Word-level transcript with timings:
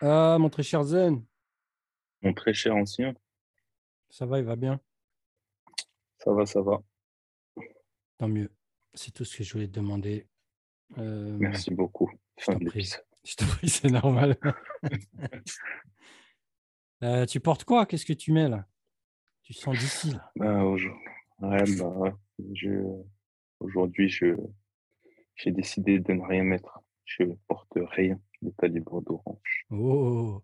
Ah, 0.00 0.36
mon 0.38 0.48
très 0.48 0.62
cher 0.62 0.82
Zen, 0.84 1.24
Mon 2.22 2.32
très 2.34 2.52
cher 2.54 2.76
ancien, 2.76 3.14
ça 4.10 4.26
va, 4.26 4.38
il 4.38 4.44
va 4.44 4.56
bien? 4.56 4.80
Ça 6.18 6.32
va, 6.32 6.46
ça 6.46 6.60
va. 6.62 6.82
Tant 8.18 8.28
mieux. 8.28 8.50
C'est 8.94 9.12
tout 9.12 9.24
ce 9.24 9.36
que 9.36 9.44
je 9.44 9.52
voulais 9.52 9.68
te 9.68 9.72
demander. 9.74 10.26
Euh, 10.98 11.36
Merci 11.38 11.70
beaucoup. 11.72 12.10
Je 12.38 12.44
Fin 12.44 12.52
t'en 12.54 12.58
de 12.60 12.64
prie. 12.66 12.78
l'épisode. 12.80 13.04
Je 13.24 13.34
t'en 13.36 13.46
prie, 13.46 13.68
c'est 13.68 13.90
normal. 13.90 14.36
Euh, 17.04 17.26
tu 17.26 17.38
portes 17.38 17.62
quoi? 17.62 17.86
Qu'est-ce 17.86 18.04
que 18.04 18.12
tu 18.12 18.32
mets 18.32 18.48
là? 18.48 18.66
Tu 19.42 19.52
sens 19.52 19.78
d'ici 19.78 20.10
là? 20.10 20.32
Ah, 20.40 20.64
aujourd- 20.64 20.98
ouais, 21.38 21.62
bah, 21.78 22.18
je... 22.52 22.70
Aujourd'hui, 23.60 24.08
je... 24.08 24.34
j'ai 25.36 25.52
décidé 25.52 26.00
de 26.00 26.12
ne 26.12 26.22
rien 26.26 26.42
mettre. 26.42 26.80
Je 27.08 27.24
porte 27.48 27.72
rien, 27.74 28.20
l'état 28.42 28.68
libre 28.68 29.00
d'orange. 29.00 29.66
Oh, 29.70 30.42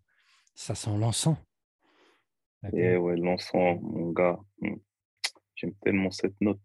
ça 0.54 0.74
sent 0.74 0.96
l'encens. 0.96 1.36
Et 2.72 2.96
ouais, 2.96 3.16
l'encens, 3.16 3.78
mon 3.82 4.10
gars, 4.12 4.40
hmm, 4.62 4.76
j'aime 5.54 5.74
tellement 5.82 6.10
cette 6.10 6.40
note. 6.40 6.58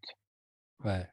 Ouais, 0.85 1.05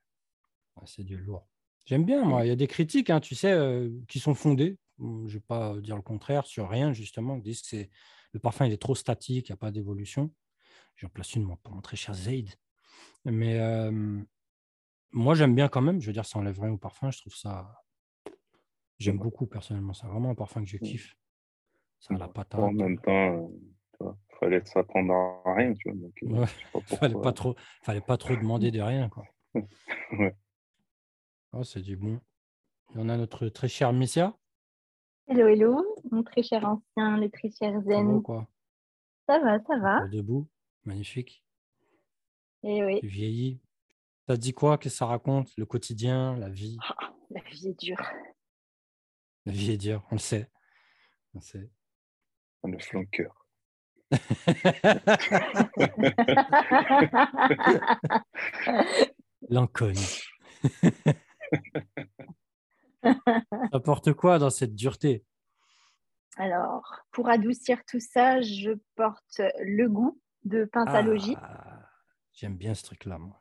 Ouais, 0.77 0.83
c'est 0.87 1.03
du 1.03 1.17
lourd. 1.17 1.49
J'aime 1.85 2.05
bien, 2.05 2.25
moi. 2.25 2.45
Il 2.45 2.49
y 2.49 2.53
a 2.53 2.57
des 2.57 2.69
critiques, 2.69 3.11
hein, 3.11 3.21
tu 3.21 3.35
sais, 3.35 3.51
euh, 3.53 3.91
qui 4.07 4.21
sont 4.21 4.35
fondées. 4.35 4.79
Hum, 5.01 5.27
Je 5.27 5.35
ne 5.35 5.39
vais 5.39 5.45
pas 5.47 5.77
dire 5.81 5.97
le 5.97 6.03
contraire 6.03 6.47
sur 6.47 6.69
rien, 6.69 6.93
justement. 6.93 7.37
Ils 7.37 7.43
disent 7.43 7.63
que 7.63 7.69
c'est... 7.69 7.91
le 8.33 8.39
parfum 8.41 8.67
il 8.67 8.73
est 8.73 8.81
trop 8.81 8.95
statique, 8.95 9.49
il 9.49 9.53
n'y 9.53 9.55
a 9.55 9.59
pas 9.59 9.73
d'évolution. 9.73 10.33
J'en 10.95 11.09
place 11.09 11.35
une 11.35 11.43
moi, 11.43 11.59
pour 11.65 11.75
mon 11.75 11.81
très 11.81 11.97
cher 11.97 12.15
Zaid. 12.15 12.51
Mais 13.25 13.59
euh, 13.59 14.23
moi, 15.11 15.35
j'aime 15.35 15.57
bien 15.57 15.69
quand 15.69 15.83
même. 15.83 16.01
Je 16.01 16.07
veux 16.07 16.13
dire, 16.13 16.25
ça 16.25 16.39
enlève 16.39 16.61
rien 16.61 16.71
au 16.71 16.79
parfum. 16.79 17.11
Je 17.11 17.19
trouve 17.19 17.35
ça. 17.35 17.83
J'aime 18.99 19.17
Ouais. 19.17 19.23
beaucoup 19.25 19.47
personnellement. 19.47 19.93
C'est 19.93 20.07
vraiment 20.07 20.31
un 20.31 20.35
parfum 20.35 20.63
que 20.63 20.69
je 20.69 20.79
kiffe. 20.79 21.17
Ça 22.01 22.15
a 22.15 22.19
la 22.19 22.29
patate. 22.29 22.61
En 22.61 22.73
même 22.73 22.99
temps, 23.01 23.13
euh, 23.13 23.47
vois, 24.01 24.17
fallait 24.41 24.65
s'attendre 24.65 25.13
à 25.45 25.55
rien, 25.55 25.73
tu 25.75 25.91
vois. 25.91 25.99
Donc, 25.99 26.15
euh, 26.23 26.27
Ouais, 26.27 26.47
pas 26.73 26.81
Fallait 27.01 27.15
pas 27.23 27.33
trop, 27.33 27.55
fallait 27.83 28.01
pas 28.01 28.17
trop 28.17 28.37
demander 28.37 28.71
de 28.71 28.81
rien, 28.81 29.09
quoi. 29.09 29.25
Ouais. 30.13 30.37
Oh, 31.53 31.65
c'est 31.65 31.81
du 31.83 31.97
bon. 31.97 32.17
Et 32.95 32.97
on 32.99 33.09
a 33.09 33.17
notre 33.17 33.49
très 33.49 33.69
cher 33.69 33.93
Messia. 33.93 34.37
Hello, 35.27 35.47
hello, 35.49 35.85
mon 36.13 36.23
très 36.23 36.43
cher 36.43 36.65
ancien, 36.65 37.19
les 37.19 37.31
très 37.31 37.51
chers 37.51 37.73
Ça 37.73 37.81
va 37.81 38.01
ou 38.01 38.13
zen. 38.13 38.23
quoi? 38.23 38.47
Ça 39.29 39.39
va, 39.41 39.59
ça 39.65 39.79
va. 39.79 40.07
Debout. 40.09 40.47
Magnifique. 40.85 41.43
Et 42.63 42.85
oui, 42.85 43.01
Tu 43.01 43.09
vieillis. 43.09 43.61
Ça 44.29 44.37
te 44.37 44.41
dit 44.41 44.53
quoi? 44.53 44.77
Qu'est-ce 44.79 44.95
que 44.95 44.99
ça 44.99 45.07
raconte? 45.07 45.51
Le 45.57 45.67
quotidien, 45.67 46.37
la 46.37 46.49
vie? 46.49 46.77
la 47.31 47.41
vie 47.43 47.69
est 47.69 47.81
dure. 47.81 48.01
La 49.47 49.53
vie 49.53 49.73
est 49.73 49.77
dure, 49.77 50.05
on 50.11 50.17
le 50.17 50.21
sait. 50.21 50.51
On 51.35 51.39
le 51.39 51.45
sait. 51.45 51.71
Le 52.65 52.79
flanqueur. 52.79 53.47
L'inconnu. 59.49 60.01
N'importe 63.73 64.13
quoi 64.15 64.39
dans 64.39 64.51
cette 64.51 64.75
dureté. 64.75 65.25
Alors, 66.37 67.01
pour 67.13 67.29
adoucir 67.29 67.85
tout 67.87 68.01
ça, 68.01 68.41
je 68.43 68.73
porte 68.95 69.41
le 69.61 69.89
goût 69.89 70.21
de 70.45 70.65
Pentalogie. 70.65 71.37
Ah, 71.41 71.89
J'aime 72.33 72.57
bien 72.57 72.75
ce 72.75 72.85
truc-là, 72.85 73.19
moi. 73.19 73.41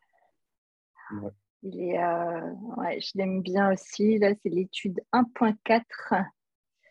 Il 1.67 1.81
est, 1.81 1.97
euh, 2.01 2.51
ouais, 2.77 2.99
je 3.01 3.11
l'aime 3.15 3.41
bien 3.41 3.73
aussi. 3.73 4.19
Là, 4.19 4.33
c'est 4.43 4.49
l'étude 4.49 5.01
1.4. 5.11 6.23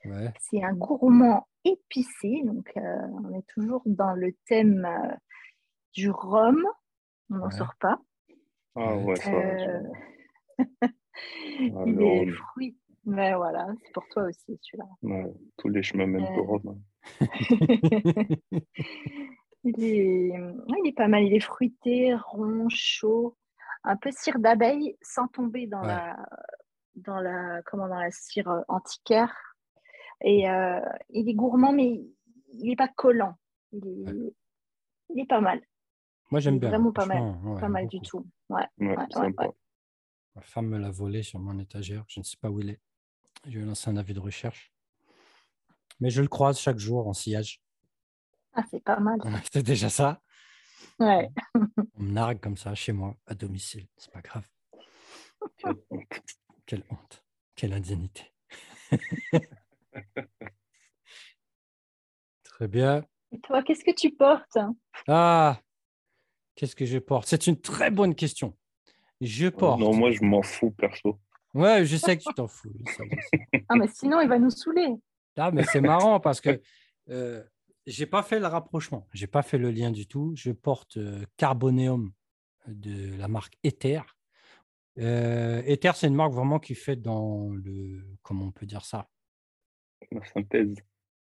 Ouais. 0.05 0.33
C'est 0.41 0.63
un 0.65 0.75
gourmand 0.75 1.47
épicé. 1.65 2.43
Donc, 2.45 2.71
euh, 2.77 3.07
on 3.25 3.33
est 3.39 3.47
toujours 3.55 3.83
dans 3.87 4.13
le 4.15 4.33
thème 4.47 4.85
euh, 4.85 5.15
du 5.93 6.11
rhum. 6.11 6.61
On 7.31 7.37
n'en 7.37 7.45
Ouais. 7.47 7.51
sort 7.53 7.75
pas. 7.81 7.99
Ah 8.75 8.97
Ouais. 8.97 9.17
ça 9.17 9.31
va. 9.31 9.39
Ah, 11.77 11.85
il 11.87 11.95
le 11.95 12.05
est 12.05 12.31
fruit. 12.33 12.77
Mais 13.05 13.35
voilà, 13.35 13.69
c'est 13.85 13.93
pour 13.93 14.05
toi 14.09 14.25
aussi 14.25 14.59
celui-là. 14.61 14.85
Ouais, 15.03 15.33
tous 15.59 15.69
les 15.69 15.83
chemins 15.83 16.07
mènent 16.07 16.27
au 16.37 16.43
Rhum. 16.43 16.63
hein. 17.21 17.27
il, 19.65 19.85
est... 19.85 20.31
ouais, 20.41 20.79
il 20.83 20.89
est 20.89 20.97
pas 20.97 21.07
mal. 21.07 21.23
Il 21.23 21.33
est 21.35 21.41
fruité, 21.41 22.15
rond, 22.15 22.67
chaud, 22.69 23.37
un 23.85 23.97
peu 23.97 24.11
cire 24.11 24.39
d'abeille 24.39 24.97
sans 25.03 25.29
tomber 25.29 25.67
dans 25.67 25.81
Ouais. 25.83 25.89
la 25.89 26.17
dans 26.97 27.19
la 27.21 27.61
comment 27.63 27.89
dans 27.89 27.99
la 27.99 28.11
cire 28.11 28.49
euh, 28.49 28.61
antiquaire. 28.69 29.35
Et 30.21 30.49
euh, 30.49 30.81
il 31.11 31.29
est 31.29 31.35
gourmand, 31.35 31.73
mais 31.73 32.01
il 32.53 32.69
n'est 32.69 32.77
pas 32.77 32.89
collant. 32.89 33.37
Il 33.73 33.87
est, 33.87 34.11
Ouais. 34.13 34.33
il 35.11 35.21
est 35.21 35.27
pas 35.29 35.41
mal. 35.41 35.61
Moi, 36.31 36.41
j'aime 36.41 36.59
bien. 36.59 36.71
vraiment 36.71 36.93
pas 36.93 37.05
mal, 37.07 37.21
ouais, 37.45 37.61
pas 37.61 37.69
mal 37.69 37.87
du 37.89 38.01
tout. 38.01 38.27
Ouais. 38.49 38.63
Ouais, 38.79 38.97
ouais, 38.97 39.07
sympa. 39.11 39.47
ouais. 39.47 39.53
Ma 40.37 40.43
femme 40.43 40.67
me 40.69 40.79
l'a 40.79 40.91
volé 40.91 41.23
sur 41.23 41.39
mon 41.39 41.59
étagère. 41.59 42.05
Je 42.09 42.21
ne 42.21 42.25
sais 42.25 42.37
pas 42.41 42.49
où 42.51 42.61
il 42.61 42.71
est. 42.71 42.81
Je 43.47 43.59
vais 43.59 43.65
lancer 43.67 43.91
un 43.91 43.97
avis 43.97 44.15
de 44.15 44.21
recherche. 44.21 44.73
Mais 46.01 46.11
je 46.11 46.23
le 46.23 46.29
croise 46.29 46.59
chaque 46.59 46.79
jour 46.79 47.07
en 47.07 47.13
sillage. 47.13 47.61
Ah, 48.55 48.63
c'est 48.71 48.83
pas 48.83 48.99
mal. 49.01 49.19
C'est 49.53 49.63
déjà 49.63 49.89
ça. 49.91 50.21
Ouais. 50.99 51.29
On 51.99 52.03
me 52.03 52.13
nargue 52.13 52.41
comme 52.41 52.57
ça 52.57 52.75
chez 52.75 52.93
moi, 52.93 53.17
à 53.27 53.35
domicile. 53.35 53.87
C'est 53.97 54.13
pas 54.13 54.21
grave. 54.21 54.49
Quelle 55.57 55.75
honte. 55.91 56.21
Quelle 56.67 56.85
honte. 56.91 57.25
Quelle 57.55 57.73
indignité. 57.73 58.33
Très 62.45 62.69
bien. 62.69 63.05
Et 63.33 63.41
toi, 63.41 63.63
qu'est-ce 63.63 63.85
que 63.85 63.95
tu 63.95 64.11
portes? 64.13 64.59
Ah, 65.09 65.59
qu'est-ce 66.55 66.77
que 66.77 66.87
je 66.87 66.99
porte? 66.99 67.27
C'est 67.27 67.47
une 67.47 67.61
très 67.61 67.91
bonne 67.91 68.15
question. 68.15 68.57
Je 69.21 69.49
porte. 69.49 69.81
Non, 69.81 69.93
moi, 69.95 70.13
je 70.13 70.23
m'en 70.23 70.43
fous, 70.43 70.71
perso. 70.71 71.19
Ouais, 71.53 71.85
je 71.85 71.97
sais 71.97 72.17
que 72.17 72.23
tu 72.23 72.35
t'en 72.35 72.49
fous. 72.49 72.73
Ah, 73.69 73.77
mais 73.77 73.89
sinon, 73.89 74.21
il 74.21 74.29
va 74.29 74.39
nous 74.39 74.51
saouler. 74.51 74.95
Ah, 75.37 75.51
mais 75.51 75.65
c'est 75.65 75.81
marrant 75.81 76.21
parce 76.21 76.41
que 76.41 76.61
euh, 77.11 77.43
j'ai 77.87 78.07
pas 78.07 78.23
fait 78.23 78.39
le 78.39 78.47
rapprochement, 78.47 79.07
j'ai 79.13 79.27
pas 79.27 79.43
fait 79.43 79.59
le 79.59 79.71
lien 79.71 79.91
du 79.91 80.07
tout. 80.07 80.33
Je 80.37 80.51
porte 80.53 80.97
euh, 80.97 81.25
Carboneum 81.37 82.13
de 82.67 83.17
la 83.17 83.29
marque 83.29 83.59
Ether. 83.63 84.01
Euh, 84.99 85.63
Ether, 85.67 85.93
c'est 85.95 86.07
une 86.07 86.15
marque 86.15 86.33
vraiment 86.33 86.59
qui 86.59 86.75
fait 86.75 86.97
dans 86.97 87.51
le, 87.51 88.03
comment 88.23 88.47
on 88.47 88.53
peut 88.53 88.67
dire 88.67 88.85
ça, 88.85 89.11
La 90.11 90.25
synthèse. 90.25 90.77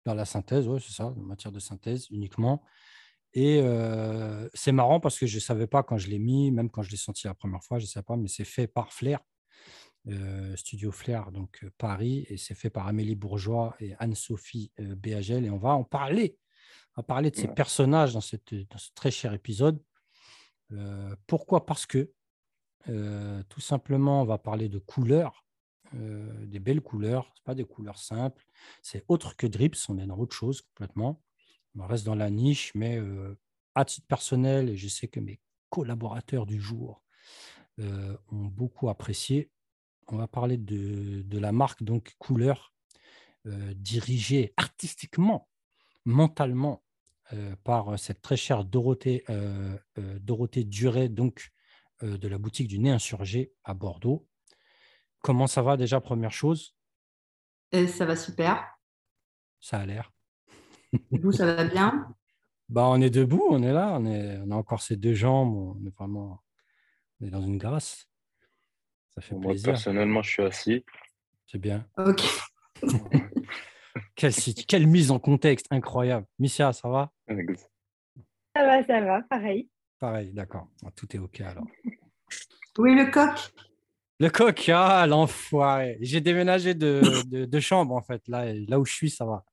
dans 0.04 0.14
la 0.14 0.24
synthèse, 0.24 0.66
ouais, 0.68 0.80
c'est 0.80 0.92
ça, 0.92 1.06
en 1.06 1.14
matière 1.16 1.52
de 1.52 1.60
synthèse 1.60 2.08
uniquement. 2.10 2.64
Et 3.34 3.60
euh, 3.62 4.48
c'est 4.54 4.72
marrant 4.72 5.00
parce 5.00 5.18
que 5.18 5.26
je 5.26 5.36
ne 5.36 5.40
savais 5.40 5.66
pas 5.66 5.82
quand 5.82 5.98
je 5.98 6.08
l'ai 6.08 6.18
mis, 6.18 6.50
même 6.50 6.70
quand 6.70 6.82
je 6.82 6.90
l'ai 6.90 6.96
senti 6.96 7.26
la 7.26 7.34
première 7.34 7.62
fois, 7.62 7.78
je 7.78 7.84
ne 7.84 7.88
savais 7.88 8.04
pas, 8.04 8.16
mais 8.16 8.28
c'est 8.28 8.44
fait 8.44 8.66
par 8.66 8.92
Flair, 8.92 9.20
euh, 10.08 10.56
Studio 10.56 10.90
Flair, 10.90 11.30
donc 11.32 11.58
euh, 11.62 11.70
Paris, 11.76 12.26
et 12.30 12.38
c'est 12.38 12.54
fait 12.54 12.70
par 12.70 12.86
Amélie 12.86 13.14
Bourgeois 13.14 13.76
et 13.80 13.94
Anne-Sophie 13.98 14.72
euh, 14.80 14.94
Béagel. 14.94 15.44
Et 15.44 15.50
on 15.50 15.58
va 15.58 15.70
en 15.70 15.84
parler, 15.84 16.38
on 16.98 17.00
va 17.00 17.04
parler 17.04 17.30
de 17.30 17.36
ces 17.36 17.46
personnages 17.46 18.14
dans, 18.14 18.20
cette, 18.20 18.52
dans 18.52 18.78
ce 18.78 18.90
très 18.92 19.12
cher 19.12 19.32
épisode. 19.32 19.80
Euh, 20.72 21.14
pourquoi? 21.28 21.64
Parce 21.64 21.86
que 21.86 22.10
euh, 22.88 23.40
tout 23.48 23.60
simplement, 23.60 24.22
on 24.22 24.24
va 24.24 24.36
parler 24.36 24.68
de 24.68 24.80
couleurs, 24.80 25.46
euh, 25.94 26.44
des 26.46 26.58
belles 26.58 26.80
couleurs, 26.80 27.30
ce 27.36 27.42
pas 27.44 27.54
des 27.54 27.62
couleurs 27.62 27.98
simples, 27.98 28.44
c'est 28.82 29.04
autre 29.06 29.36
que 29.36 29.46
Drips, 29.46 29.88
on 29.88 29.96
est 29.98 30.06
dans 30.06 30.18
autre 30.18 30.34
chose 30.34 30.62
complètement. 30.62 31.22
On 31.78 31.86
reste 31.86 32.04
dans 32.04 32.16
la 32.16 32.30
niche, 32.30 32.74
mais 32.74 33.00
à 33.76 33.84
titre 33.84 34.08
personnel, 34.08 34.68
et 34.68 34.76
je 34.76 34.88
sais 34.88 35.06
que 35.06 35.20
mes 35.20 35.38
collaborateurs 35.70 36.46
du 36.46 36.60
jour 36.60 37.04
ont 37.78 38.46
beaucoup 38.46 38.88
apprécié, 38.88 39.52
on 40.08 40.16
va 40.16 40.26
parler 40.26 40.56
de, 40.56 41.22
de 41.22 41.38
la 41.38 41.52
marque 41.52 41.84
donc 41.84 42.16
Couleur, 42.18 42.74
dirigée 43.44 44.52
artistiquement, 44.56 45.48
mentalement, 46.04 46.82
euh, 47.32 47.54
par 47.64 47.98
cette 47.98 48.22
très 48.22 48.36
chère 48.36 48.64
Dorothée, 48.64 49.24
euh, 49.28 49.76
euh, 49.98 50.18
Dorothée 50.20 50.64
Duret, 50.64 51.08
donc 51.08 51.50
euh, 52.02 52.16
de 52.16 52.28
la 52.28 52.38
boutique 52.38 52.68
du 52.68 52.78
Nez 52.78 52.90
Insurgé 52.90 53.52
à 53.64 53.74
Bordeaux. 53.74 54.26
Comment 55.20 55.46
ça 55.46 55.62
va 55.62 55.76
déjà, 55.76 56.00
première 56.00 56.32
chose? 56.32 56.76
Et 57.72 57.86
ça 57.86 58.06
va 58.06 58.16
super. 58.16 58.78
Ça 59.60 59.80
a 59.80 59.86
l'air. 59.86 60.12
Vous, 61.10 61.32
ça 61.32 61.54
va 61.54 61.64
bien? 61.64 62.14
Bah, 62.70 62.84
on 62.86 63.00
est 63.00 63.08
debout, 63.08 63.46
on 63.48 63.62
est 63.62 63.72
là, 63.72 63.96
on, 63.98 64.04
est, 64.04 64.36
on 64.44 64.50
a 64.50 64.54
encore 64.54 64.82
ces 64.82 64.96
deux 64.96 65.14
jambes, 65.14 65.56
on 65.56 65.86
est 65.86 65.94
vraiment 65.96 66.42
on 67.18 67.26
est 67.26 67.30
dans 67.30 67.40
une 67.40 67.56
grâce. 67.56 68.10
Ça 69.14 69.22
fait 69.22 69.34
Moi, 69.34 69.52
plaisir, 69.52 69.72
personnellement, 69.72 70.20
je 70.20 70.30
suis 70.30 70.42
assis. 70.42 70.84
c'est 71.46 71.58
bien. 71.58 71.88
Ok. 71.96 72.22
Quelle, 74.14 74.86
mise 74.86 75.10
en 75.10 75.18
contexte 75.18 75.66
incroyable. 75.70 76.26
Missia, 76.38 76.72
ça 76.72 76.88
va? 76.88 77.12
Ça 78.56 78.64
va, 78.64 78.84
ça 78.86 79.00
va, 79.00 79.22
pareil. 79.22 79.68
Pareil, 79.98 80.32
d'accord. 80.32 80.68
Ah, 80.84 80.90
Tout 80.94 81.14
est 81.14 81.18
OK 81.18 81.40
alors. 81.40 81.66
Oui, 82.78 82.94
le 82.94 83.10
coq. 83.10 83.52
Le 84.20 84.30
coq, 84.30 84.68
ah, 84.74 85.06
l'enfoiré. 85.06 85.98
J'ai 86.00 86.20
déménagé 86.20 86.74
de, 86.74 87.02
de, 87.26 87.44
de 87.44 87.60
chambre 87.60 87.94
en 87.94 88.02
fait. 88.02 88.26
Là, 88.28 88.52
là 88.52 88.78
où 88.80 88.84
je 88.84 88.92
suis, 88.92 89.10
ça 89.10 89.24
va. 89.24 89.44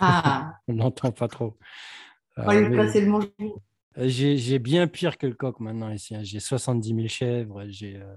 Ah, 0.00 0.54
On 0.68 0.74
n'entend 0.74 1.12
pas 1.12 1.28
trop. 1.28 1.56
on 2.36 2.42
va 2.44 2.54
Euh, 2.54 2.68
le 3.96 4.08
j'ai 4.08 4.58
bien 4.58 4.86
pire 4.86 5.18
que 5.18 5.26
le 5.26 5.34
coq 5.34 5.60
maintenant 5.60 5.90
ici. 5.90 6.14
hein. 6.14 6.22
J'ai 6.22 6.40
70 6.40 6.94
000 6.94 7.08
chèvres, 7.08 7.64
j'ai 7.68 7.96
euh, 7.96 8.14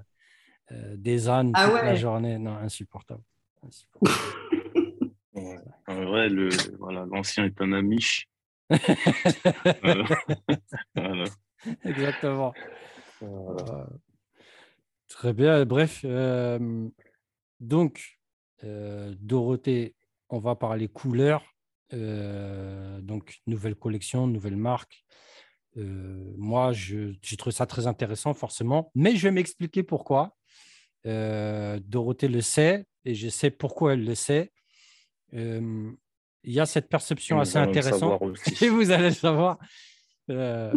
euh, 0.71 0.95
des 0.97 1.27
ânes 1.27 1.51
Ah 1.55 1.65
toute 1.67 1.75
la 1.81 1.95
journée. 1.95 2.37
Non, 2.37 2.55
insupportable. 2.57 3.23
Insupportable. 3.65 4.21
Ouais. 5.95 6.29
Le, 6.29 6.49
voilà, 6.77 7.05
l'ancien 7.05 7.45
est 7.45 7.61
un 7.61 7.73
amiche. 7.73 8.27
Voilà. 9.83 10.05
Voilà. 10.95 11.25
Exactement. 11.83 12.53
Voilà. 13.19 13.73
Euh, 13.73 13.85
très 15.07 15.33
bien. 15.33 15.65
Bref, 15.65 16.01
euh, 16.05 16.87
donc, 17.59 18.19
euh, 18.63 19.13
Dorothée, 19.19 19.95
on 20.29 20.39
va 20.39 20.55
parler 20.55 20.87
couleurs. 20.87 21.43
Euh, 21.93 23.01
donc, 23.01 23.41
nouvelle 23.47 23.75
collection, 23.75 24.27
nouvelle 24.27 24.55
marque. 24.55 25.03
Euh, 25.77 26.33
moi, 26.37 26.73
je, 26.73 27.13
j'ai 27.21 27.37
trouvé 27.37 27.53
ça 27.53 27.65
très 27.65 27.87
intéressant, 27.87 28.33
forcément, 28.33 28.91
mais 28.95 29.15
je 29.15 29.23
vais 29.23 29.31
m'expliquer 29.31 29.83
pourquoi. 29.83 30.35
Euh, 31.05 31.79
Dorothée 31.83 32.27
le 32.27 32.41
sait 32.41 32.85
et 33.05 33.15
je 33.15 33.29
sais 33.29 33.49
pourquoi 33.51 33.93
elle 33.93 34.05
le 34.05 34.15
sait. 34.15 34.51
Euh, 35.33 35.91
Il 36.43 36.53
y 36.53 36.59
a 36.59 36.65
cette 36.65 36.89
perception 36.89 37.39
assez 37.39 37.57
intéressante. 37.57 38.21
Et 38.61 38.69
vous 38.69 38.91
allez 38.91 39.09
le 39.09 39.15
savoir. 39.15 39.57
Euh, 40.29 40.71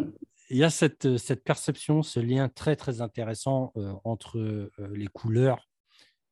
il 0.51 0.59
y 0.59 0.65
a 0.65 0.71
cette, 0.71 1.17
cette 1.17 1.43
perception, 1.43 2.03
ce 2.03 2.21
lien 2.21 2.49
très, 2.49 2.77
très 2.77 3.01
intéressant 3.01 3.73
euh, 3.77 3.95
entre 4.05 4.71
les 4.93 5.07
couleurs 5.07 5.69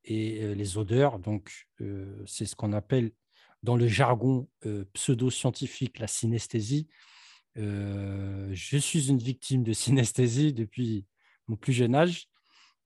et 0.04 0.54
les 0.54 0.78
odeurs. 0.78 1.18
Donc, 1.18 1.68
euh, 1.80 2.22
c'est 2.26 2.46
ce 2.46 2.56
qu'on 2.56 2.72
appelle 2.72 3.12
dans 3.62 3.76
le 3.76 3.86
jargon 3.86 4.48
euh, 4.66 4.84
pseudo-scientifique 4.92 5.98
la 5.98 6.06
synesthésie. 6.08 6.88
Euh, 7.58 8.48
je 8.52 8.76
suis 8.78 9.08
une 9.08 9.18
victime 9.18 9.62
de 9.62 9.72
synesthésie 9.72 10.52
depuis 10.52 11.06
mon 11.46 11.56
plus 11.56 11.72
jeune 11.72 11.94
âge. 11.94 12.28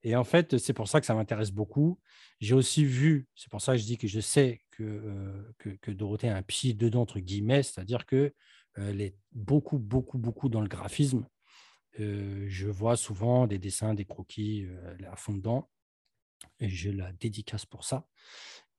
Et 0.03 0.15
en 0.17 0.25
fait, 0.25 0.59
c'est 0.59 0.73
pour 0.73 0.89
ça 0.89 1.01
que 1.01 1.07
ça 1.07 1.15
m'intéresse 1.15 1.51
beaucoup. 1.51 1.99
J'ai 2.41 2.55
aussi 2.55 2.85
vu, 2.85 3.27
c'est 3.35 3.51
pour 3.51 3.61
ça 3.61 3.73
que 3.73 3.79
je 3.79 3.85
dis 3.85 3.99
que 3.99 4.07
je 4.07 4.21
sais 4.21 4.61
euh, 4.83 5.55
que, 5.59 5.91
Dorothée 5.91 6.29
a 6.29 6.37
un 6.37 6.43
pied 6.43 6.75
dedans, 6.75 7.03
entre 7.03 7.21
guillemets, 7.21 7.63
c'est-à-dire 7.63 8.07
qu'elle 8.07 8.33
est 8.77 9.17
beaucoup, 9.33 9.79
beaucoup, 9.79 10.19
beaucoup 10.19 10.49
dans 10.49 10.61
le 10.61 10.69
graphisme. 10.69 11.27
Euh, 12.01 12.45
je 12.49 12.69
vois 12.69 12.97
souvent 12.97 13.47
des 13.47 13.59
dessins, 13.59 13.95
des 13.95 14.05
croquis, 14.05 14.67
euh, 14.67 14.97
à 15.11 15.17
fond 15.17 15.33
dedans. 15.33 15.69
Et 16.61 16.69
je 16.69 16.91
la 16.91 17.13
dédicace 17.13 17.65
pour 17.65 17.85
ça. 17.85 18.07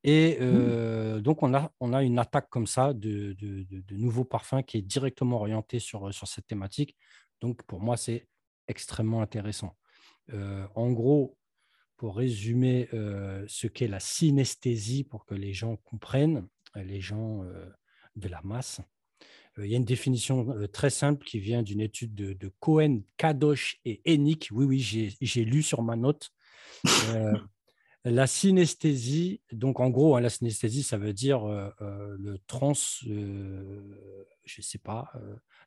Et 0.03 0.37
euh, 0.41 1.19
donc, 1.21 1.43
on 1.43 1.53
a, 1.53 1.71
on 1.79 1.93
a 1.93 2.03
une 2.03 2.19
attaque 2.19 2.49
comme 2.49 2.67
ça 2.67 2.93
de, 2.93 3.33
de, 3.33 3.95
nouveaux 3.95 4.23
parfums 4.23 4.63
qui 4.65 4.77
est 4.77 4.81
directement 4.81 5.37
orientée 5.37 5.79
sur, 5.79 6.13
sur 6.13 6.27
cette 6.27 6.47
thématique. 6.47 6.95
Donc, 7.41 7.63
pour 7.63 7.81
moi, 7.81 7.97
c'est 7.97 8.27
extrêmement 8.67 9.21
intéressant. 9.21 9.75
Euh, 10.33 10.67
en 10.75 10.91
gros, 10.91 11.37
pour 11.97 12.15
résumer 12.15 12.87
euh, 12.93 13.43
ce 13.47 13.67
qu'est 13.67 13.87
la 13.87 13.99
synesthésie, 13.99 15.03
pour 15.03 15.25
que 15.25 15.35
les 15.35 15.53
gens 15.53 15.75
comprennent, 15.77 16.47
euh, 16.75 16.83
les 16.83 17.01
gens 17.01 17.43
euh, 17.43 17.65
de 18.15 18.29
la 18.29 18.41
masse, 18.43 18.81
il 19.59 19.65
y 19.65 19.73
a 19.73 19.77
une 19.77 19.85
définition 19.85 20.55
très 20.71 20.91
simple 20.91 21.25
qui 21.25 21.39
vient 21.39 21.63
d'une 21.63 21.81
étude 21.81 22.13
de, 22.13 22.33
de 22.33 22.51
Cohen, 22.59 23.01
Kadosh 23.17 23.79
et 23.85 24.01
Hennig. 24.05 24.49
Oui, 24.51 24.65
oui, 24.65 25.15
j'ai 25.19 25.45
lu 25.45 25.63
sur 25.63 25.81
ma 25.81 25.95
note. 25.95 26.29
La 28.09 28.25
synesthésie, 28.25 29.41
donc 29.51 29.81
en 29.81 29.89
gros, 29.89 30.15
hein, 30.15 30.21
la 30.21 30.29
synesthésie, 30.29 30.83
ça 30.83 30.97
veut 30.97 31.11
dire 31.11 31.43
euh, 31.43 31.69
euh, 31.81 32.15
le 32.17 32.37
trans, 32.47 32.71
euh, 33.07 33.83
je 34.45 34.61
sais 34.61 34.77
pas, 34.77 35.11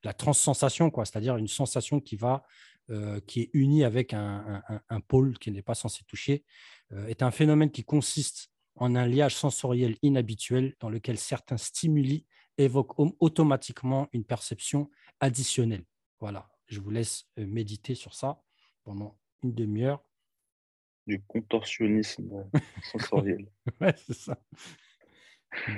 la 0.05 0.15
transsensation, 0.15 0.91
quoi, 0.91 1.05
c'est-à-dire 1.05 1.37
une 1.37 1.49
sensation 1.49 2.01
qui 2.01 2.17
va, 2.17 2.43
euh, 2.91 3.21
qui 3.27 3.41
est 3.43 3.51
unie 3.53 3.85
avec 3.85 4.13
un, 4.15 4.21
un- 4.69 4.75
un- 4.77 4.81
un 4.89 5.01
pôle 5.01 5.39
qui 5.39 5.51
n'est 5.51 5.63
pas 5.63 5.75
censé 5.75 6.03
toucher, 6.05 6.45
euh, 6.93 7.07
est 7.07 7.23
un 7.23 7.31
phénomène 7.31 7.71
qui 7.71 7.85
consiste 7.85 8.51
en 8.77 8.95
un 8.95 9.07
liage 9.07 9.35
sensoriel 9.37 9.97
inhabituel 10.03 10.75
dans 10.81 10.91
lequel 10.91 11.19
certains 11.19 11.57
stimuli 11.57 12.27
évoquent 12.59 12.99
au- 12.99 13.17
automatiquement 13.21 14.09
une 14.13 14.25
perception 14.25 14.91
additionnelle. 15.21 15.85
Voilà, 16.19 16.49
je 16.67 16.81
vous 16.81 16.91
laisse 16.91 17.27
euh, 17.39 17.47
méditer 17.47 17.95
sur 17.95 18.15
ça 18.15 18.43
pendant 18.85 19.19
une 19.43 19.55
demi-heure. 19.55 20.05
Du 21.07 21.23
contorsionnisme 21.27 22.49
sensoriel. 22.83 23.51
Ouais, 23.81 23.95
c'est 23.97 24.15
ça. 24.17 24.39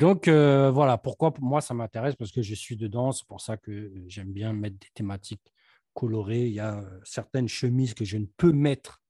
Donc 0.01 0.29
euh, 0.29 0.71
voilà, 0.71 0.99
pourquoi 0.99 1.33
pour 1.33 1.45
moi 1.45 1.61
ça 1.61 1.73
m'intéresse 1.75 2.15
parce 2.15 2.31
que 2.31 2.43
je 2.43 2.55
suis 2.55 2.77
dedans, 2.77 3.11
c'est 3.13 3.27
pour 3.27 3.41
ça 3.41 3.57
que 3.57 3.91
j'aime 4.07 4.33
bien 4.33 4.53
mettre 4.53 4.79
des 4.79 4.91
thématiques 4.95 5.53
colorées. 5.95 6.47
Il 6.47 6.53
y 6.53 6.61
a 6.61 6.79
euh, 6.79 7.01
certaines 7.05 7.49
chemises 7.49 7.95
que 7.95 8.05
je 8.05 8.17
ne 8.17 8.27
peux 8.37 8.53
mettre 8.53 9.03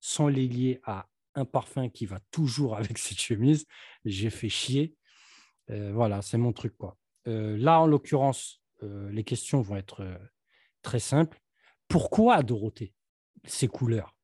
sans 0.00 0.28
les 0.28 0.46
lier 0.46 0.80
à 0.84 1.08
un 1.34 1.44
parfum 1.44 1.88
qui 1.88 2.06
va 2.06 2.20
toujours 2.30 2.76
avec 2.78 2.98
cette 2.98 3.20
chemise. 3.20 3.66
J'ai 4.04 4.30
fait 4.30 4.48
chier. 4.48 4.94
Euh, 5.70 5.92
voilà, 5.94 6.22
c'est 6.22 6.38
mon 6.38 6.52
truc 6.52 6.76
quoi. 6.76 6.96
Euh, 7.26 7.56
là, 7.56 7.80
en 7.80 7.86
l'occurrence, 7.86 8.60
les 8.82 9.24
questions 9.24 9.62
vont 9.62 9.76
être 9.76 10.06
très 10.82 10.98
simples. 10.98 11.40
Pourquoi 11.88 12.42
Dorothée 12.42 12.92
ces 13.46 13.66
couleurs? 13.66 14.14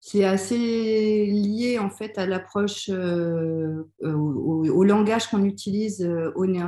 C'est 0.00 0.24
assez 0.24 1.26
lié 1.26 1.78
en 1.78 1.88
fait 1.88 2.18
à 2.18 2.26
l'approche, 2.26 2.88
au, 2.88 4.84
langage 4.84 5.28
qu'on 5.28 5.44
utilise 5.44 6.02
au 6.34 6.46
nez 6.46 6.60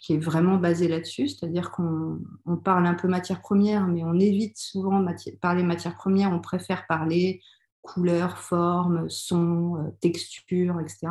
qui 0.00 0.14
est 0.14 0.18
vraiment 0.18 0.56
basé 0.56 0.88
là-dessus, 0.88 1.28
c'est-à-dire 1.28 1.70
qu'on 1.70 2.20
on 2.46 2.56
parle 2.56 2.86
un 2.86 2.94
peu 2.94 3.08
matière 3.08 3.40
première, 3.40 3.86
mais 3.86 4.02
on 4.02 4.18
évite 4.18 4.56
souvent 4.56 5.00
mati- 5.00 5.36
parler 5.38 5.62
matière 5.62 5.96
première, 5.96 6.32
on 6.32 6.40
préfère 6.40 6.86
parler 6.86 7.40
couleur, 7.82 8.38
forme, 8.38 9.08
son, 9.08 9.76
euh, 9.76 9.90
texture, 10.00 10.80
etc. 10.80 11.08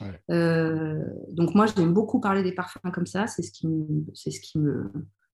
Ouais. 0.00 0.20
Euh, 0.30 1.02
donc 1.30 1.54
moi, 1.54 1.66
j'aime 1.66 1.92
beaucoup 1.92 2.20
parler 2.20 2.42
des 2.42 2.52
parfums 2.52 2.90
comme 2.92 3.06
ça, 3.06 3.26
c'est 3.26 3.42
ce 3.42 3.50
qui 3.50 3.66
me, 3.66 4.04
c'est 4.14 4.30
ce 4.30 4.40
qui 4.40 4.58
me 4.58 4.90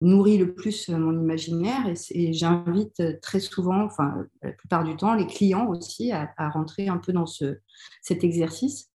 nourrit 0.01 0.39
le 0.39 0.55
plus 0.55 0.89
euh, 0.89 0.99
mon 0.99 1.19
imaginaire 1.19 1.87
et, 2.11 2.33
j'invite 2.33 3.21
très 3.21 3.41
souvent, 3.41 3.85
enfin 3.85 4.27
la 4.43 4.53
plupart 4.53 4.85
du 4.85 4.97
temps, 4.97 5.15
les 5.15 5.27
clients 5.27 5.67
aussi 5.69 6.13
à, 6.13 6.33
à 6.37 6.49
rentrer 6.49 6.89
un 6.89 6.99
peu 6.99 7.13
dans 7.13 7.27
ce, 7.27 7.59
cet 8.03 8.25
exercice. 8.25 8.91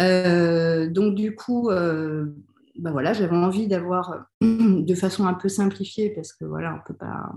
Euh, 0.00 0.88
donc 0.88 1.14
du 1.14 1.34
coup, 1.34 1.70
euh, 1.70 2.26
ben 2.76 2.92
voilà, 2.92 3.12
j'avais 3.12 3.36
envie 3.36 3.66
d'avoir 3.68 4.26
de 4.40 4.94
façon 4.94 5.26
un 5.26 5.34
peu 5.34 5.48
simplifiée 5.48 6.10
parce 6.10 6.32
que 6.32 6.44
voilà, 6.44 6.74
on 6.74 6.86
peut 6.86 6.96
pas. 6.96 7.32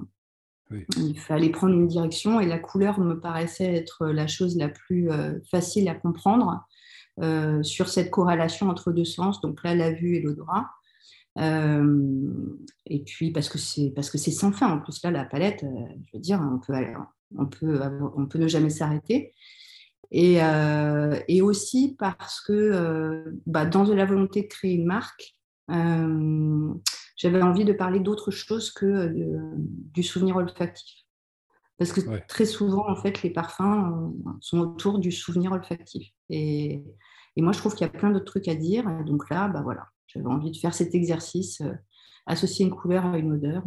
Oui. 0.70 0.86
Il 0.98 1.18
fallait 1.18 1.50
prendre 1.50 1.74
une 1.74 1.88
direction 1.88 2.40
et 2.42 2.46
la 2.46 2.60
couleur 2.60 3.00
me 3.00 3.20
paraissait 3.20 3.74
être 3.74 4.08
la 4.08 4.28
chose 4.28 4.58
la 4.58 4.68
plus 4.68 5.10
euh, 5.10 5.40
facile 5.50 5.88
à 5.88 5.96
comprendre 5.96 6.66
euh, 7.22 7.64
sur 7.64 7.88
cette 7.88 8.12
corrélation 8.12 8.68
entre 8.70 8.92
deux 8.92 9.06
sens, 9.06 9.40
donc 9.40 9.64
là 9.64 9.76
la 9.76 9.92
vue 9.92 10.16
et 10.16 10.22
l'odorat. 10.22 10.70
Euh, 11.40 12.28
et 12.86 13.04
puis 13.04 13.32
parce 13.32 13.48
que 13.48 13.58
c'est 13.58 13.92
parce 13.96 14.10
que 14.10 14.18
c'est 14.18 14.32
sans 14.32 14.52
fin. 14.52 14.70
En 14.72 14.80
plus 14.80 15.02
là, 15.04 15.12
la 15.12 15.24
palette, 15.24 15.64
euh, 15.64 15.68
je 16.08 16.18
veux 16.18 16.22
dire, 16.22 16.42
on 16.42 16.60
peut 16.60 16.74
aller- 16.74 16.96
on 17.38 17.46
peut 17.46 17.80
on 18.16 18.26
peut 18.26 18.40
ne 18.40 18.48
jamais 18.48 18.70
s'arrêter. 18.70 19.34
Et, 20.12 20.42
euh, 20.42 21.20
et 21.28 21.42
aussi 21.42 21.96
parce 22.00 22.42
que 22.42 22.54
euh, 22.54 23.24
bah, 23.46 23.66
dans 23.66 23.84
la 23.84 24.06
volonté 24.06 24.44
de 24.44 24.48
créer 24.48 24.74
une 24.76 24.86
marque, 24.86 25.36
euh, 25.36 25.37
j'avais 25.70 27.42
envie 27.42 27.66
de 27.66 27.74
parler 27.74 28.00
d'autre 28.00 28.32
chose 28.32 28.72
que 28.72 28.86
euh, 28.86 29.52
du 29.56 30.04
souvenir 30.04 30.36
olfactif. 30.36 31.04
Parce 31.78 31.92
que 31.92 32.02
Ouais. 32.10 32.24
très 32.28 32.46
souvent, 32.46 32.90
en 32.90 32.96
fait, 32.96 33.22
les 33.22 33.30
parfums 33.30 33.62
euh, 33.62 34.32
sont 34.42 34.60
autour 34.60 35.00
du 35.00 35.12
souvenir 35.12 35.52
olfactif. 35.52 36.12
Et, 36.30 36.84
et 37.36 37.42
moi, 37.42 37.52
je 37.52 37.60
trouve 37.60 37.76
qu'il 37.76 37.86
y 37.86 37.90
a 37.90 37.94
plein 37.94 38.10
d'autres 38.10 38.26
trucs 38.26 38.48
à 38.48 38.56
dire. 38.56 38.90
Et 38.90 39.04
donc 39.04 39.30
là, 39.30 39.48
bah 39.48 39.62
voilà, 39.62 39.88
j'avais 40.08 40.26
envie 40.26 40.52
de 40.52 40.58
faire 40.58 40.74
cet 40.74 40.96
exercice, 40.96 41.62
euh, 41.62 41.74
associer 42.26 42.66
une 42.66 42.76
couleur 42.76 43.06
à 43.06 43.18
une 43.18 43.34
odeur. 43.34 43.64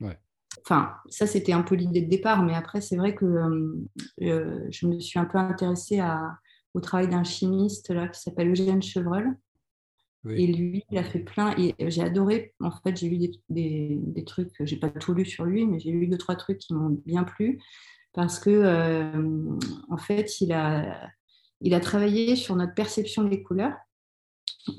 Ouais. 0.00 0.18
Enfin, 0.62 0.94
ça, 1.08 1.26
c'était 1.26 1.52
un 1.52 1.62
peu 1.62 1.74
l'idée 1.74 2.02
de 2.02 2.10
départ. 2.10 2.42
Mais 2.42 2.54
après, 2.54 2.80
c'est 2.80 2.96
vrai 2.96 3.14
que 3.14 3.24
euh, 3.24 3.74
euh, 4.22 4.66
je 4.70 4.86
me 4.86 5.00
suis 5.00 5.18
un 5.18 5.24
peu 5.24 5.38
intéressée 5.38 6.00
à, 6.00 6.38
au 6.74 6.80
travail 6.80 7.08
d'un 7.08 7.24
chimiste 7.24 7.90
là, 7.90 8.08
qui 8.08 8.20
s'appelle 8.20 8.50
Eugène 8.50 8.82
Chevreul. 8.82 9.36
Et 10.30 10.46
lui, 10.46 10.84
il 10.90 10.98
a 10.98 11.04
fait 11.04 11.20
plein. 11.20 11.54
Et 11.58 11.74
j'ai 11.90 12.02
adoré. 12.02 12.54
En 12.60 12.70
fait, 12.70 12.96
j'ai 12.96 13.08
lu 13.08 13.18
des, 13.18 13.32
des, 13.50 13.98
des 14.00 14.24
trucs. 14.24 14.52
J'ai 14.60 14.76
pas 14.76 14.90
tout 14.90 15.14
lu 15.14 15.24
sur 15.24 15.44
lui, 15.44 15.66
mais 15.66 15.78
j'ai 15.78 15.90
lu 15.90 16.06
deux 16.06 16.18
trois 16.18 16.36
trucs 16.36 16.58
qui 16.58 16.74
m'ont 16.74 16.98
bien 17.06 17.24
plu 17.24 17.60
parce 18.12 18.38
que 18.38 18.50
euh, 18.50 19.58
en 19.90 19.96
fait, 19.98 20.40
il 20.40 20.52
a 20.52 21.10
il 21.60 21.74
a 21.74 21.80
travaillé 21.80 22.36
sur 22.36 22.56
notre 22.56 22.74
perception 22.74 23.24
des 23.24 23.42
couleurs 23.42 23.74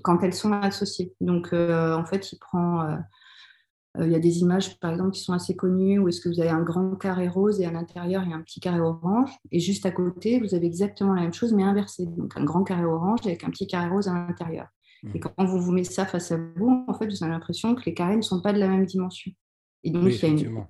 quand 0.04 0.22
elles 0.24 0.34
sont 0.34 0.52
associées. 0.54 1.14
Donc, 1.22 1.54
euh, 1.54 1.96
en 1.96 2.06
fait, 2.06 2.32
il 2.32 2.40
prend. 2.40 2.82
euh, 2.82 2.98
il 4.02 4.12
y 4.12 4.16
a 4.16 4.20
des 4.20 4.40
images, 4.40 4.78
par 4.80 4.92
exemple, 4.92 5.12
qui 5.12 5.22
sont 5.22 5.32
assez 5.34 5.56
connues 5.56 6.00
où 6.00 6.10
est-ce 6.10 6.20
que 6.20 6.28
vous 6.28 6.42
avez 6.42 6.50
un 6.50 6.62
grand 6.64 6.96
carré 6.96 7.30
rose 7.30 7.62
et 7.62 7.66
à 7.66 7.72
l'intérieur, 7.72 8.24
il 8.26 8.30
y 8.32 8.34
a 8.34 8.36
un 8.36 8.42
petit 8.42 8.60
carré 8.60 8.82
orange. 8.82 9.32
Et 9.52 9.60
juste 9.62 9.86
à 9.86 9.92
côté, 9.92 10.40
vous 10.40 10.54
avez 10.54 10.66
exactement 10.66 11.14
la 11.14 11.22
même 11.22 11.34
chose, 11.34 11.54
mais 11.54 11.64
inversé. 11.64 12.06
Donc, 12.06 12.36
un 12.36 12.44
grand 12.44 12.64
carré 12.64 12.84
orange 12.84 13.20
avec 13.26 13.44
un 13.46 13.50
petit 13.50 13.68
carré 13.68 13.88
rose 13.88 14.10
à 14.10 14.14
l'intérieur. 14.14 14.68
Et 15.14 15.20
quand 15.20 15.46
vous 15.46 15.60
vous 15.60 15.72
mettez 15.72 15.92
ça 15.92 16.06
face 16.06 16.32
à 16.32 16.38
vous, 16.56 16.86
en 16.88 16.94
fait, 16.94 17.08
vous 17.08 17.24
avez 17.24 17.32
l'impression 17.32 17.76
que 17.76 17.84
les 17.86 17.94
carrés 17.94 18.18
ne 18.18 18.22
sont 18.22 18.42
pas 18.42 18.54
de 18.54 18.60
la 18.60 18.68
même 18.68 18.86
dimension. 18.86 19.32
Et 19.84 19.92
donc, 19.92 20.04
il 20.06 20.20
y 20.20 20.26
a 20.26 20.28
une... 20.30 20.66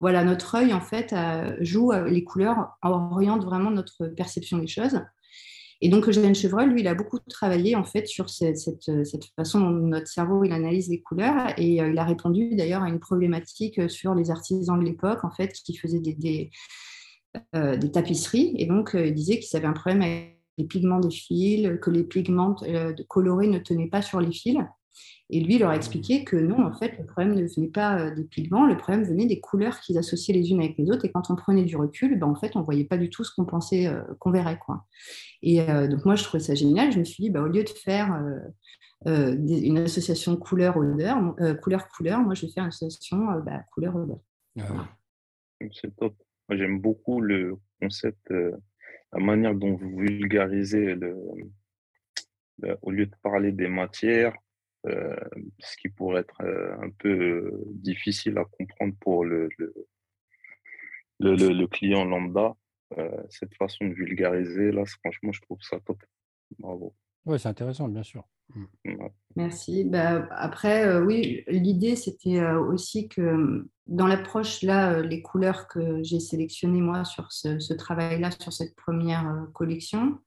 voilà, 0.00 0.24
notre 0.24 0.56
œil, 0.56 0.72
en 0.72 0.80
fait, 0.80 1.14
joue 1.60 1.92
les 1.92 2.24
couleurs, 2.24 2.76
oriente 2.82 3.44
vraiment 3.44 3.70
notre 3.70 4.06
perception 4.08 4.58
des 4.58 4.66
choses. 4.66 5.00
Et 5.80 5.88
donc, 5.88 6.08
Eugène 6.08 6.34
Chevreuil, 6.34 6.68
lui, 6.68 6.80
il 6.80 6.88
a 6.88 6.94
beaucoup 6.94 7.18
travaillé 7.28 7.76
en 7.76 7.84
fait 7.84 8.06
sur 8.06 8.28
cette, 8.30 8.58
façon 9.36 9.60
dont 9.60 9.70
notre 9.70 10.08
cerveau 10.08 10.42
il 10.42 10.52
analyse 10.52 10.88
les 10.88 11.00
couleurs. 11.00 11.52
Et 11.56 11.80
euh, 11.80 11.90
il 11.90 11.98
a 11.98 12.04
répondu 12.04 12.56
d'ailleurs 12.56 12.82
à 12.82 12.88
une 12.88 12.98
problématique 12.98 13.88
sur 13.88 14.14
les 14.14 14.30
artisans 14.30 14.78
de 14.78 14.84
l'époque, 14.84 15.24
en 15.24 15.30
fait, 15.30 15.52
qui 15.52 15.76
faisaient 15.76 16.00
des, 16.00 16.14
des, 16.14 16.50
euh, 17.54 17.76
tapisseries. 17.76 18.54
Et 18.58 18.66
donc, 18.66 18.96
euh, 18.96 19.06
il 19.06 19.14
disait 19.14 19.38
qu'ils 19.38 19.56
avaient 19.56 19.68
un 19.68 19.72
problème 19.72 20.02
avec 20.02 20.37
les 20.58 20.64
pigments 20.64 21.00
des 21.00 21.10
fils, 21.10 21.78
que 21.80 21.90
les 21.90 22.04
pigments 22.04 22.56
colorés 23.08 23.48
ne 23.48 23.58
tenaient 23.58 23.88
pas 23.88 24.02
sur 24.02 24.20
les 24.20 24.32
fils. 24.32 24.58
Et 25.30 25.40
lui, 25.40 25.56
il 25.56 25.60
leur 25.60 25.70
a 25.70 25.76
expliqué 25.76 26.24
que 26.24 26.36
non, 26.36 26.64
en 26.64 26.72
fait, 26.72 26.96
le 26.98 27.04
problème 27.04 27.34
ne 27.34 27.46
venait 27.46 27.68
pas 27.68 27.98
euh, 27.98 28.14
des 28.14 28.24
pigments, 28.24 28.66
le 28.66 28.78
problème 28.78 29.04
venait 29.04 29.26
des 29.26 29.40
couleurs 29.40 29.80
qu'ils 29.80 29.98
associaient 29.98 30.32
les 30.32 30.50
unes 30.50 30.60
avec 30.60 30.78
les 30.78 30.90
autres. 30.90 31.04
Et 31.04 31.12
quand 31.12 31.30
on 31.30 31.36
prenait 31.36 31.64
du 31.64 31.76
recul, 31.76 32.18
ben, 32.18 32.26
en 32.26 32.34
fait, 32.34 32.56
on 32.56 32.60
ne 32.60 32.64
voyait 32.64 32.84
pas 32.84 32.96
du 32.96 33.10
tout 33.10 33.24
ce 33.24 33.34
qu'on 33.34 33.44
pensait 33.44 33.88
euh, 33.88 34.02
qu'on 34.20 34.30
verrait. 34.30 34.58
Quoi. 34.58 34.86
Et 35.42 35.60
euh, 35.60 35.86
donc, 35.86 36.06
moi, 36.06 36.14
je 36.14 36.24
trouvais 36.24 36.42
ça 36.42 36.54
génial. 36.54 36.92
Je 36.92 36.98
me 36.98 37.04
suis 37.04 37.24
dit, 37.24 37.30
ben, 37.30 37.42
au 37.42 37.48
lieu 37.48 37.62
de 37.62 37.68
faire 37.68 38.18
une 39.06 39.78
association 39.78 40.36
couleur-odeur, 40.36 41.36
couleur-couleur, 41.62 42.20
moi, 42.20 42.34
je 42.34 42.46
vais 42.46 42.52
faire 42.52 42.64
une 42.64 42.70
association 42.70 43.18
bah, 43.44 43.60
couleur-odeur. 43.72 44.18
Ah 44.58 44.88
C'est 45.72 45.94
top. 45.94 46.14
Moi, 46.48 46.56
j'aime 46.56 46.80
beaucoup 46.80 47.20
le 47.20 47.58
concept, 47.80 48.32
la 49.12 49.20
manière 49.20 49.54
dont 49.54 49.74
vous 49.74 49.98
vulgarisez 49.98 50.94
le, 50.94 51.16
au 52.82 52.90
lieu 52.90 53.06
de 53.06 53.14
parler 53.22 53.52
des 53.52 53.68
matières, 53.68 54.36
euh, 54.86 55.16
ce 55.58 55.76
qui 55.76 55.88
pourrait 55.88 56.20
être 56.20 56.40
euh, 56.42 56.76
un 56.80 56.90
peu 56.90 57.08
euh, 57.08 57.64
difficile 57.66 58.38
à 58.38 58.44
comprendre 58.44 58.94
pour 59.00 59.24
le, 59.24 59.48
le, 59.58 61.34
le, 61.34 61.66
client 61.66 62.04
lambda. 62.04 62.54
cette 63.28 63.54
façon 63.54 63.86
de 63.86 63.94
vulgariser, 63.94 64.70
là, 64.70 64.84
franchement, 65.02 65.32
je 65.32 65.40
trouve 65.42 65.60
ça 65.62 65.80
top. 65.80 66.02
Bravo. 66.58 66.94
Oui, 67.26 67.38
c'est 67.38 67.48
intéressant, 67.48 67.88
bien 67.88 68.02
sûr. 68.02 68.26
Mmh. 68.54 68.64
Merci. 69.36 69.84
Bah, 69.84 70.26
après, 70.30 71.00
oui, 71.00 71.44
l'idée, 71.48 71.96
c'était 71.96 72.42
aussi 72.52 73.08
que 73.08 73.66
dans 73.86 74.06
l'approche, 74.06 74.62
là, 74.62 75.00
les 75.00 75.22
couleurs 75.22 75.68
que 75.68 76.02
j'ai 76.02 76.20
sélectionnées, 76.20 76.80
moi, 76.80 77.04
sur 77.04 77.30
ce, 77.30 77.58
ce 77.58 77.74
travail-là, 77.74 78.30
sur 78.38 78.52
cette 78.52 78.74
première 78.74 79.46
collection, 79.52 80.18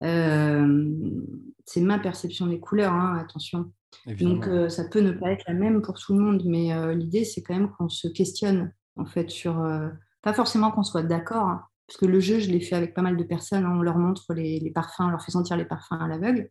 c'est 0.00 1.80
ma 1.80 1.98
perception 1.98 2.46
des 2.46 2.60
couleurs, 2.60 2.92
hein, 2.92 3.18
attention. 3.18 3.72
Donc 4.06 4.48
ça 4.68 4.84
peut 4.84 5.00
ne 5.00 5.12
pas 5.12 5.32
être 5.32 5.44
la 5.46 5.54
même 5.54 5.82
pour 5.82 5.98
tout 5.98 6.14
le 6.14 6.20
monde, 6.20 6.42
mais 6.44 6.94
l'idée 6.94 7.24
c'est 7.24 7.42
quand 7.42 7.54
même 7.54 7.70
qu'on 7.72 7.88
se 7.88 8.08
questionne 8.08 8.72
en 8.96 9.06
fait 9.06 9.30
sur, 9.30 9.54
pas 10.22 10.32
forcément 10.32 10.70
qu'on 10.70 10.82
soit 10.82 11.02
d'accord, 11.02 11.48
hein, 11.48 11.64
parce 11.86 11.98
que 11.98 12.06
le 12.06 12.20
jeu 12.20 12.38
je 12.38 12.50
l'ai 12.50 12.60
fait 12.60 12.76
avec 12.76 12.94
pas 12.94 13.02
mal 13.02 13.16
de 13.16 13.24
personnes, 13.24 13.64
hein, 13.64 13.74
on 13.76 13.82
leur 13.82 13.98
montre 13.98 14.34
les, 14.34 14.70
parfums, 14.74 15.04
on 15.04 15.08
leur 15.08 15.22
fait 15.22 15.32
sentir 15.32 15.56
les 15.56 15.64
parfums 15.64 15.92
à 15.92 16.08
l'aveugle, 16.08 16.50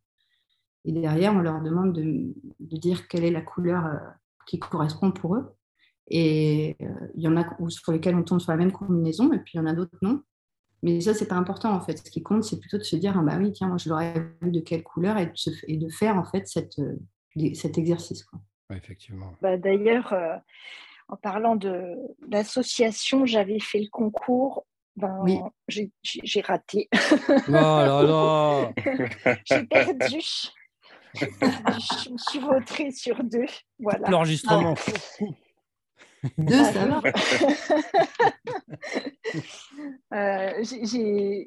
et 0.88 0.92
derrière 0.92 1.34
on 1.34 1.40
leur 1.40 1.62
demande 1.62 1.94
de, 1.94 2.34
de, 2.60 2.78
dire 2.78 3.08
quelle 3.08 3.24
est 3.24 3.32
la 3.32 3.42
couleur 3.42 4.00
qui 4.48 4.58
correspond 4.58 5.12
pour 5.12 5.36
eux. 5.36 5.54
Et 6.10 6.78
il 7.16 7.22
y 7.22 7.28
en 7.28 7.36
a 7.36 7.46
sur 7.70 7.92
lesquels 7.92 8.16
on 8.16 8.24
tombe 8.24 8.40
sur 8.40 8.52
la 8.52 8.58
même 8.58 8.72
combinaison, 8.72 9.32
et 9.34 9.40
puis 9.40 9.54
il 9.56 9.58
y 9.58 9.60
en 9.60 9.68
a 9.68 9.74
d'autres 9.74 9.98
non. 10.02 10.22
Mais 10.84 11.02
ça, 11.02 11.14
c'est 11.14 11.28
pas 11.28 11.36
important 11.36 11.74
en 11.74 11.82
fait. 11.82 11.98
Ce 11.98 12.12
qui 12.12 12.22
compte, 12.22 12.44
c'est 12.44 12.60
plutôt 12.60 12.78
de 12.78 12.84
se 12.84 12.96
dire, 12.96 13.16
ah, 13.18 13.22
bah 13.22 13.38
oui, 13.38 13.52
tiens, 13.52 13.68
moi 13.68 13.78
je 13.78 13.90
l'aurais 13.90 14.14
vu 14.42 14.52
de 14.52 14.60
quelle 14.60 14.84
couleur 14.84 15.18
et 15.18 15.26
de, 15.26 15.34
et 15.68 15.78
de 15.78 15.90
faire 15.90 16.16
en 16.16 16.24
fait 16.24 16.48
cette, 16.48 16.80
euh, 16.80 16.96
cet 17.54 17.78
exercice. 17.78 18.24
Quoi. 18.24 18.40
effectivement. 18.76 19.34
Bah, 19.42 19.58
D'ailleurs, 19.58 20.14
euh, 20.14 20.36
en 21.08 21.18
parlant 21.18 21.56
de 21.56 21.96
l'association, 22.30 23.26
j'avais 23.26 23.60
fait 23.60 23.80
le 23.80 23.90
concours. 23.90 24.66
Ben, 24.96 25.20
oui. 25.22 25.40
J'ai 25.68 26.42
raté. 26.42 26.90
Oh 27.30 27.52
là 27.52 28.02
là 28.04 28.74
J'ai 29.46 29.64
perdu. 29.66 30.20
Je 31.20 32.10
me 32.12 32.18
suis 32.18 32.40
vautrée 32.40 32.92
sur 32.92 33.24
deux. 33.24 33.46
Voilà. 33.80 34.10
L'enregistrement. 34.10 34.76
Ah. 34.78 35.26
Deux, 36.38 36.64
ça 36.64 36.86
va. 36.86 37.02
Euh, 40.14 40.64
j'ai 40.64 41.46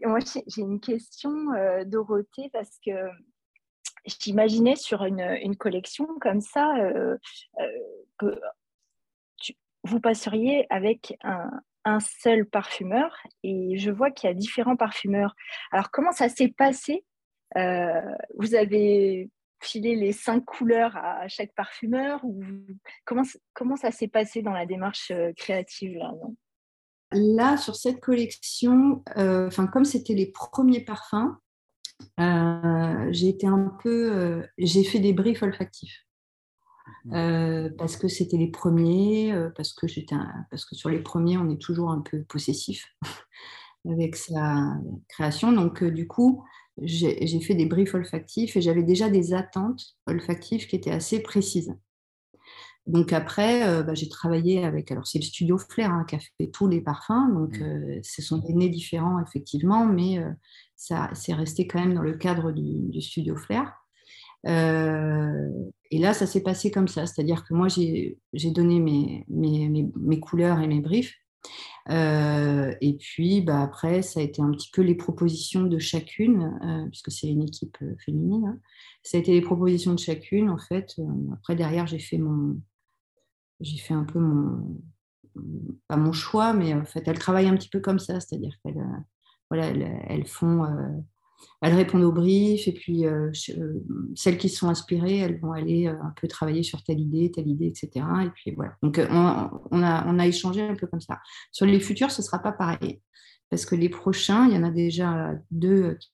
une 0.59 0.81
question, 0.81 1.53
euh, 1.55 1.85
Dorothée, 1.85 2.51
parce 2.53 2.79
que 2.85 3.09
j'imaginais 4.05 4.77
sur 4.77 5.05
une, 5.05 5.21
une, 5.43 5.57
collection 5.57 6.07
comme 6.21 6.41
ça 6.41 6.77
euh, 6.77 7.17
que 8.19 8.39
vous 9.83 9.99
passeriez 9.99 10.67
avec 10.71 11.17
un, 11.23 11.51
un, 11.85 12.01
seul 12.01 12.45
parfumeur 12.45 13.17
et 13.43 13.79
je 13.79 13.91
vois 13.91 14.11
qu'il 14.11 14.29
y 14.29 14.31
a 14.31 14.35
différents 14.35 14.77
parfumeurs. 14.77 15.35
Alors, 15.73 15.91
comment 15.91 16.13
ça 16.13 16.29
s'est 16.29 16.53
passé? 16.57 17.05
Vous 17.57 18.55
avez 18.55 19.31
filer 19.61 19.95
les 19.95 20.13
cinq 20.13 20.45
couleurs 20.45 20.97
à 20.97 21.29
chaque 21.29 21.55
parfumeur 21.55 22.21
ou 22.25 22.43
comment, 23.05 23.23
comment 23.53 23.77
ça 23.77 23.91
s'est 23.91 24.09
passé 24.09 24.43
dans 24.43 24.53
la 24.53 24.67
démarche 24.67 25.11
euh, 25.11 25.33
créative 25.37 25.99
là, 25.99 26.13
là 27.13 27.57
sur 27.57 27.77
cette 27.77 28.01
collection, 28.01 29.05
euh, 29.17 29.47
enfin 29.47 29.67
comme 29.67 29.85
c'était 29.85 30.15
les 30.15 30.33
premiers 30.33 30.81
parfums, 30.81 31.37
euh, 32.19 33.09
j'ai 33.11 33.29
été 33.29 33.47
un 33.47 33.77
peu, 33.83 34.43
j'ai 34.57 34.85
fait 34.85 35.01
des 35.01 35.13
briefs 35.13 35.43
olfactifs. 35.43 36.07
Mmh. 37.05 37.77
parce 37.79 37.97
que 37.97 38.09
c'était 38.09 38.37
les 38.37 38.51
premiers, 38.51 39.33
parce 39.55 39.73
que 39.73 39.87
j'étais, 39.87 40.17
parce 40.51 40.65
que 40.65 40.75
sur 40.75 40.89
les 40.91 40.99
premiers 40.99 41.39
on 41.39 41.49
est 41.49 41.61
toujours 41.61 41.91
un 41.91 42.01
peu 42.01 42.25
possessif 42.25 42.85
avec 43.89 44.17
sa 44.17 44.75
création. 45.09 45.53
Donc 45.53 45.85
du 45.85 46.09
coup, 46.09 46.45
j'ai 46.83 47.41
fait 47.41 47.55
des 47.55 47.67
briefs 47.67 47.95
olfactifs 47.95 48.57
et 48.57 48.61
j'avais 48.61 48.83
déjà 48.83 49.09
des 49.09 49.35
attentes 49.35 49.97
olfactives 50.07 50.67
qui 50.67 50.77
étaient 50.77 50.91
assez 50.91 51.21
précises. 51.21 51.75
Donc 52.87 53.13
après, 53.13 53.69
euh, 53.69 53.83
bah, 53.83 53.95
j'ai 53.95 54.09
travaillé 54.09 54.65
avec, 54.65 54.91
alors 54.91 55.07
c'est 55.07 55.19
le 55.19 55.25
studio 55.25 55.59
Flair 55.59 55.93
hein, 55.93 56.05
qui 56.09 56.17
a 56.17 56.19
fait 56.19 56.49
tous 56.49 56.67
les 56.67 56.81
parfums, 56.81 57.33
donc 57.33 57.59
mmh. 57.59 57.63
euh, 57.63 58.01
ce 58.03 58.23
sont 58.23 58.39
des 58.39 58.55
nez 58.55 58.69
différents 58.69 59.23
effectivement, 59.23 59.87
mais 59.87 60.19
euh, 60.19 60.31
ça 60.77 61.11
c'est 61.15 61.35
resté 61.35 61.67
quand 61.67 61.79
même 61.79 61.95
dans 61.95 62.03
le 62.03 62.15
cadre 62.15 62.53
du, 62.53 63.01
studio 63.01 63.37
Flair. 63.37 63.73
et 64.45 65.99
là, 65.99 66.15
ça 66.15 66.27
s'est 66.27 66.43
passé 66.43 66.71
comme 66.71 66.89
ça, 66.89 67.07
c'est-à-dire 67.07 67.45
que 67.45 67.55
moi 67.55 67.69
j'ai 67.69 68.17
donné 68.51 68.81
mes, 68.81 69.25
mes, 69.29 69.69
mes, 69.69 70.21
couleurs 70.21 70.59
et 70.61 70.67
mes 70.67 70.81
briefs, 70.81 71.15
euh, 71.89 72.75
et 72.81 72.95
puis 72.97 73.41
bah, 73.41 73.63
après, 73.63 74.03
ça 74.03 74.21
a 74.21 74.23
été 74.23 74.43
un 74.43 74.51
petit 74.51 74.71
peu 74.71 74.83
les 74.83 74.95
propositions 74.95 75.63
de 75.63 75.79
chacune, 75.79 76.59
euh, 76.63 76.87
puisque 76.89 77.11
c'est 77.11 77.29
une 77.29 77.43
équipe 77.43 77.77
euh, 77.83 77.95
féminine. 78.05 78.47
Hein. 78.47 78.59
Ça 79.03 79.17
a 79.17 79.21
été 79.21 79.33
les 79.33 79.41
propositions 79.41 79.95
de 79.95 79.99
chacune, 79.99 80.51
en 80.51 80.59
fait. 80.59 81.01
après, 81.33 81.57
derrière, 81.57 81.87
j'ai 81.87 81.99
fait 81.99 82.19
mon. 82.19 82.61
J'ai 83.61 83.79
fait 83.79 83.95
un 83.95 84.05
peu 84.05 84.19
mon. 84.19 84.81
Pas 85.89 85.97
mon 85.97 86.13
choix, 86.13 86.53
mais 86.53 86.75
en 86.75 86.85
fait, 86.85 87.07
elles 87.07 87.19
travaillent 87.19 87.49
un 87.49 87.57
petit 87.57 87.69
peu 87.69 87.81
comme 87.81 87.99
ça, 87.99 88.21
c'est-à-dire 88.21 88.55
qu'elles 88.63 88.85
voilà, 89.49 89.67
elles, 89.67 90.27
font 90.27 90.65
elles 91.63 91.75
répondent 91.75 92.05
aux 92.05 92.13
briefs 92.13 92.67
et 92.69 92.73
puis 92.73 93.07
euh, 93.07 93.31
euh, 93.51 93.85
celles 94.15 94.39
qui 94.39 94.49
sont 94.49 94.69
inspirées, 94.69 95.19
elles 95.19 95.39
vont 95.41 95.53
aller 95.53 95.89
euh, 95.89 96.03
un 96.03 96.13
peu 96.21 96.27
travailler 96.27 96.63
sur 96.63 96.83
telle 96.83 97.01
idée, 97.01 97.31
telle 97.31 97.49
idée, 97.49 97.67
etc. 97.67 98.07
Et 98.25 98.31
puis 98.31 98.53
voilà. 98.53 98.77
Donc 98.83 98.99
on, 98.99 99.83
a, 99.83 100.05
on 100.07 100.19
a 100.19 100.27
échangé 100.27 100.63
un 100.63 100.75
peu 100.75 100.87
comme 100.87 101.01
ça. 101.01 101.21
Sur 101.53 101.67
les 101.67 101.81
futurs, 101.81 102.11
ce 102.11 102.23
ne 102.23 102.25
sera 102.25 102.39
pas 102.39 102.53
pareil 102.53 103.03
parce 103.51 103.67
que 103.67 103.75
les 103.75 103.89
prochains, 103.89 104.47
il 104.47 104.55
y 104.55 104.57
en 104.57 104.63
a 104.63 104.71
déjà 104.71 105.35
deux 105.51 105.97
qui 105.97 106.09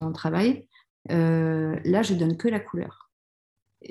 sont 0.00 0.08
en 0.08 0.12
travail. 0.12 0.66
là, 1.08 2.02
je 2.02 2.14
donne 2.14 2.36
que 2.36 2.48
la 2.48 2.60
couleur. 2.60 3.10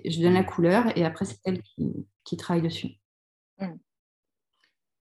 Je 0.05 0.21
donne 0.21 0.33
la 0.33 0.43
couleur 0.43 0.97
et 0.97 1.05
après, 1.05 1.25
c'est 1.25 1.39
elle 1.43 1.61
qui, 1.61 2.07
qui 2.23 2.37
travaille 2.37 2.63
dessus. 2.63 2.93
Mmh. 3.59 3.67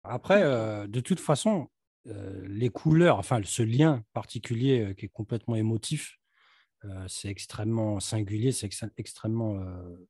Après, 0.04 0.42
de 0.88 1.00
toute 1.00 1.20
façon, 1.20 1.70
euh, 2.08 2.42
les 2.48 2.70
couleurs, 2.70 3.18
enfin 3.18 3.40
ce 3.44 3.64
lien 3.64 4.04
particulier 4.14 4.82
euh, 4.82 4.94
qui 4.94 5.06
est 5.06 5.10
complètement 5.10 5.56
émotif, 5.56 6.20
euh, 6.84 7.06
c'est 7.08 7.30
extrêmement 7.30 8.02
singulier, 8.02 8.52
c'est 8.52 8.70
extrêmement 8.98 9.64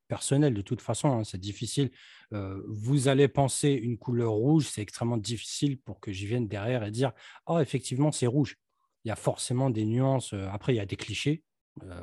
personnel 0.07 0.55
de 0.55 0.61
toute 0.61 0.81
façon, 0.81 1.11
hein, 1.11 1.23
c'est 1.23 1.39
difficile. 1.39 1.91
vous 2.31 3.07
allez 3.07 3.27
penser 3.27 3.69
une 3.69 3.97
couleur 3.97 4.31
rouge, 4.31 4.67
c'est 4.67 4.81
extrêmement 4.81 5.17
difficile 5.17 5.79
pour 5.79 5.99
que 5.99 6.11
j'y 6.11 6.25
vienne 6.25 6.47
derrière 6.47 6.83
et 6.83 6.89
dire 6.89 7.11
Oh, 7.45 7.59
effectivement, 7.59 8.11
c'est 8.11 8.27
rouge. 8.27 8.57
Il 9.05 9.09
y 9.09 9.11
a 9.11 9.15
forcément 9.15 9.69
des 9.69 9.85
nuances. 9.85 10.33
après, 10.33 10.73
il 10.73 10.77
y 10.77 10.79
a 10.79 10.85
des 10.87 10.95
clichés, 10.95 11.43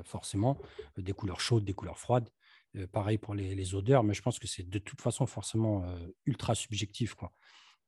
forcément, 0.05 0.59
des 0.97 1.13
couleurs 1.13 1.41
chaudes, 1.41 1.65
des 1.65 1.75
couleurs 1.75 1.99
froides. 1.99 2.31
pareil 2.93 3.19
pour 3.19 3.35
les, 3.35 3.57
les, 3.57 3.75
odeurs, 3.75 4.05
mais 4.05 4.15
je 4.15 4.23
pense 4.23 4.39
que 4.39 4.47
c'est 4.47 4.69
de 4.69 4.79
toute 4.79 5.01
façon 5.01 5.27
forcément 5.27 5.85
ultra 6.27 6.55
subjectif. 6.55 7.15
Quoi. 7.15 7.33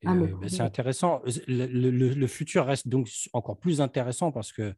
Ah, 0.04 0.14
euh, 0.14 0.26
bah, 0.40 0.48
c'est 0.48 0.60
intéressant. 0.60 1.22
Le, 1.46 2.26
futur 2.26 2.66
reste 2.66 2.88
donc 2.88 3.08
encore 3.32 3.58
plus 3.58 3.80
intéressant 3.80 4.32
parce 4.32 4.52
que 4.52 4.74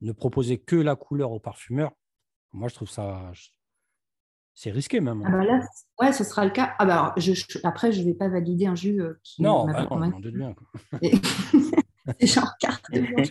ne 0.00 0.12
proposer 0.12 0.58
que 0.58 0.76
la 0.76 0.96
couleur 0.96 1.32
au 1.32 1.40
parfumeur, 1.40 1.92
Moi, 2.52 2.68
je 2.68 2.74
trouve 2.74 2.90
ça. 2.90 3.32
C'est 4.54 4.70
risqué 4.70 5.00
même. 5.00 5.22
Ah 5.26 5.30
bah 5.30 5.44
là, 5.44 5.60
ouais, 6.00 6.12
ce 6.12 6.24
sera 6.24 6.44
le 6.44 6.50
cas. 6.50 6.74
Ah 6.78 6.84
bah 6.84 7.14
je, 7.16 7.32
après, 7.64 7.90
je 7.90 8.00
ne 8.00 8.06
vais 8.06 8.14
pas 8.14 8.28
valider 8.28 8.66
un 8.66 8.74
jus 8.74 9.00
qui. 9.22 9.40
Non, 9.42 9.64
bah 9.64 9.86
non, 9.90 10.12
on 10.12 10.20
bien. 10.20 10.54
C'est 12.20 12.26
genre 12.26 12.52
carte 12.60 12.84
blanche. 12.90 13.28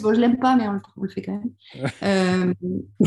Bon, 0.00 0.14
je 0.14 0.20
l'aime 0.20 0.38
pas, 0.38 0.56
mais 0.56 0.68
on, 0.68 0.80
le 1.02 1.08
fait 1.08 1.22
quand 1.22 1.32
même. 1.32 1.52
Euh, 2.02 2.54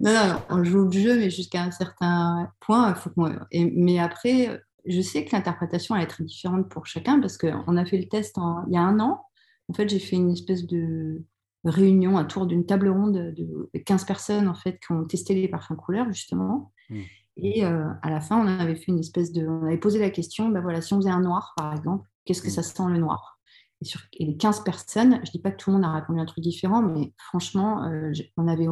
non, 0.00 0.12
non, 0.12 0.42
on 0.50 0.64
joue 0.64 0.88
au 0.88 0.90
jeu, 0.90 1.16
mais 1.18 1.30
jusqu'à 1.30 1.62
un 1.62 1.70
certain 1.70 2.52
point. 2.60 2.94
Faut 2.94 3.10
mais 3.52 3.98
après, 3.98 4.60
je 4.86 5.00
sais 5.00 5.24
que 5.24 5.34
l'interprétation 5.34 5.96
est 5.96 6.06
très 6.06 6.24
différente 6.24 6.68
pour 6.68 6.86
chacun 6.86 7.20
parce 7.20 7.38
qu'on 7.38 7.76
a 7.76 7.84
fait 7.84 7.98
le 7.98 8.08
test 8.08 8.38
il 8.68 8.74
y 8.74 8.76
a 8.76 8.82
un 8.82 9.00
an. 9.00 9.24
En 9.68 9.74
fait, 9.74 9.88
j'ai 9.88 9.98
fait 9.98 10.16
une 10.16 10.30
espèce 10.30 10.66
de 10.66 11.24
réunion, 11.64 12.16
un 12.16 12.24
tour 12.24 12.46
d'une 12.46 12.66
table 12.66 12.88
ronde 12.88 13.34
de 13.36 13.70
15 13.84 14.04
personnes 14.04 14.48
en 14.48 14.54
fait, 14.54 14.78
qui 14.78 14.92
ont 14.92 15.04
testé 15.04 15.34
les 15.34 15.48
parfums 15.48 15.76
couleurs, 15.76 16.06
justement. 16.12 16.72
Hmm. 16.88 17.00
Et 17.38 17.64
euh, 17.64 17.88
à 18.02 18.10
la 18.10 18.20
fin, 18.20 18.38
on 18.40 18.46
avait 18.46 18.76
fait 18.76 18.92
une 18.92 19.00
espèce 19.00 19.32
de. 19.32 19.46
On 19.46 19.66
avait 19.66 19.78
posé 19.78 19.98
la 19.98 20.10
question 20.10 20.48
ben 20.48 20.60
voilà, 20.60 20.80
si 20.80 20.94
on 20.94 20.98
faisait 20.98 21.10
un 21.10 21.20
noir, 21.20 21.52
par 21.56 21.72
exemple, 21.72 22.08
qu'est-ce 22.24 22.42
que 22.42 22.48
hmm. 22.48 22.50
ça 22.50 22.62
sent 22.62 22.88
le 22.88 22.98
noir? 22.98 23.40
Et 23.82 23.84
sur 23.84 24.00
les 24.18 24.36
15 24.36 24.64
personnes, 24.64 25.16
je 25.16 25.28
ne 25.28 25.32
dis 25.32 25.38
pas 25.38 25.50
que 25.50 25.56
tout 25.56 25.70
le 25.70 25.76
monde 25.76 25.84
a 25.84 25.92
répondu 25.92 26.18
un 26.18 26.24
truc 26.24 26.42
différent, 26.42 26.82
mais 26.82 27.12
franchement, 27.18 27.84
euh, 27.84 28.10
on 28.36 28.48
avait 28.48 28.68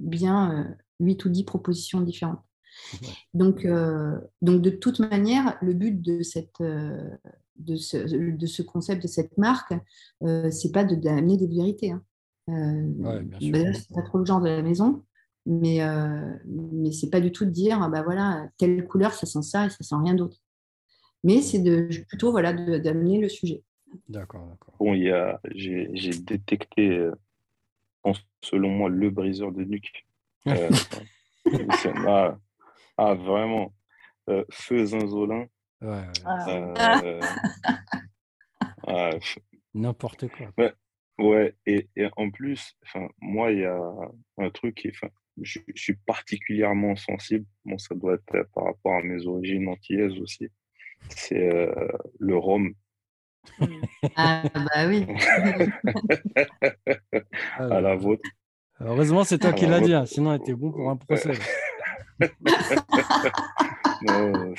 bien 0.00 0.74
8 0.98 1.26
euh, 1.26 1.28
ou 1.28 1.32
10 1.32 1.44
propositions 1.44 2.00
différentes. 2.00 2.40
Donc, 3.34 3.66
donc, 4.42 4.62
de 4.62 4.70
toute 4.70 5.00
manière, 5.00 5.58
le 5.60 5.74
but 5.74 6.00
de 6.00 6.22
cette, 6.22 6.62
de 7.58 7.76
ce, 7.76 7.96
de 7.96 8.46
ce 8.46 8.62
concept, 8.62 9.02
de 9.02 9.08
cette 9.08 9.36
marque, 9.36 9.74
euh, 10.22 10.50
c'est 10.50 10.72
pas 10.72 10.84
d'amener 10.84 11.36
des 11.36 11.46
vérités. 11.46 11.90
Hein. 11.90 12.02
Euh, 12.48 12.82
ben 13.42 13.74
c'est 13.74 13.94
pas 13.94 14.02
trop 14.02 14.18
le 14.18 14.24
genre 14.24 14.40
de 14.40 14.48
la 14.48 14.62
maison, 14.62 15.04
mais, 15.44 15.82
euh, 15.82 16.32
mais 16.46 16.92
c'est 16.92 17.10
pas 17.10 17.20
du 17.20 17.30
tout 17.30 17.44
de 17.44 17.50
dire, 17.50 17.88
bah 17.90 18.02
voilà, 18.02 18.48
telle 18.56 18.86
couleur, 18.86 19.12
ça 19.12 19.26
sent 19.26 19.42
ça 19.42 19.66
et 19.66 19.70
ça 19.70 19.82
sent 19.82 19.96
rien 20.02 20.14
d'autre. 20.14 20.38
Mais 21.24 21.42
c'est 21.42 21.58
de, 21.58 21.88
plutôt 22.08 22.30
voilà, 22.30 22.52
d'amener 22.52 23.20
le 23.20 23.28
sujet. 23.28 23.62
D'accord, 24.08 24.46
d'accord. 24.46 24.74
Bon, 24.78 24.94
il 24.94 25.04
y 25.04 25.10
a, 25.10 25.40
j'ai, 25.54 25.88
détecté, 26.20 26.88
euh, 26.90 27.12
selon 28.42 28.70
moi, 28.70 28.88
le 28.88 29.10
briseur 29.10 29.52
de 29.52 29.64
nuque. 29.64 30.06
Euh, 30.46 30.70
ah, 32.98 33.14
vraiment, 33.14 33.72
feu 34.50 34.84
zinzolin 34.84 35.46
Ouais, 35.80 36.02
ah. 36.24 37.00
Euh, 37.04 37.20
ah, 38.86 39.10
N'importe 39.74 40.26
quoi. 40.28 40.52
Ouais, 41.18 41.54
et, 41.66 41.88
et, 41.96 42.08
en 42.16 42.30
plus, 42.30 42.76
moi, 43.20 43.52
il 43.52 43.60
y 43.60 43.64
a 43.64 43.80
un 44.38 44.50
truc 44.50 44.76
qui, 44.76 44.90
je, 44.92 45.60
je, 45.74 45.82
suis 45.82 45.96
particulièrement 46.06 46.96
sensible. 46.96 47.44
Bon, 47.64 47.78
ça 47.78 47.94
doit 47.94 48.14
être 48.14 48.48
par 48.54 48.64
rapport 48.64 48.94
à 48.94 49.02
mes 49.02 49.26
origines 49.26 49.68
antillaises 49.68 50.18
aussi. 50.20 50.48
C'est 51.10 51.54
euh, 51.54 51.88
le 52.18 52.36
rhum. 52.36 52.74
Ah 54.16 54.42
bah 54.52 54.88
oui. 54.88 55.06
à 57.58 57.80
la 57.80 57.96
vôtre. 57.96 58.28
Heureusement, 58.80 59.24
c'est 59.24 59.38
toi 59.38 59.52
qui 59.52 59.66
l'as 59.66 59.80
dit, 59.80 59.94
hein, 59.94 60.06
sinon, 60.06 60.34
il 60.34 60.40
était 60.40 60.54
bon 60.54 60.70
pour 60.70 60.90
un 60.90 60.96
procès. 60.96 61.32
non. 64.02 64.54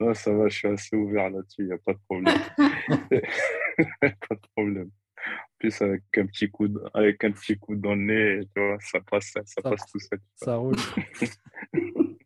non, 0.00 0.14
ça 0.14 0.32
va, 0.32 0.48
je 0.48 0.56
suis 0.56 0.68
assez 0.68 0.96
ouvert 0.96 1.30
là-dessus, 1.30 1.62
il 1.62 1.66
n'y 1.66 1.72
a 1.72 1.78
pas 1.78 1.92
de 1.92 1.98
problème. 2.08 2.38
pas 4.00 4.34
de 4.34 4.46
problème. 4.54 4.90
En 5.18 5.56
plus, 5.58 5.82
avec 5.82 6.02
un 6.16 6.26
petit 6.26 6.50
coup, 6.50 6.68
de, 6.68 6.82
avec 6.94 7.24
un 7.24 7.32
petit 7.32 7.58
coup 7.58 7.74
dans 7.74 7.94
le 7.94 8.02
nez, 8.02 8.40
tu 8.54 8.60
vois, 8.60 8.78
ça 8.80 9.00
passe, 9.00 9.32
ça, 9.44 9.62
passe 9.62 9.86
tout 9.90 10.00
seul. 10.00 10.20
Ça 10.36 10.56
roule. 10.56 10.76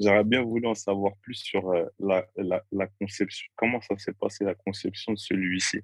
J'aurais 0.00 0.24
bien 0.24 0.42
voulu 0.42 0.66
en 0.66 0.74
savoir 0.74 1.14
plus 1.20 1.34
sur 1.34 1.70
euh, 1.70 1.84
la, 1.98 2.26
la, 2.36 2.62
la 2.72 2.86
conception. 2.86 3.46
Comment 3.54 3.80
ça 3.82 3.96
s'est 3.98 4.14
passé 4.14 4.44
la 4.44 4.54
conception 4.54 5.12
de 5.12 5.18
celui-ci? 5.18 5.80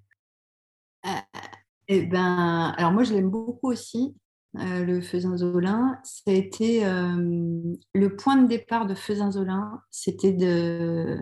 Euh, 1.04 1.08
Eh 1.92 2.06
ben, 2.06 2.72
alors 2.78 2.92
moi 2.92 3.02
je 3.02 3.12
l'aime 3.12 3.30
beaucoup 3.30 3.68
aussi. 3.68 4.14
Euh, 4.56 4.84
le 4.84 5.00
Feusin-Zolin, 5.00 5.98
ça 6.02 6.30
a 6.30 6.34
été 6.34 6.84
euh, 6.84 7.62
le 7.94 8.16
point 8.16 8.36
de 8.36 8.48
départ 8.48 8.86
de 8.86 8.94
Feusin-Zolin, 8.94 9.80
c'était 9.90 10.32
de 10.32 11.18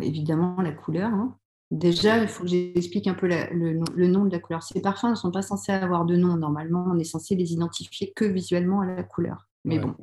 évidemment 0.00 0.60
la 0.60 0.72
couleur. 0.72 1.12
Hein. 1.12 1.38
Déjà, 1.70 2.18
il 2.18 2.28
faut 2.28 2.42
que 2.42 2.50
j'explique 2.50 3.06
un 3.06 3.14
peu 3.14 3.28
le, 3.28 4.06
nom 4.08 4.24
de 4.24 4.32
la 4.32 4.40
couleur. 4.40 4.62
Ces 4.62 4.82
parfums 4.82 5.10
ne 5.10 5.14
sont 5.14 5.30
pas 5.30 5.42
censés 5.42 5.72
avoir 5.72 6.04
de 6.04 6.16
nom. 6.16 6.36
Normalement, 6.36 6.84
on 6.88 6.98
est 6.98 7.04
censé 7.04 7.36
les 7.36 7.52
identifier 7.52 8.12
que 8.14 8.24
visuellement 8.24 8.80
à 8.80 8.86
la 8.86 9.02
couleur. 9.04 9.48
Mais 9.64 9.78
bon, 9.78 9.94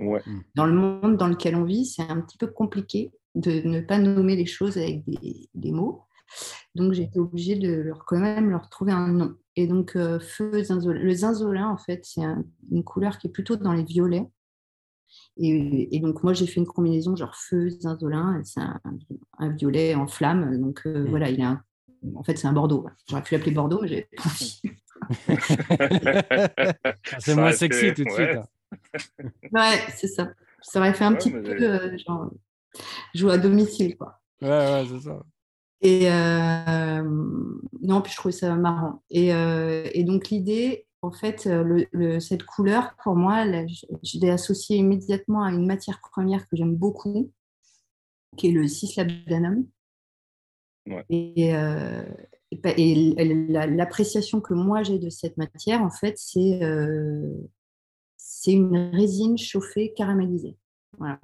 dans 0.56 0.66
le 0.66 0.74
monde 0.74 1.18
dans 1.18 1.28
lequel 1.28 1.56
on 1.56 1.64
vit, 1.64 1.86
c'est 1.86 2.04
un 2.04 2.22
petit 2.22 2.38
peu 2.38 2.48
compliqué 2.48 3.12
de 3.36 3.68
ne 3.68 3.82
pas 3.82 3.98
nommer 3.98 4.36
les 4.36 4.46
choses 4.46 4.78
avec 4.78 5.04
des, 5.06 5.72
mots. 5.72 6.04
Donc, 6.76 6.94
j'ai 6.94 7.04
été 7.04 7.20
obligée 7.20 7.56
de 7.56 7.74
leur, 7.74 8.06
quand 8.06 8.20
même 8.20 8.50
leur 8.50 8.70
trouver 8.70 8.92
un 8.92 9.08
nom. 9.08 9.36
Et 9.56 9.68
donc, 9.68 9.96
euh, 9.96 10.20
feu 10.20 10.64
zinzolin. 10.64 11.00
Le 11.00 11.14
zinzolin, 11.14 11.70
en 11.70 11.78
fait, 11.78 12.02
c'est 12.04 12.22
une 12.72 12.84
couleur 12.84 13.18
qui 13.18 13.28
est 13.28 13.32
plutôt 13.32 13.56
dans 13.56 13.74
les 13.74 13.84
violets. 13.84 14.26
Et, 15.38 16.00
donc, 16.00 16.24
moi, 16.24 16.34
j'ai 16.34 16.48
fait 16.48 16.60
une 16.60 16.68
combinaison 16.68 17.16
genre 17.16 17.36
feu, 17.36 17.70
zinzolin. 17.70 18.42
C'est 18.44 18.62
un, 18.62 19.50
violet 19.50 19.96
en 19.96 20.08
flamme. 20.08 20.60
Donc, 20.60 20.82
euh, 20.86 21.04
mm. 21.04 21.10
voilà, 21.10 21.30
il 21.30 21.42
a 21.42 21.62
en 22.16 22.24
fait, 22.24 22.38
c'est 22.38 22.48
un 22.48 22.54
Bordeaux. 22.54 22.88
J'aurais 23.10 23.24
pu 23.24 23.34
l'appeler 23.34 23.52
Bordeaux, 23.52 23.80
mais 23.82 23.88
j'ai 23.88 24.08
pas 24.16 24.24
c'est 27.20 27.36
moins 27.36 27.52
sexy 27.52 27.94
tout 27.94 28.04
de 28.04 28.10
suite. 28.10 28.30
Hein. 28.30 28.48
Ouais, 29.52 29.80
c'est 29.96 30.08
ça. 30.08 30.32
Ça 30.62 30.80
aurait 30.80 30.94
fait 30.94 31.04
un 31.04 31.14
petit 31.14 31.32
peu 31.32 31.40
euh, 31.40 31.96
genre 31.98 32.32
jouer 33.14 33.34
à 33.34 33.38
domicile, 33.38 33.96
quoi. 33.96 34.20
Ouais, 34.42 34.50
ouais, 34.50 34.86
c'est 34.90 35.02
ça. 35.02 35.24
Et 35.82 36.12
euh, 36.12 37.04
non, 37.82 38.02
puis 38.02 38.12
je 38.12 38.18
trouvais 38.18 38.32
ça 38.32 38.56
marrant. 38.56 39.04
Et, 39.10 39.34
euh, 39.34 39.88
et 39.94 40.04
donc 40.04 40.30
l'idée, 40.30 40.88
en 41.02 41.12
fait, 41.12 41.46
le, 41.46 42.20
cette 42.20 42.44
couleur, 42.44 42.96
pour 43.04 43.16
moi, 43.16 43.46
je, 43.68 44.20
l'ai 44.20 44.32
associée 44.32 44.78
immédiatement 44.78 45.44
à 45.44 45.52
une 45.52 45.68
matière 45.68 46.00
première 46.02 46.48
que 46.48 46.56
j'aime 46.56 46.76
beaucoup, 46.76 47.32
qui 48.36 48.48
est 48.48 48.52
le 48.52 48.68
cislabdanum. 48.68 49.66
Ouais. 50.88 51.06
Et, 51.10 51.56
euh, 51.56 52.04
et, 52.52 53.14
l'appréciation 53.68 54.42
que 54.42 54.54
moi 54.54 54.82
j'ai 54.82 55.00
de 55.00 55.10
cette 55.10 55.38
matière, 55.38 55.82
en 55.82 55.92
fait, 55.92 56.16
c'est 56.18 56.60
c'est 58.18 58.52
une 58.52 58.92
résine 58.94 59.38
chauffée 59.38 59.94
caramélisée. 59.94 60.58
Voilà. 60.98 61.20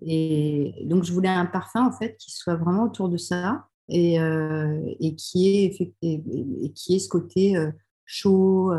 Et 0.00 0.74
donc, 0.84 1.04
je 1.04 1.12
voulais 1.12 1.28
un 1.28 1.46
parfum, 1.46 1.86
en 1.86 1.92
fait, 1.92 2.16
qui 2.16 2.30
soit 2.30 2.56
vraiment 2.56 2.84
autour 2.84 3.08
de 3.08 3.16
ça 3.16 3.66
et, 3.88 4.20
euh, 4.20 4.80
et 5.00 5.14
qui, 5.14 5.48
est, 5.48 5.94
et, 6.02 6.72
qui 6.74 6.96
est 6.96 6.98
ce 6.98 7.08
côté 7.08 7.56
euh, 7.56 7.70
chaud, 8.04 8.72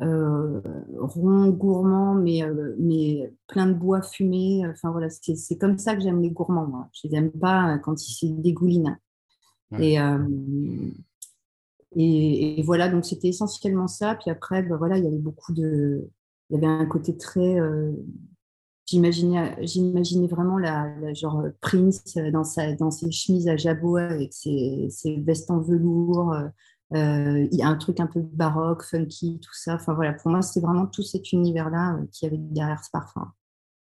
euh, 0.00 0.60
rond, 0.98 1.48
gourmand, 1.50 2.14
mais, 2.14 2.42
mais 2.78 3.32
plein 3.46 3.66
de 3.66 3.74
bois 3.74 4.02
fumé. 4.02 4.66
Enfin, 4.66 4.90
voilà, 4.90 5.08
c'est 5.10 5.58
comme 5.58 5.78
ça 5.78 5.94
que 5.94 6.02
j'aime 6.02 6.22
les 6.22 6.30
gourmands, 6.30 6.66
moi. 6.66 6.88
Je 6.92 7.08
les 7.08 7.16
aime 7.16 7.30
pas 7.32 7.78
quand 7.78 8.06
ils 8.06 8.12
se 8.12 8.26
dégoulinent. 8.26 8.98
Et, 9.78 9.98
et, 11.98 12.62
voilà, 12.62 12.88
donc 12.88 13.04
c'était 13.04 13.28
essentiellement 13.28 13.88
ça. 13.88 14.14
Puis 14.14 14.30
après, 14.30 14.62
ben 14.62 14.76
voilà, 14.76 14.98
il 14.98 15.04
y 15.04 15.08
avait 15.08 15.18
beaucoup 15.18 15.52
de. 15.52 16.08
Il 16.48 16.54
y 16.54 16.56
avait 16.58 16.66
un 16.66 16.86
côté 16.86 17.16
très 17.16 17.58
J'imaginais 18.86 20.28
vraiment 20.28 20.58
la, 20.58 21.12
genre 21.12 21.42
Prince 21.60 22.16
dans, 22.32 22.44
sa, 22.44 22.72
dans 22.74 22.90
ses 22.90 23.10
chemises 23.10 23.48
à 23.48 23.56
jabot 23.56 23.96
avec 23.96 24.32
ses, 24.32 24.88
ses 24.90 25.16
vestes 25.16 25.50
en 25.50 25.60
velours. 25.60 26.34
Euh, 26.94 27.48
il 27.50 27.58
y 27.58 27.62
a 27.62 27.68
un 27.68 27.76
truc 27.76 27.98
un 27.98 28.06
peu 28.06 28.20
baroque, 28.20 28.84
funky, 28.84 29.40
tout 29.40 29.54
ça. 29.54 29.74
Enfin 29.74 29.94
voilà, 29.94 30.12
pour 30.12 30.30
moi, 30.30 30.42
c'est 30.42 30.60
vraiment 30.60 30.86
tout 30.86 31.02
cet 31.02 31.32
univers-là 31.32 31.96
euh, 31.96 32.06
qui 32.12 32.26
avait 32.26 32.38
derrière 32.38 32.82
ce 32.84 32.90
parfum. 32.90 33.32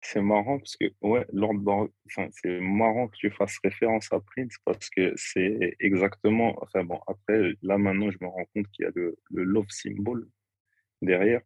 C'est 0.03 0.23
marrant 0.23 0.59
parce 0.59 0.77
que, 0.77 0.85
ouais, 1.03 1.27
Lord 1.33 1.89
c'est 2.31 2.61
marrant 2.61 3.09
que 3.09 3.17
tu 3.17 3.31
fasses 3.33 3.59
référence 3.65 4.07
à 4.13 4.21
Prince 4.21 4.55
parce 4.65 4.89
que 4.89 5.13
c'est 5.17 5.75
exactement, 5.81 6.55
bon, 6.85 7.01
après, 7.09 7.55
là 7.63 7.77
maintenant, 7.77 8.09
je 8.11 8.19
me 8.21 8.29
rends 8.29 8.45
compte 8.55 8.69
qu'il 8.71 8.85
y 8.85 8.87
a 8.87 8.93
le, 8.95 9.17
le 9.31 9.43
love 9.43 9.67
symbol 9.69 10.29
derrière 11.03 11.41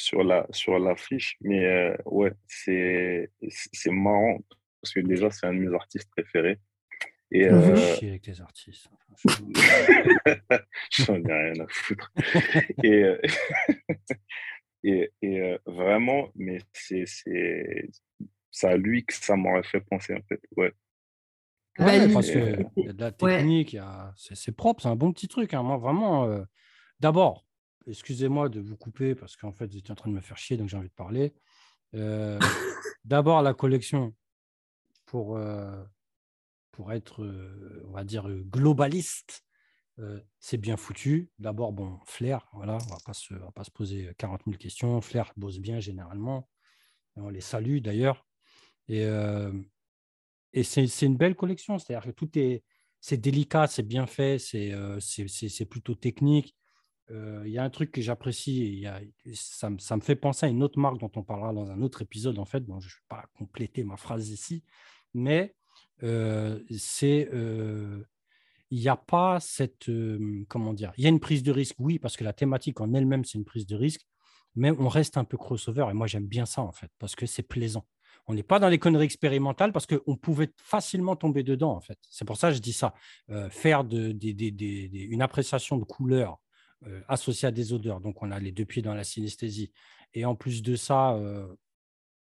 sur 0.00 0.24
la 0.24 0.46
sur 0.50 0.78
l'affiche 0.78 1.36
mais 1.40 1.64
euh, 1.64 1.96
ouais 2.06 2.32
c'est 2.46 3.30
c'est 3.48 3.90
marrant 3.90 4.38
parce 4.80 4.94
que 4.94 5.00
déjà 5.00 5.30
c'est 5.30 5.46
un 5.46 5.54
de 5.54 5.58
mes 5.58 5.74
artistes 5.74 6.10
préférés 6.10 6.58
et 7.30 7.46
euh... 7.46 7.96
avec 8.02 8.22
tes 8.22 8.40
artistes 8.40 8.88
j'en 10.90 11.16
ai 11.16 11.32
rien 11.32 11.64
à 11.64 11.66
foutre 11.68 12.12
et 12.82 13.04
euh, 13.04 13.20
et, 14.84 15.12
et 15.20 15.40
euh, 15.40 15.58
vraiment 15.66 16.30
mais 16.34 16.58
c'est 16.72 17.04
c'est 17.06 18.66
à 18.66 18.76
lui 18.76 19.04
que 19.04 19.12
ça 19.12 19.36
m'aurait 19.36 19.62
fait 19.62 19.80
penser 19.80 20.14
en 20.14 20.22
fait 20.28 20.40
ouais 20.56 20.72
Ouais, 21.78 22.12
parce 22.12 22.30
qu'il 22.30 22.66
y 22.76 22.88
a 22.88 22.92
de 22.92 23.00
la 23.00 23.12
technique, 23.12 23.76
c'est 24.16 24.54
propre, 24.54 24.82
c'est 24.82 24.88
un 24.88 24.96
bon 24.96 25.12
petit 25.12 25.28
truc. 25.28 25.54
Hein. 25.54 25.62
Moi, 25.62 25.78
vraiment, 25.78 26.28
d'abord, 26.98 27.46
excusez-moi 27.86 28.48
de 28.48 28.60
vous 28.60 28.76
couper 28.76 29.14
parce 29.14 29.36
qu'en 29.36 29.52
fait, 29.52 29.66
vous 29.66 29.78
étiez 29.78 29.92
en 29.92 29.96
train 29.96 30.10
de 30.10 30.14
me 30.14 30.20
faire 30.20 30.36
chier, 30.36 30.56
donc 30.56 30.68
j'ai 30.68 30.76
envie 30.76 30.88
de 30.88 30.94
parler. 30.94 31.34
Euh, 31.94 32.38
d'abord, 33.04 33.42
la 33.42 33.54
collection, 33.54 34.14
pour, 35.06 35.36
euh, 35.36 35.82
pour 36.72 36.92
être, 36.92 37.22
euh, 37.22 37.84
on 37.88 37.92
va 37.92 38.04
dire, 38.04 38.28
globaliste, 38.28 39.44
c'est 40.38 40.56
bien 40.56 40.78
foutu. 40.78 41.30
D'abord, 41.38 41.74
bon, 41.74 41.98
Flair, 42.06 42.48
voilà, 42.54 42.78
on 42.80 43.34
ne 43.34 43.38
va 43.38 43.50
pas 43.52 43.64
se 43.64 43.70
poser 43.70 44.10
40 44.16 44.40
000 44.46 44.56
questions. 44.56 44.98
Flair 45.02 45.30
bosse 45.36 45.58
bien 45.58 45.78
généralement. 45.78 46.48
On 47.16 47.28
les 47.28 47.42
salue 47.42 47.80
d'ailleurs. 47.80 48.26
Et, 48.88 49.06
et 50.54 50.62
c'est 50.62 51.02
une 51.02 51.18
belle 51.18 51.34
collection, 51.34 51.78
c'est-à-dire 51.78 52.10
que 52.10 52.16
tout 52.16 52.30
est, 52.38 52.64
c'est 53.02 53.18
délicat, 53.18 53.66
c'est 53.66 53.82
bien 53.82 54.06
fait, 54.06 54.38
c'est 54.38 54.72
c'est 55.00 55.66
plutôt 55.66 55.94
technique. 55.94 56.56
Il 57.10 57.50
y 57.50 57.58
a 57.58 57.64
un 57.64 57.70
truc 57.70 57.90
que 57.90 58.00
j'apprécie, 58.00 58.86
ça, 59.34 59.70
me 59.70 60.00
fait 60.00 60.16
penser 60.16 60.46
à 60.46 60.48
une 60.48 60.62
autre 60.62 60.78
marque 60.78 60.98
dont 60.98 61.10
on 61.16 61.22
parlera 61.22 61.52
dans 61.52 61.70
un 61.70 61.82
autre 61.82 62.02
épisode, 62.02 62.38
en 62.38 62.44
fait. 62.44 62.60
Bon, 62.60 62.78
je 62.80 62.86
ne 62.86 62.90
vais 62.90 63.06
pas 63.08 63.24
compléter 63.36 63.82
ma 63.82 63.96
phrase 63.96 64.30
ici, 64.30 64.62
mais 65.14 65.54
c'est 66.00 67.28
il 68.70 68.78
n'y 68.78 68.88
a 68.88 68.96
pas 68.96 69.40
cette. 69.40 69.90
comment 70.48 70.72
dire 70.72 70.92
Il 70.96 71.04
y 71.04 71.06
a 71.06 71.10
une 71.10 71.20
prise 71.20 71.42
de 71.42 71.52
risque, 71.52 71.76
oui, 71.78 71.98
parce 71.98 72.16
que 72.16 72.24
la 72.24 72.32
thématique 72.32 72.80
en 72.80 72.94
elle-même, 72.94 73.24
c'est 73.24 73.38
une 73.38 73.44
prise 73.44 73.66
de 73.66 73.76
risque, 73.76 74.06
mais 74.54 74.70
on 74.70 74.88
reste 74.88 75.16
un 75.16 75.24
peu 75.24 75.36
crossover. 75.36 75.86
Et 75.90 75.94
moi, 75.94 76.06
j'aime 76.06 76.26
bien 76.26 76.46
ça, 76.46 76.62
en 76.62 76.72
fait, 76.72 76.90
parce 76.98 77.16
que 77.16 77.26
c'est 77.26 77.42
plaisant. 77.42 77.86
On 78.26 78.34
n'est 78.34 78.44
pas 78.44 78.60
dans 78.60 78.68
les 78.68 78.78
conneries 78.78 79.06
expérimentales 79.06 79.72
parce 79.72 79.86
qu'on 79.86 80.16
pouvait 80.16 80.52
facilement 80.56 81.16
tomber 81.16 81.42
dedans, 81.42 81.72
en 81.72 81.80
fait. 81.80 81.98
C'est 82.08 82.24
pour 82.24 82.36
ça 82.36 82.50
que 82.50 82.54
je 82.54 82.60
dis 82.60 82.72
ça. 82.72 82.94
faire 83.50 83.84
une 83.90 85.22
appréciation 85.22 85.78
de 85.78 85.84
couleur 86.82 87.04
associée 87.08 87.48
à 87.48 87.50
des 87.50 87.72
odeurs. 87.72 88.00
Donc, 88.00 88.22
on 88.22 88.30
a 88.30 88.38
les 88.38 88.52
deux 88.52 88.64
pieds 88.64 88.82
dans 88.82 88.94
la 88.94 89.04
synesthésie. 89.04 89.72
Et 90.14 90.24
en 90.24 90.34
plus 90.34 90.62
de 90.62 90.76
ça, 90.76 91.18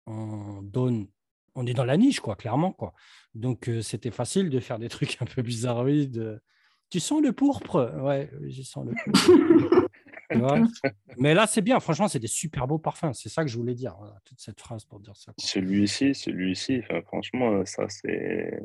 on 0.07 0.61
donne 0.61 1.07
on 1.55 1.65
est 1.65 1.73
dans 1.73 1.85
la 1.85 1.97
niche, 1.97 2.19
quoi, 2.19 2.35
clairement. 2.35 2.71
Quoi. 2.73 2.93
Donc, 3.33 3.69
euh, 3.69 3.81
c'était 3.81 4.11
facile 4.11 4.49
de 4.49 4.59
faire 4.59 4.77
des 4.77 4.89
trucs 4.89 5.21
un 5.21 5.25
peu 5.25 5.41
bizarroïdes. 5.41 6.41
Tu 6.89 6.99
sens 6.99 7.21
le 7.21 7.31
pourpre 7.31 7.93
Ouais, 8.01 8.29
j'y 8.43 8.63
sens 8.63 8.85
le 8.85 8.93
pourpre. 8.93 9.87
Mais 11.17 11.33
là, 11.33 11.47
c'est 11.47 11.61
bien. 11.61 11.79
Franchement, 11.79 12.07
c'est 12.07 12.19
des 12.19 12.27
super 12.27 12.67
beaux 12.67 12.79
parfums. 12.79 13.13
C'est 13.13 13.29
ça 13.29 13.43
que 13.43 13.49
je 13.49 13.57
voulais 13.57 13.75
dire, 13.75 13.95
toute 14.25 14.39
cette 14.39 14.59
phrase 14.59 14.83
pour 14.83 14.99
dire 14.99 15.15
ça. 15.15 15.33
Celui-ci, 15.37 16.15
celui-ci, 16.15 16.81
franchement, 17.05 17.63
ça, 17.65 17.87
c'est. 17.89 18.59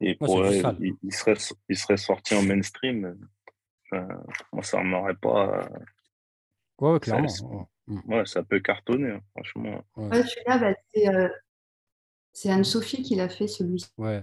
il, 0.00 0.16
serait, 1.12 1.34
il 1.68 1.76
serait 1.76 1.96
sorti 1.96 2.34
en 2.34 2.42
mainstream. 2.42 3.16
Moi, 4.52 4.62
ça 4.62 4.82
ne 4.82 4.88
m'aurait 4.88 5.16
pas. 5.16 5.68
Ouais, 6.80 7.00
clairement. 7.00 7.28
Ça, 7.28 7.44
ouais. 7.88 8.26
ça 8.26 8.42
peut 8.42 8.60
cartonner, 8.60 9.10
hein, 9.12 9.20
franchement. 9.34 9.82
Ouais, 9.96 10.22
celui-là, 10.22 10.58
bah, 10.58 10.74
c'est 10.92 11.08
euh, 11.08 11.28
c'est 12.40 12.50
Anne-Sophie 12.50 13.02
qui 13.02 13.16
l'a 13.16 13.28
fait 13.28 13.48
celui-ci. 13.48 13.88
Ouais. 13.96 14.22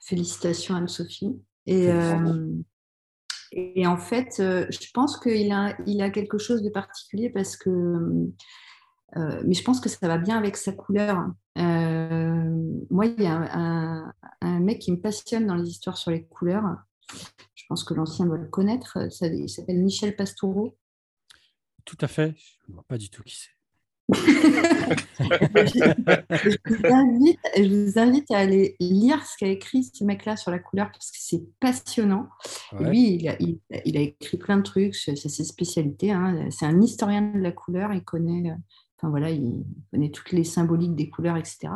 Félicitations 0.00 0.76
Anne-Sophie. 0.76 1.42
Et, 1.66 1.90
euh, 1.90 2.52
et 3.50 3.84
en 3.84 3.96
fait, 3.96 4.36
euh, 4.38 4.66
je 4.70 4.90
pense 4.92 5.18
qu'il 5.18 5.50
a, 5.50 5.76
il 5.86 6.00
a 6.00 6.10
quelque 6.10 6.38
chose 6.38 6.62
de 6.62 6.70
particulier 6.70 7.28
parce 7.28 7.56
que, 7.56 7.70
euh, 9.16 9.42
mais 9.44 9.54
je 9.54 9.64
pense 9.64 9.80
que 9.80 9.88
ça 9.88 10.06
va 10.06 10.18
bien 10.18 10.38
avec 10.38 10.56
sa 10.56 10.70
couleur. 10.72 11.26
moi, 11.56 13.06
il 13.06 13.20
y 13.20 13.26
a 13.26 13.34
un, 13.34 14.12
un, 14.42 14.60
mec 14.60 14.78
qui 14.78 14.92
me 14.92 15.00
passionne 15.00 15.48
dans 15.48 15.56
les 15.56 15.68
histoires 15.68 15.96
sur 15.96 16.12
les 16.12 16.24
couleurs. 16.24 16.64
Je 17.54 17.64
pense 17.68 17.84
que 17.84 17.94
l'ancien 17.94 18.26
doit 18.26 18.38
le 18.38 18.48
connaître. 18.48 18.98
il 19.22 19.48
s'appelle 19.48 19.82
Michel 19.82 20.16
Pastoureau. 20.16 20.76
Tout 21.84 21.98
à 22.00 22.08
fait. 22.08 22.34
Je 22.38 22.70
ne 22.70 22.74
vois 22.74 22.84
pas 22.84 22.98
du 22.98 23.10
tout 23.10 23.22
qui 23.22 23.36
c'est 23.36 23.54
je, 24.12 24.20
vous 27.68 27.98
invite, 27.98 28.30
à 28.30 28.38
aller 28.38 28.76
lire 28.78 29.24
ce 29.24 29.36
qu'a 29.38 29.48
écrit 29.48 29.84
ce 29.84 30.04
mec-là 30.04 30.36
sur 30.36 30.50
la 30.50 30.58
couleur 30.58 30.90
parce 30.92 31.10
que 31.10 31.16
c'est 31.18 31.42
passionnant. 31.58 32.28
Lui, 32.78 33.14
il 33.14 33.28
a, 33.28 33.36
il, 33.40 33.96
a, 33.96 34.00
écrit 34.00 34.36
plein 34.36 34.58
de 34.58 34.62
trucs, 34.62 34.94
c'est 34.94 35.16
ses 35.16 35.44
spécialités. 35.44 36.10
Hein. 36.12 36.48
C'est 36.50 36.66
un 36.66 36.80
historien 36.82 37.22
de 37.22 37.40
la 37.40 37.52
couleur, 37.52 37.92
il 37.92 38.04
connaît, 38.04 38.52
enfin 38.98 39.08
voilà, 39.08 39.30
il 39.30 39.64
connaît 39.90 40.10
toutes 40.10 40.32
les 40.32 40.44
symboliques 40.44 40.94
des 40.94 41.08
couleurs, 41.08 41.36
etc. 41.36 41.68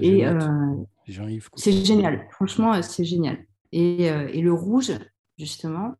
Et 0.00 0.26
euh, 0.26 0.38
c'est 1.56 1.72
génial, 1.72 2.28
franchement, 2.30 2.80
c'est 2.82 3.04
génial. 3.04 3.38
Et, 3.72 4.10
euh, 4.10 4.28
et 4.32 4.40
le 4.40 4.52
rouge, 4.52 4.92
justement, 5.38 5.94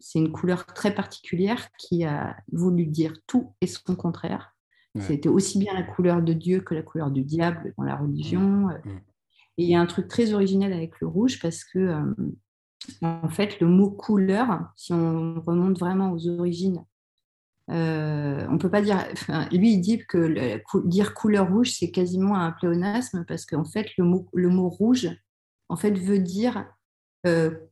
c'est 0.00 0.18
une 0.18 0.32
couleur 0.32 0.66
très 0.66 0.94
particulière 0.94 1.68
qui 1.78 2.04
a 2.04 2.36
voulu 2.50 2.86
dire 2.86 3.14
tout 3.26 3.54
et 3.60 3.66
son 3.66 3.94
contraire. 3.94 4.52
C'était 5.00 5.28
aussi 5.28 5.58
bien 5.58 5.72
la 5.72 5.82
couleur 5.82 6.20
de 6.22 6.34
Dieu 6.34 6.60
que 6.60 6.74
la 6.74 6.82
couleur 6.82 7.10
du 7.10 7.22
diable 7.22 7.72
dans 7.78 7.84
la 7.84 7.96
religion. 7.96 8.68
Euh. 8.68 8.78
Mm. 8.84 9.00
Et 9.58 9.64
il 9.64 9.70
y 9.70 9.74
a 9.74 9.80
un 9.80 9.86
truc 9.86 10.08
très 10.08 10.34
original 10.34 10.72
avec 10.72 11.00
le 11.00 11.06
rouge 11.06 11.40
parce 11.40 11.64
que, 11.64 11.78
euh, 11.78 12.14
en 13.00 13.28
fait, 13.28 13.60
le 13.60 13.68
mot 13.68 13.90
couleur, 13.90 14.70
si 14.76 14.92
on 14.92 15.40
remonte 15.40 15.78
vraiment 15.78 16.12
aux 16.12 16.28
origines, 16.28 16.84
euh, 17.70 18.46
on 18.50 18.58
peut 18.58 18.70
pas 18.70 18.82
dire. 18.82 18.98
lui, 19.50 19.74
il 19.74 19.80
dit 19.80 19.98
que 20.06 20.60
dire 20.86 21.14
couleur 21.14 21.50
rouge, 21.50 21.70
c'est 21.70 21.90
quasiment 21.90 22.36
un 22.36 22.50
pléonasme 22.50 23.24
parce 23.26 23.46
qu'en 23.46 23.64
fait, 23.64 23.88
le 23.96 24.04
mot, 24.04 24.28
le 24.34 24.48
mot 24.48 24.68
rouge, 24.68 25.08
en 25.68 25.76
fait, 25.76 25.92
veut 25.92 26.18
dire 26.18 26.66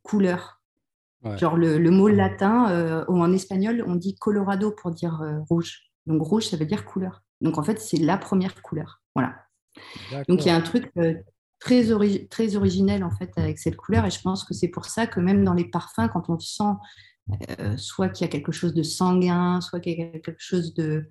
couleur. 0.02 0.62
Genre 1.36 1.56
le, 1.56 1.76
le, 1.78 1.90
mot 1.90 2.08
latin, 2.08 3.04
ou 3.08 3.20
en 3.20 3.32
espagnol, 3.32 3.84
on 3.86 3.94
dit 3.94 4.14
colorado 4.14 4.70
pour 4.70 4.90
dire 4.90 5.20
rouge. 5.48 5.90
Donc 6.06 6.22
rouge, 6.22 6.46
ça 6.46 6.56
veut 6.56 6.66
dire 6.66 6.84
couleur. 6.84 7.22
Donc 7.40 7.58
en 7.58 7.62
fait, 7.62 7.80
c'est 7.80 7.98
la 7.98 8.16
première 8.16 8.60
couleur. 8.62 9.02
Voilà. 9.14 9.34
Donc 10.28 10.44
il 10.44 10.46
y 10.46 10.50
a 10.50 10.56
un 10.56 10.60
truc 10.60 10.90
euh, 10.98 11.14
très, 11.58 11.84
très 12.28 12.56
originel 12.56 13.04
en 13.04 13.10
fait 13.10 13.30
avec 13.36 13.58
cette 13.58 13.76
couleur 13.76 14.04
et 14.04 14.10
je 14.10 14.20
pense 14.20 14.44
que 14.44 14.54
c'est 14.54 14.68
pour 14.68 14.86
ça 14.86 15.06
que 15.06 15.20
même 15.20 15.44
dans 15.44 15.54
les 15.54 15.68
parfums, 15.68 16.08
quand 16.12 16.28
on 16.28 16.38
sent 16.38 16.64
euh, 17.60 17.76
soit 17.76 18.08
qu'il 18.08 18.26
y 18.26 18.28
a 18.28 18.32
quelque 18.32 18.52
chose 18.52 18.74
de 18.74 18.82
sanguin, 18.82 19.60
soit 19.60 19.80
qu'il 19.80 19.98
y 19.98 20.02
a 20.02 20.18
quelque 20.18 20.34
chose 20.38 20.74
de... 20.74 21.10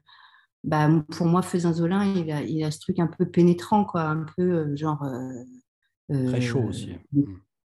Bah, 0.65 0.89
pour 1.11 1.25
moi, 1.25 1.41
Feusin-Zolin, 1.41 2.03
il 2.15 2.29
a, 2.31 2.41
il 2.41 2.61
a 2.65 2.71
ce 2.71 2.79
truc 2.79 2.99
un 2.99 3.07
peu 3.07 3.25
pénétrant, 3.25 3.85
quoi, 3.85 4.01
un 4.01 4.25
peu 4.35 4.41
euh, 4.41 4.75
genre... 4.75 5.05
très 6.09 6.41
chaud 6.41 6.63
aussi 6.63 6.95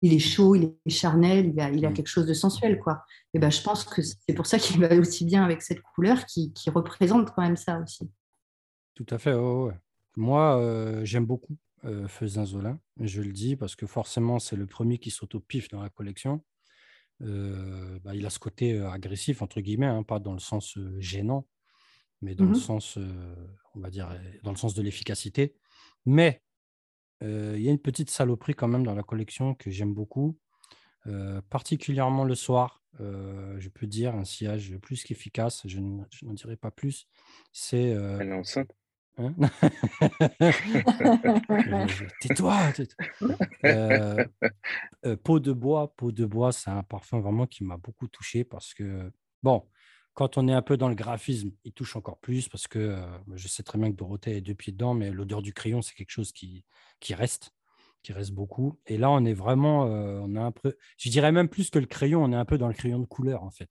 il 0.04 0.12
est 0.12 0.18
chaud, 0.18 0.54
il 0.54 0.76
est 0.84 0.90
charnel, 0.90 1.46
il 1.46 1.58
a, 1.58 1.70
il 1.70 1.86
a 1.86 1.90
mm. 1.90 1.94
quelque 1.94 2.08
chose 2.08 2.26
de 2.26 2.34
sensuel, 2.34 2.78
quoi. 2.78 3.02
Et 3.32 3.38
ben, 3.38 3.50
je 3.50 3.62
pense 3.62 3.84
que 3.84 4.02
c'est 4.02 4.34
pour 4.34 4.44
ça 4.44 4.58
qu'il 4.58 4.78
va 4.78 4.94
aussi 4.96 5.24
bien 5.24 5.42
avec 5.42 5.62
cette 5.62 5.80
couleur 5.80 6.26
qui, 6.26 6.52
représente 6.66 7.34
quand 7.34 7.40
même 7.40 7.56
ça 7.56 7.80
aussi. 7.80 8.10
Tout 8.94 9.06
à 9.08 9.16
fait, 9.16 9.34
Moi, 10.16 10.60
euh, 10.60 11.06
j'aime 11.06 11.24
beaucoup 11.24 11.56
euh, 11.86 12.06
Zolin, 12.26 12.78
je 13.00 13.22
le 13.22 13.32
dis, 13.32 13.56
parce 13.56 13.76
que 13.76 13.86
forcément, 13.86 14.38
c'est 14.38 14.56
le 14.56 14.66
premier 14.66 14.98
qui 14.98 15.10
saute 15.10 15.36
au 15.36 15.40
pif 15.40 15.68
dans 15.68 15.82
la 15.82 15.88
collection. 15.88 16.44
Euh, 17.22 17.98
bah, 18.04 18.14
il 18.14 18.26
a 18.26 18.30
ce 18.30 18.38
côté 18.38 18.78
agressif, 18.78 19.40
entre 19.40 19.62
guillemets, 19.62 19.86
hein, 19.86 20.02
pas 20.02 20.18
dans 20.18 20.34
le 20.34 20.38
sens 20.38 20.78
gênant, 20.98 21.46
mais 22.20 22.34
dans 22.34 22.44
le 22.44 22.50
mm-hmm. 22.50 22.54
sens, 22.56 22.98
on 23.74 23.80
va 23.80 23.88
dire, 23.88 24.14
dans 24.42 24.50
le 24.50 24.58
sens 24.58 24.74
de 24.74 24.82
l'efficacité. 24.82 25.54
Mais 26.04 26.42
il 27.20 27.60
y 27.60 27.68
a 27.68 27.70
une 27.70 27.78
petite 27.78 28.10
saloperie 28.10 28.54
quand 28.54 28.68
même 28.68 28.84
dans 28.84 28.94
la 28.94 29.02
collection 29.02 29.54
que 29.54 29.70
j'aime 29.70 29.94
beaucoup, 29.94 30.38
particulièrement 31.50 32.24
le 32.24 32.34
soir. 32.34 32.82
je 32.98 33.68
peux 33.68 33.86
dire 33.86 34.14
un 34.14 34.24
sillage 34.24 34.76
plus 34.78 35.04
qu'efficace, 35.04 35.62
je 35.66 35.80
n'en 35.80 36.34
dirai 36.34 36.56
pas 36.56 36.70
plus. 36.70 37.06
C'est. 37.52 37.90
Elle 37.90 38.28
est 38.28 38.32
enceinte 38.32 38.74
hein 39.18 39.34
Tais-toi 42.20 42.56
Peau 45.22 45.40
de 45.40 45.52
bois, 45.52 45.94
peau 45.96 46.12
de 46.12 46.24
bois, 46.24 46.52
c'est 46.52 46.70
un 46.70 46.82
parfum 46.82 47.20
vraiment 47.20 47.46
qui 47.46 47.64
m'a 47.64 47.76
beaucoup 47.76 48.08
touché 48.08 48.44
parce 48.44 48.74
que, 48.74 49.12
bon, 49.42 49.64
quand 50.14 50.38
on 50.38 50.46
est 50.48 50.52
un 50.52 50.62
peu 50.62 50.76
dans 50.76 50.88
le 50.88 50.94
graphisme, 50.94 51.50
il 51.64 51.72
touche 51.72 51.96
encore 51.96 52.18
plus 52.18 52.48
parce 52.48 52.68
que 52.68 52.78
euh, 52.78 53.06
je 53.34 53.48
sais 53.48 53.64
très 53.64 53.78
bien 53.78 53.90
que 53.90 53.96
Dorothée 53.96 54.36
est 54.36 54.40
deux 54.40 54.54
pieds 54.54 54.72
dedans, 54.72 54.94
mais 54.94 55.10
l'odeur 55.10 55.42
du 55.42 55.52
crayon, 55.52 55.82
c'est 55.82 55.94
quelque 55.94 56.12
chose 56.12 56.32
qui, 56.32 56.64
qui 57.00 57.14
reste, 57.14 57.50
qui 58.02 58.12
reste 58.12 58.30
beaucoup. 58.30 58.78
Et 58.86 58.96
là, 58.96 59.10
on 59.10 59.24
est 59.24 59.34
vraiment, 59.34 59.86
euh, 59.86 60.20
on 60.22 60.36
a 60.36 60.40
un 60.40 60.52
peu, 60.52 60.76
je 60.98 61.10
dirais 61.10 61.32
même 61.32 61.48
plus 61.48 61.68
que 61.68 61.80
le 61.80 61.86
crayon, 61.86 62.22
on 62.22 62.32
est 62.32 62.36
un 62.36 62.44
peu 62.44 62.58
dans 62.58 62.68
le 62.68 62.74
crayon 62.74 63.00
de 63.00 63.06
couleur 63.06 63.42
en 63.42 63.50
fait. 63.50 63.68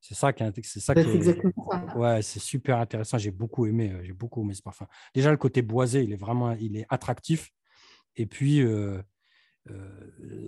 C'est 0.00 0.14
ça 0.14 0.32
qui 0.32 0.42
est, 0.42 0.64
c'est 0.64 0.80
ça 0.80 0.94
bah, 0.94 1.02
exactement 1.02 1.70
ça. 1.70 1.96
Ouais, 1.96 2.22
c'est 2.22 2.40
super 2.40 2.78
intéressant. 2.78 3.18
J'ai 3.18 3.30
beaucoup 3.30 3.66
aimé, 3.66 3.90
euh, 3.92 4.02
j'ai 4.02 4.12
beaucoup 4.12 4.42
aimé 4.42 4.54
ce 4.54 4.62
parfum. 4.62 4.86
Déjà, 5.14 5.30
le 5.30 5.36
côté 5.36 5.62
boisé, 5.62 6.02
il 6.02 6.12
est 6.12 6.16
vraiment, 6.16 6.52
il 6.52 6.76
est 6.76 6.86
attractif. 6.88 7.52
Et 8.16 8.26
puis 8.26 8.62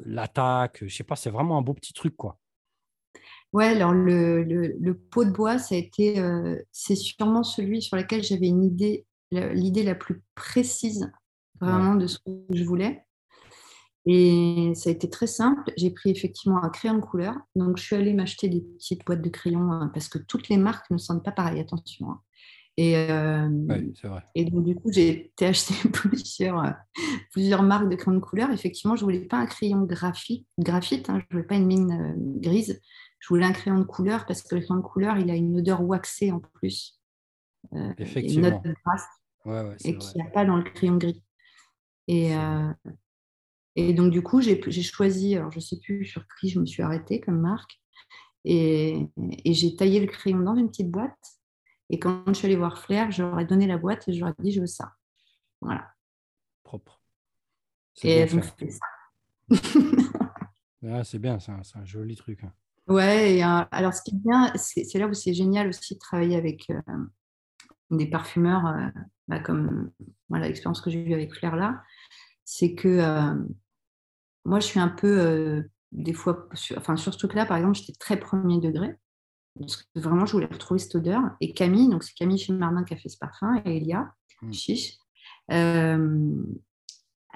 l'attaque, 0.05 0.85
je 0.87 0.94
sais 0.94 1.05
pas, 1.05 1.16
c'est 1.16 1.31
vraiment 1.31 1.59
un 1.59 1.62
beau 1.62 1.75
petit 1.75 1.92
truc 1.92 2.16
quoi. 2.16 2.38
Ouais, 3.57 3.69
alors 3.69 3.95
le, 3.95 4.92
pot 5.11 5.25
de 5.25 5.31
bois, 5.31 5.57
ça 5.57 5.77
a 5.77 5.79
été, 5.79 6.21
euh, 6.21 6.59
c'est 6.73 6.95
sûrement 6.95 7.42
celui 7.42 7.81
sur 7.81 7.97
lequel 7.97 8.23
j'avais 8.23 8.49
une 8.49 8.62
idée, 8.62 9.07
l'idée 9.31 9.83
la 9.83 9.95
plus 9.95 10.23
précise 10.35 11.11
vraiment 11.59 11.95
de 11.95 12.07
ce 12.07 12.19
que 12.19 12.33
je 12.51 12.64
voulais. 12.64 13.07
Et 14.05 14.73
ça 14.75 14.90
a 14.90 14.92
été 14.92 15.09
très 15.09 15.27
simple. 15.27 15.73
J'ai 15.79 15.90
pris 15.90 16.11
effectivement 16.11 16.62
un 16.62 16.69
crayon 16.69 16.97
de 16.97 17.01
couleur. 17.01 17.35
Donc, 17.55 17.79
je 17.79 17.85
suis 17.85 17.97
allée 17.97 18.12
m'acheter 18.12 18.51
des 18.51 18.61
petites 18.61 19.07
boîtes 19.07 19.23
de 19.23 19.31
crayons 19.31 19.73
hein, 19.73 19.90
parce 19.95 20.09
que 20.09 20.19
toutes 20.19 20.51
les 20.51 20.59
marques 20.59 20.90
ne 20.90 20.99
sont 20.99 21.19
pas 21.21 21.33
pareilles, 21.33 21.61
attention. 21.61 22.11
Hein. 22.11 22.21
Et, 22.77 22.95
euh, 22.95 23.49
vrai. 24.05 24.23
et 24.35 24.45
donc, 24.45 24.64
du 24.64 24.75
coup, 24.75 24.92
j'ai 24.92 25.09
été 25.09 25.47
acheter 25.47 25.75
plusieurs, 25.95 26.62
euh, 26.62 26.71
plusieurs 27.33 27.62
marques 27.62 27.88
de 27.88 27.97
crayons 27.97 28.19
de 28.19 28.23
couleur. 28.23 28.51
Effectivement, 28.51 28.97
je 28.97 29.01
ne 29.01 29.07
voulais 29.07 29.25
pas 29.25 29.38
un 29.38 29.47
crayon 29.47 29.85
graphique, 29.85 30.47
graphite, 30.59 31.09
hein, 31.09 31.21
je 31.21 31.25
ne 31.25 31.40
voulais 31.40 31.49
pas 31.49 31.55
une 31.55 31.66
mine 31.66 31.90
euh, 31.90 32.40
grise. 32.42 32.83
Je 33.18 33.29
voulais 33.29 33.46
un 33.46 33.52
crayon 33.52 33.79
de 33.79 33.85
couleur 33.85 34.26
parce 34.26 34.42
que 34.42 34.55
le 34.55 34.61
crayon 34.61 34.81
de 34.81 34.87
couleur, 34.87 35.16
il 35.18 35.31
a 35.31 35.35
une 35.35 35.59
odeur 35.59 35.83
waxée 35.83 36.31
en 36.31 36.40
plus. 36.40 37.00
Effectivement. 37.98 38.48
Une 38.48 38.55
odeur 38.55 38.74
grasse. 38.85 39.79
et 39.85 39.96
qu'il 39.96 40.22
n'y 40.22 40.29
a 40.29 40.31
pas 40.31 40.44
dans 40.44 40.57
le 40.57 40.62
crayon 40.62 40.96
gris. 40.96 41.24
Et, 42.09 42.35
et 43.74 43.92
donc, 43.94 44.12
du 44.12 44.22
coup, 44.22 44.40
j'ai 44.40 44.83
choisi, 44.83 45.37
alors 45.37 45.50
je 45.50 45.59
ne 45.59 45.62
sais 45.62 45.79
plus 45.79 46.05
sur 46.05 46.24
qui 46.40 46.48
je 46.48 46.61
me 46.61 46.66
suis 46.66 46.83
arrêtée 46.83 47.20
comme 47.20 47.40
marque, 47.40 47.81
et, 48.48 49.09
j'ai 49.44 49.74
taillé 49.74 50.00
le 50.00 50.07
crayon 50.07 50.38
dans 50.38 50.55
une 50.55 50.68
petite 50.68 50.90
boîte. 50.90 51.18
Et 51.90 51.98
quand 51.98 52.22
je 52.29 52.33
suis 52.33 52.46
allée 52.46 52.57
voir 52.57 52.79
Flair, 52.79 53.11
je 53.11 53.22
leur 53.22 53.38
ai 53.40 53.44
donné 53.44 53.66
la 53.66 53.76
boîte 53.76 54.09
et 54.09 54.12
je 54.12 54.20
leur 54.20 54.31
ai 54.31 54.35
dit, 54.38 54.52
je 54.52 54.61
veux 54.61 54.66
ça. 54.66 54.92
Voilà. 55.61 55.92
Propre. 56.62 57.00
Et 58.02 58.11
elles 58.11 58.37
ont 58.37 58.42
fait 58.42 58.70
ça. 58.70 58.87
c'est 61.05 61.18
bien, 61.18 61.38
c'est 61.40 61.52
un, 61.52 61.85
joli 61.85 62.14
truc. 62.14 62.44
Hein. 62.44 62.52
Ouais, 62.88 63.42
euh, 63.42 63.64
alors 63.72 63.92
ce 63.94 64.03
qui 64.03 64.14
est 64.14 64.18
bien, 64.18 64.53
c'est 64.55 64.99
là 64.99 65.09
où 65.09 65.14
c'est 65.14 65.35
génial 65.35 65.68
aussi 65.68 65.94
de 65.94 65.99
travailler 65.99 66.37
avec 66.37 66.70
euh, 66.70 66.81
des 67.90 68.07
parfumeurs, 68.07 68.66
euh, 68.66 68.87
bah, 69.27 69.40
comme 69.40 69.90
l'expérience 70.31 70.81
que 70.81 70.90
j'ai 70.90 71.01
eue 71.01 71.14
avec 71.14 71.35
Flair 71.35 71.57
là, 71.57 71.83
c'est 72.44 72.75
que 72.75 73.35
moi, 74.44 74.61
je 74.61 74.66
suis 74.66 74.79
un 74.79 74.88
peu, 74.88 75.64
des 75.90 76.12
fois, 76.12 76.49
sur, 76.55 76.79
enfin, 76.79 76.96
sur 76.96 77.12
ce 77.12 77.18
truc-là, 77.18 77.46
par 77.46 77.57
exemple, 77.57 77.77
j'étais 77.77 77.94
très 77.99 78.16
premier 78.16 78.61
degré. 78.61 78.94
Parce 79.59 79.79
que 79.79 79.85
vraiment, 79.96 80.27
je 80.27 80.33
voulais 80.33 80.46
retrouver 80.46 80.79
cette 80.79 80.94
odeur. 80.94 81.22
Et 81.40 81.53
Camille, 81.53 81.88
donc 81.88 82.05
c'est 82.05 82.14
Camille 82.14 82.38
chez 82.38 82.53
Marnin 82.53 82.85
qui 82.85 82.94
a 82.94 82.96
fait 82.96 83.09
ce 83.09 83.18
parfum, 83.18 83.61
et 83.64 83.79
Elia, 83.79 84.14
mmh. 84.42 84.53
chiche, 84.53 84.99
elle, 85.49 86.05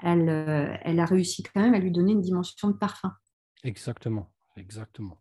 elle 0.03 0.99
a 0.99 1.05
réussi 1.05 1.43
quand 1.43 1.59
même 1.59 1.73
à 1.73 1.79
lui 1.79 1.91
donner 1.91 2.13
une 2.13 2.21
dimension 2.21 2.69
de 2.69 2.77
parfum. 2.77 3.11
Exactement, 3.63 4.31
exactement. 4.55 5.20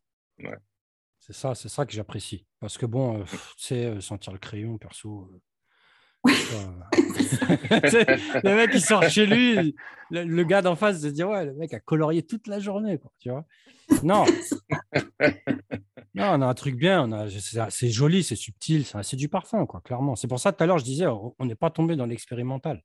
C'est 1.18 1.34
ça, 1.34 1.54
c'est 1.54 1.68
ça 1.68 1.86
que 1.86 1.92
j'apprécie. 1.92 2.46
Parce 2.60 2.78
que 2.78 2.86
bon, 2.86 3.24
tu 3.24 3.36
sais, 3.58 4.00
sentir 4.00 4.32
le 4.32 4.38
crayon, 4.38 4.78
perso, 4.78 5.30
le 6.24 6.34
mec, 8.54 8.70
il 8.74 8.80
sort 8.80 9.08
chez 9.08 9.24
lui, 9.24 9.74
le, 10.10 10.44
gars 10.44 10.60
d'en 10.60 10.76
face 10.76 11.00
se 11.00 11.06
dit 11.06 11.24
Ouais, 11.24 11.46
le 11.46 11.54
mec 11.54 11.72
a 11.72 11.80
colorié 11.80 12.22
toute 12.22 12.46
la 12.46 12.58
journée, 12.58 12.98
quoi, 12.98 13.10
tu 13.18 13.30
vois. 13.30 13.46
Non. 14.02 14.26
non, 16.14 16.26
on 16.26 16.42
a 16.42 16.46
un 16.46 16.54
truc 16.54 16.76
bien, 16.76 17.08
c'est 17.70 17.88
joli, 17.88 18.22
c'est 18.22 18.36
subtil, 18.36 18.84
c'est 19.02 19.16
du 19.16 19.30
parfum, 19.30 19.64
quoi, 19.64 19.80
clairement. 19.80 20.14
C'est 20.14 20.28
pour 20.28 20.40
ça, 20.40 20.52
tout 20.52 20.62
à 20.62 20.66
l'heure, 20.66 20.78
je 20.78 20.84
disais 20.84 21.06
On 21.06 21.34
n'est 21.40 21.54
pas 21.54 21.70
tombé 21.70 21.96
dans 21.96 22.06
l'expérimental. 22.06 22.82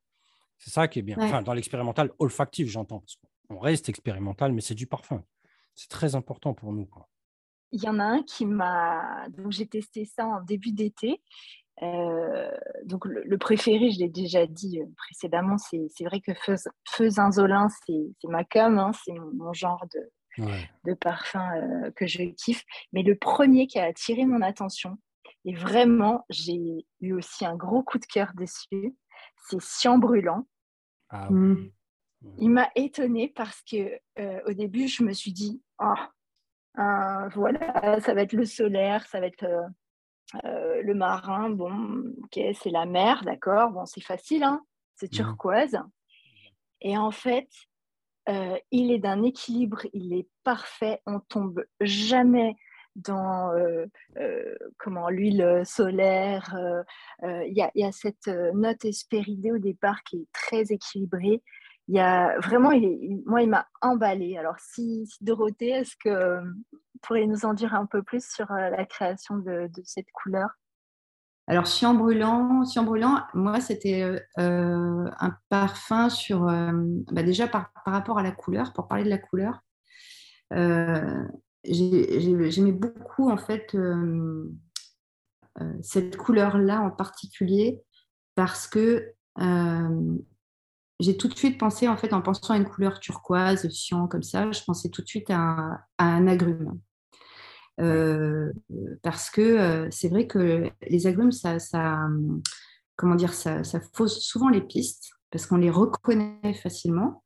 C'est 0.58 0.72
ça 0.72 0.88
qui 0.88 1.00
est 1.00 1.04
bien. 1.04 1.18
Enfin, 1.20 1.42
dans 1.42 1.54
l'expérimental 1.54 2.12
olfactif, 2.20 2.70
j'entends. 2.70 3.04
On 3.50 3.60
reste 3.60 3.90
expérimental, 3.90 4.54
mais 4.54 4.62
c'est 4.62 4.76
du 4.76 4.88
parfum. 4.88 5.26
C'est 5.76 5.90
très 5.90 6.16
important 6.16 6.54
pour 6.54 6.72
nous. 6.72 6.86
Quoi. 6.86 7.10
Il 7.76 7.84
y 7.84 7.90
en 7.90 8.00
a 8.00 8.06
un 8.06 8.24
qui 8.24 8.46
m'a. 8.46 9.28
Donc, 9.30 9.52
j'ai 9.52 9.68
testé 9.68 10.06
ça 10.06 10.26
en 10.26 10.42
début 10.42 10.72
d'été 10.72 11.22
euh, 11.84 12.52
donc 12.86 13.06
le, 13.06 13.38
préféré, 13.38 13.92
je 13.92 14.00
l'ai 14.00 14.10
déjà 14.10 14.46
dit 14.48 14.80
euh, 14.82 14.86
précédemment, 14.96 15.58
c'est 15.58 16.06
vrai 16.06 16.22
que 16.22 16.32
Feu, 16.88 17.10
Zinzolin, 17.10 17.68
c'est 17.86 18.14
ma 18.26 18.44
com, 18.46 18.80
hein, 18.80 18.92
c'est 19.04 19.14
mon, 19.34 19.52
genre 19.52 19.86
de, 19.94 20.46
de 20.86 20.94
parfum 20.94 21.52
euh, 21.56 21.92
que 21.92 22.08
je 22.08 22.24
kiffe. 22.24 22.64
Mais 22.94 23.04
le 23.04 23.16
premier 23.16 23.68
qui 23.68 23.80
a 23.80 23.86
attiré 23.86 24.26
mon 24.26 24.42
attention, 24.42 24.98
et 25.44 25.54
vraiment, 25.54 26.26
j'ai 26.30 26.86
eu 27.02 27.14
aussi 27.14 27.46
un 27.46 27.56
gros 27.56 27.84
coup 27.84 28.00
de 28.00 28.06
cœur 28.06 28.32
dessus, 28.36 28.96
c'est 29.48 29.62
Cyan 29.62 29.98
Brûlant. 29.98 30.48
Ah 31.10 31.30
mmh. 31.30 31.72
Il 32.40 32.50
m'a 32.50 32.70
étonnée 32.76 33.28
parce 33.28 33.62
que 33.62 34.00
au 34.48 34.54
début, 34.54 34.88
je 34.88 35.04
me 35.04 35.14
suis 35.14 35.32
dit, 35.32 35.62
oh, 35.80 35.94
voilà, 36.78 38.00
ça 38.02 38.14
va 38.14 38.22
être 38.22 38.34
le 38.34 38.46
solaire, 38.46 39.06
ça 39.08 39.20
va 39.20 39.28
être 39.28 39.46
euh, 40.44 40.82
le 40.82 40.94
marin, 40.94 41.50
bon, 41.50 42.14
ok, 42.24 42.40
c'est 42.54 42.72
la 42.72 42.86
mer, 42.86 43.24
d'accord, 43.24 43.72
bon, 43.72 43.86
c'est 43.86 44.02
facile, 44.02 44.44
hein, 44.44 44.62
c'est 44.96 45.12
mmh. 45.12 45.16
turquoise. 45.16 45.80
Et 46.82 46.98
en 46.98 47.12
fait, 47.12 47.48
euh, 48.30 48.58
il 48.72 48.92
est 48.92 49.00
d'un 49.00 49.24
équilibre, 49.24 49.82
il 49.94 50.14
est 50.14 50.28
parfait, 50.44 51.02
on 51.06 51.20
tombe 51.20 51.64
jamais 51.80 52.56
dans 52.96 53.52
euh, 53.54 53.86
comment 54.78 55.10
l'huile 55.10 55.62
solaire. 55.66 56.56
Il 57.22 57.54
y, 57.54 57.80
y, 57.80 57.84
a 57.84 57.92
cette 57.92 58.28
note 58.28 58.86
espéridée 58.86 59.52
au 59.52 59.58
départ 59.58 60.02
qui 60.04 60.18
est 60.18 60.32
très 60.32 60.72
équilibrée 60.72 61.42
il 61.88 61.96
y 61.96 62.00
a 62.00 62.40
vraiment, 62.40 62.72
moi, 63.26 63.42
il 63.44 63.50
m'a 63.50 63.68
emballé. 63.82 64.38
Alors, 64.38 64.56
si, 64.60 65.08
Dorothée, 65.22 65.70
est-ce 65.70 65.96
que 65.98 66.42
vous 66.42 67.00
pourriez 67.02 67.28
nous 67.28 67.46
en 67.46 67.54
dire 67.54 67.76
un 67.76 67.86
peu 67.86 68.02
plus 68.02 68.28
sur 68.28 68.52
euh, 68.52 68.70
la 68.72 68.86
création 68.86 69.38
de, 69.38 69.70
cette 69.84 70.12
couleur? 70.12 70.50
Alors, 71.48 71.68
Cyan 71.68 71.94
brûlant, 71.94 72.64
brûlant, 72.78 73.22
moi, 73.36 73.62
c'était 73.62 74.02
euh, 74.40 75.10
un 75.20 75.38
parfum 75.50 76.10
sur. 76.10 76.50
Euh, 76.50 76.72
bah, 77.12 77.22
déjà, 77.22 77.48
par, 77.48 77.72
rapport 77.86 78.18
à 78.18 78.24
la 78.24 78.32
couleur, 78.32 78.74
pour 78.74 78.88
parler 78.88 79.04
de 79.04 79.10
la 79.10 79.20
couleur, 79.20 79.60
j'aimais 81.64 82.72
beaucoup, 82.72 83.30
en 83.30 83.38
fait, 83.38 83.78
cette 85.84 86.18
couleur-là 86.18 86.82
en 86.82 86.90
particulier, 86.90 87.84
parce 88.34 88.68
que 88.68 89.14
j'ai 91.00 91.18
tout 91.18 91.28
de 91.28 91.36
suite 91.36 91.60
pensé, 91.60 91.88
en 91.88 91.98
fait, 91.98 92.14
en 92.14 92.22
pensant 92.22 92.54
à 92.54 92.58
une 92.58 92.66
couleur 92.66 93.00
turquoise, 93.00 93.68
cyan, 93.70 94.08
comme 94.08 94.24
ça, 94.24 94.52
je 94.52 94.64
pensais 94.64 94.90
tout 94.90 95.02
de 95.02 95.08
suite 95.08 95.30
à, 95.30 95.86
un 95.98 96.28
agrume. 96.28 96.80
Euh, 97.82 98.54
parce 99.04 99.30
que 99.30 99.42
euh, 99.42 99.88
c'est 99.92 100.08
vrai 100.08 100.28
que 100.28 100.70
les 100.88 101.08
agrumes, 101.08 101.34
ça, 101.34 101.60
ça 101.60 102.00
comment 102.96 103.16
dire, 103.16 103.34
ça, 103.34 103.66
ça, 103.66 103.82
fausse 103.94 104.22
souvent 104.22 104.48
les 104.48 104.62
pistes 104.62 105.12
parce 105.32 105.46
qu'on 105.46 105.58
les 105.58 105.70
reconnaît 105.70 106.54
facilement. 106.62 107.24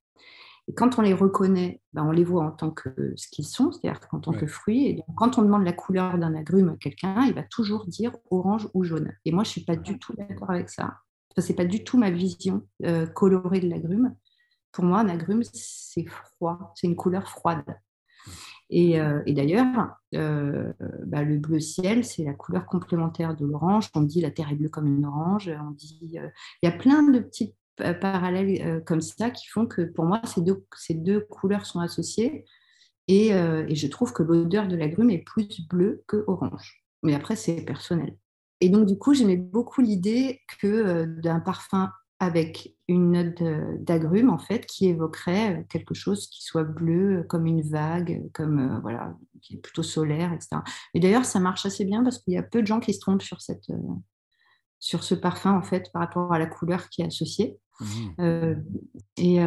Et 0.67 0.73
quand 0.73 0.99
on 0.99 1.01
les 1.01 1.13
reconnaît, 1.13 1.81
ben 1.93 2.03
on 2.03 2.11
les 2.11 2.23
voit 2.23 2.43
en 2.43 2.51
tant 2.51 2.69
que 2.69 3.13
ce 3.15 3.27
qu'ils 3.29 3.45
sont, 3.45 3.71
c'est-à-dire 3.71 3.99
en 4.11 4.19
tant 4.19 4.33
que 4.33 4.45
fruits. 4.45 4.85
Et 4.85 4.93
donc, 4.93 5.05
quand 5.15 5.39
on 5.39 5.41
demande 5.41 5.63
la 5.63 5.73
couleur 5.73 6.17
d'un 6.17 6.35
agrume 6.35 6.69
à 6.69 6.75
quelqu'un, 6.77 7.25
il 7.25 7.33
va 7.33 7.43
toujours 7.43 7.87
dire 7.87 8.11
orange 8.29 8.67
ou 8.75 8.83
jaune. 8.83 9.11
Et 9.25 9.31
moi, 9.31 9.43
je 9.43 9.49
ne 9.49 9.51
suis 9.53 9.65
pas 9.65 9.75
du 9.75 9.97
tout 9.97 10.13
d'accord 10.15 10.51
avec 10.51 10.69
ça. 10.69 10.97
Ce 11.37 11.47
n'est 11.47 11.55
pas 11.55 11.65
du 11.65 11.83
tout 11.83 11.97
ma 11.97 12.11
vision 12.11 12.67
euh, 12.85 13.05
colorée 13.05 13.59
de 13.59 13.69
l'agrume. 13.69 14.15
Pour 14.71 14.83
moi, 14.83 14.99
un 14.99 15.09
agrume, 15.09 15.43
c'est 15.53 16.05
froid, 16.05 16.73
c'est 16.75 16.87
une 16.87 16.95
couleur 16.95 17.29
froide. 17.29 17.63
Et, 18.69 18.99
euh, 18.99 19.21
d'ailleurs, 19.25 19.95
euh, 20.13 20.71
bah, 21.05 21.23
le 21.23 21.37
bleu 21.37 21.59
ciel, 21.59 22.05
c'est 22.05 22.23
la 22.23 22.33
couleur 22.33 22.65
complémentaire 22.65 23.35
de 23.35 23.45
l'orange. 23.45 23.89
On 23.95 24.01
dit 24.01 24.21
la 24.21 24.31
terre 24.31 24.51
est 24.51 24.55
bleue 24.55 24.69
comme 24.69 24.87
une 24.87 25.05
orange. 25.05 25.49
On 25.49 25.71
dit, 25.71 25.99
il 26.01 26.31
y 26.63 26.67
a 26.67 26.71
plein 26.71 27.03
de 27.03 27.19
petits 27.19 27.55
parallèles 28.01 28.83
comme 28.83 29.01
ça 29.01 29.31
qui 29.31 29.47
font 29.47 29.65
que 29.65 29.81
pour 29.81 30.05
moi, 30.05 30.21
ces 30.25 30.41
deux, 30.41 30.65
ces 30.75 30.93
deux 30.93 31.21
couleurs 31.21 31.65
sont 31.65 31.79
associées. 31.79 32.45
Et, 33.07 33.29
et 33.29 33.75
je 33.75 33.87
trouve 33.87 34.13
que 34.13 34.21
l'odeur 34.21 34.67
de 34.67 34.75
l'agrume 34.75 35.09
est 35.09 35.23
plus 35.23 35.65
bleue 35.67 36.03
que 36.05 36.23
orange. 36.27 36.83
Mais 37.01 37.15
après, 37.15 37.35
c'est 37.35 37.61
personnel. 37.61 38.15
Et 38.61 38.69
donc, 38.69 38.85
du 38.85 38.97
coup, 38.97 39.13
j'aimais 39.13 39.37
beaucoup 39.37 39.81
l'idée 39.81 40.41
que 40.59 40.67
euh, 40.67 41.05
d'un 41.05 41.39
parfum 41.39 41.91
avec 42.21 42.75
une 42.89 43.11
note 43.11 43.41
d'agrumes, 43.79 44.29
en 44.29 44.39
fait, 44.39 44.65
qui 44.65 44.87
évoquerait 44.87 45.59
euh, 45.59 45.63
quelque 45.69 45.93
chose 45.93 46.27
qui 46.27 46.43
soit 46.43 46.65
bleu, 46.65 47.25
comme 47.29 47.45
une 47.45 47.61
vague, 47.61 48.29
comme, 48.33 48.59
euh, 48.59 48.79
voilà, 48.81 49.15
qui 49.41 49.55
est 49.55 49.57
plutôt 49.57 49.83
solaire, 49.83 50.33
etc. 50.33 50.57
Et 50.93 50.99
d'ailleurs, 50.99 51.23
ça 51.23 51.39
marche 51.39 51.65
assez 51.65 51.85
bien 51.85 52.03
parce 52.03 52.19
qu'il 52.19 52.33
y 52.33 52.37
a 52.37 52.43
peu 52.43 52.61
de 52.61 52.67
gens 52.67 52.81
qui 52.81 52.93
se 52.93 52.99
trompent 52.99 53.21
sur, 53.21 53.41
cette, 53.41 53.71
sur 54.79 55.03
ce 55.05 55.15
parfum, 55.15 55.55
en 55.55 55.63
fait, 55.63 55.89
par 55.93 56.01
rapport 56.01 56.33
à 56.33 56.39
la 56.39 56.47
couleur 56.47 56.89
qui 56.89 57.01
est 57.01 57.05
associée. 57.05 57.57
Mmh. 57.79 58.55
et, 59.15 59.37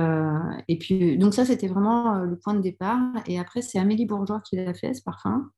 et, 0.68 0.78
puis, 0.78 1.18
donc 1.18 1.34
ça, 1.34 1.44
c'était 1.44 1.68
vraiment 1.68 2.14
le 2.14 2.38
point 2.38 2.54
de 2.54 2.62
départ. 2.62 3.12
Et 3.26 3.38
après, 3.38 3.60
c'est 3.60 3.78
Amélie 3.78 4.06
Bourgeois 4.06 4.40
qui 4.40 4.56
l'a 4.56 4.72
fait, 4.72 4.94
ce 4.94 5.02
parfum. 5.02 5.50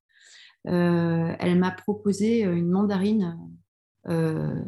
Euh, 0.67 1.35
elle 1.39 1.59
m'a 1.59 1.71
proposé 1.71 2.41
une 2.41 2.69
mandarine. 2.69 3.37
Euh, 4.07 4.63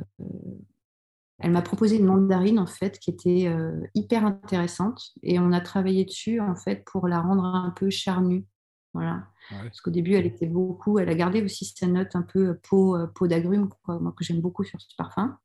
elle 1.40 1.52
m'a 1.52 1.62
proposé 1.62 1.98
une 1.98 2.06
mandarine 2.06 2.60
en 2.60 2.66
fait 2.66 3.00
qui 3.00 3.12
était 3.12 3.48
euh, 3.48 3.80
hyper 3.94 4.26
intéressante 4.26 5.12
et 5.22 5.38
on 5.38 5.52
a 5.52 5.62
travaillé 5.62 6.04
dessus 6.04 6.40
en 6.40 6.56
fait 6.56 6.84
pour 6.84 7.08
la 7.08 7.22
rendre 7.22 7.44
un 7.44 7.72
peu 7.72 7.90
charnue. 7.90 8.46
Voilà. 8.94 9.28
Parce 9.50 9.80
qu'au 9.80 9.92
début, 9.92 10.16
elle 10.16 10.26
était 10.26 10.48
beaucoup. 10.48 10.98
Elle 10.98 11.10
a 11.10 11.16
gardé 11.16 11.42
aussi 11.44 11.66
sa 11.66 11.88
note 11.88 12.16
un 12.16 12.24
peu 12.24 12.58
peau, 12.68 12.98
peau 13.14 13.28
d'agrumes, 13.28 13.70
moi 13.88 14.14
que 14.18 14.24
j'aime 14.24 14.42
beaucoup 14.42 14.64
sur 14.64 14.82
ce 14.82 14.96
parfum. 14.98 15.38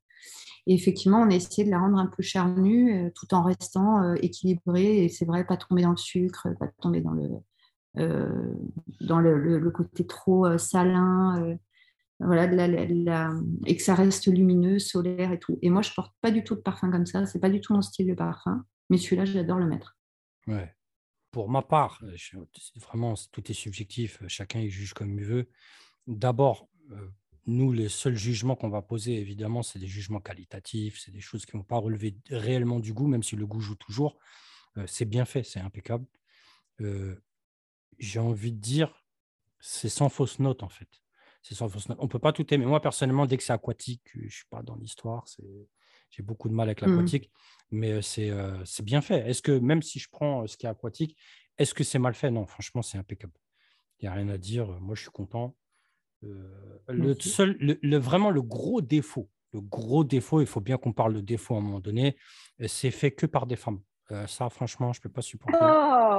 Et 0.67 0.75
effectivement, 0.75 1.21
on 1.21 1.31
a 1.31 1.35
essayé 1.35 1.65
de 1.65 1.71
la 1.71 1.79
rendre 1.79 1.99
un 1.99 2.07
peu 2.07 2.23
charnue 2.23 3.13
tout 3.15 3.35
en 3.35 3.43
restant 3.43 4.15
équilibrée. 4.15 5.05
Et 5.05 5.09
c'est 5.09 5.27
vrai, 5.27 5.45
pas 5.45 5.57
tomber 5.57 5.83
dans 5.83 5.91
le 5.91 5.97
sucre, 5.99 6.49
pas 6.59 6.69
tomber 6.81 7.01
dans 7.01 7.11
le, 7.11 7.29
dans 7.95 9.21
le, 9.21 9.71
côté 9.71 10.07
trop 10.07 10.59
salin 10.59 11.59
voilà, 12.25 12.45
et 13.67 13.77
que 13.77 13.83
ça 13.83 13.95
reste 13.95 14.27
lumineux, 14.27 14.79
solaire 14.79 15.33
et 15.33 15.39
tout. 15.39 15.59
Et 15.61 15.71
moi, 15.71 15.83
je 15.83 15.93
porte 15.93 16.15
pas 16.21 16.31
du 16.31 16.45
tout 16.45 16.55
de 16.55 16.61
parfum 16.61 16.91
comme 16.91 17.07
ça. 17.07 17.27
C'est 17.27 17.41
pas 17.41 17.51
du 17.51 17.61
tout 17.61 17.75
mon 17.75 17.83
style 17.83 18.07
de 18.07 18.15
parfum. 18.15 18.65
Mais 18.91 18.99
celui-là, 18.99 19.25
j'adore 19.25 19.59
le 19.59 19.67
mettre. 19.67 19.97
Ouais. 20.47 20.75
Pour 21.31 21.49
ma 21.49 21.63
part, 21.63 21.99
euh, 22.03 22.45
vraiment, 22.77 23.15
tout 23.33 23.51
est 23.51 23.55
subjectif. 23.55 24.23
Euh, 24.23 24.29
chacun 24.29 24.61
il 24.61 24.71
juge 24.71 24.93
comme 24.93 25.19
il 25.19 25.25
veut. 25.25 25.49
D'abord, 26.07 26.69
euh, 26.91 27.09
nous, 27.47 27.73
les 27.73 27.89
seuls 27.89 28.17
jugements 28.17 28.55
qu'on 28.55 28.69
va 28.69 28.83
poser, 28.83 29.19
évidemment, 29.19 29.63
c'est 29.63 29.79
des 29.79 29.87
jugements 29.87 30.21
qualitatifs. 30.21 31.01
C'est 31.01 31.11
des 31.11 31.21
choses 31.21 31.47
qui 31.47 31.57
ne 31.57 31.63
vont 31.63 31.67
pas 31.67 31.79
relever 31.79 32.17
réellement 32.31 32.81
du 32.81 32.93
goût, 32.93 33.07
même 33.09 33.23
si 33.23 33.35
le 33.35 33.47
goût 33.47 33.61
joue 33.61 33.77
toujours. 33.77 34.19
c'est 34.87 35.05
bien 35.05 35.25
fait, 35.25 35.43
c'est 35.43 35.61
impeccable. 35.61 36.07
J'ai 38.03 38.21
envie 38.21 38.53
de 38.53 38.61
dire, 38.61 39.03
c'est 39.61 39.89
sans 39.89 40.11
fausse 40.11 40.39
note, 40.39 40.63
en 40.63 40.69
fait 40.69 41.03
c'est 41.43 41.61
On 41.61 41.67
ne 41.67 42.09
peut 42.09 42.19
pas 42.19 42.33
tout 42.33 42.53
aimer. 42.55 42.65
Moi, 42.67 42.81
personnellement, 42.81 43.27
dès 43.27 43.37
que 43.37 43.43
c'est 43.43 43.53
aquatique, 43.53 44.03
je 44.15 44.25
ne 44.25 44.31
suis 44.31 44.47
pas 44.49 44.63
dans 44.63 44.77
l'histoire. 44.77 45.27
J'ai 46.11 46.23
beaucoup 46.23 46.49
de 46.49 46.55
mal 46.55 46.69
avec 46.69 46.83
mmh. 46.83 46.87
l'aquatique, 46.91 47.31
mais 47.71 48.01
c'est 48.03 48.33
bien 48.83 49.01
fait. 49.01 49.29
Est-ce 49.29 49.43
que, 49.43 49.53
même 49.53 49.83
si 49.83 49.99
je 49.99 50.09
prends 50.11 50.47
ce 50.47 50.57
qui 50.57 50.67
est 50.67 50.69
aquatique, 50.69 51.17
est-ce 51.59 51.75
que 51.75 51.85
c'est 51.85 51.99
mal 51.99 52.15
fait? 52.15 52.31
Non, 52.31 52.47
franchement, 52.47 52.83
c'est 52.83 52.99
impeccable. 52.99 53.33
Il 53.99 54.05
n'y 54.05 54.09
a 54.09 54.13
rien 54.13 54.29
à 54.29 54.39
dire. 54.39 54.69
Moi, 54.81 54.95
je 54.95 55.03
suis 55.03 55.11
content. 55.11 55.57
le 56.23 57.15
seul, 57.19 57.57
le, 57.59 57.99
vraiment 57.99 58.31
le 58.31 58.43
gros 58.43 58.81
défaut, 58.81 59.29
le 59.53 59.61
gros 59.61 60.05
défaut, 60.05 60.41
il 60.41 60.47
faut 60.47 60.61
bien 60.61 60.77
qu'on 60.77 60.93
parle 60.93 61.15
de 61.15 61.21
défaut 61.21 61.55
à 61.55 61.59
un 61.59 61.61
moment 61.61 61.81
donné, 61.81 62.17
c'est 62.67 62.93
fait 62.93 63.11
que 63.11 63.27
par 63.27 63.47
des 63.47 63.57
femmes. 63.57 63.81
ça, 64.27 64.49
franchement, 64.49 64.93
je 64.93 65.01
ne 65.01 65.03
peux 65.03 65.09
pas 65.09 65.23
supporter. 65.23 65.59
Oh 65.61 66.12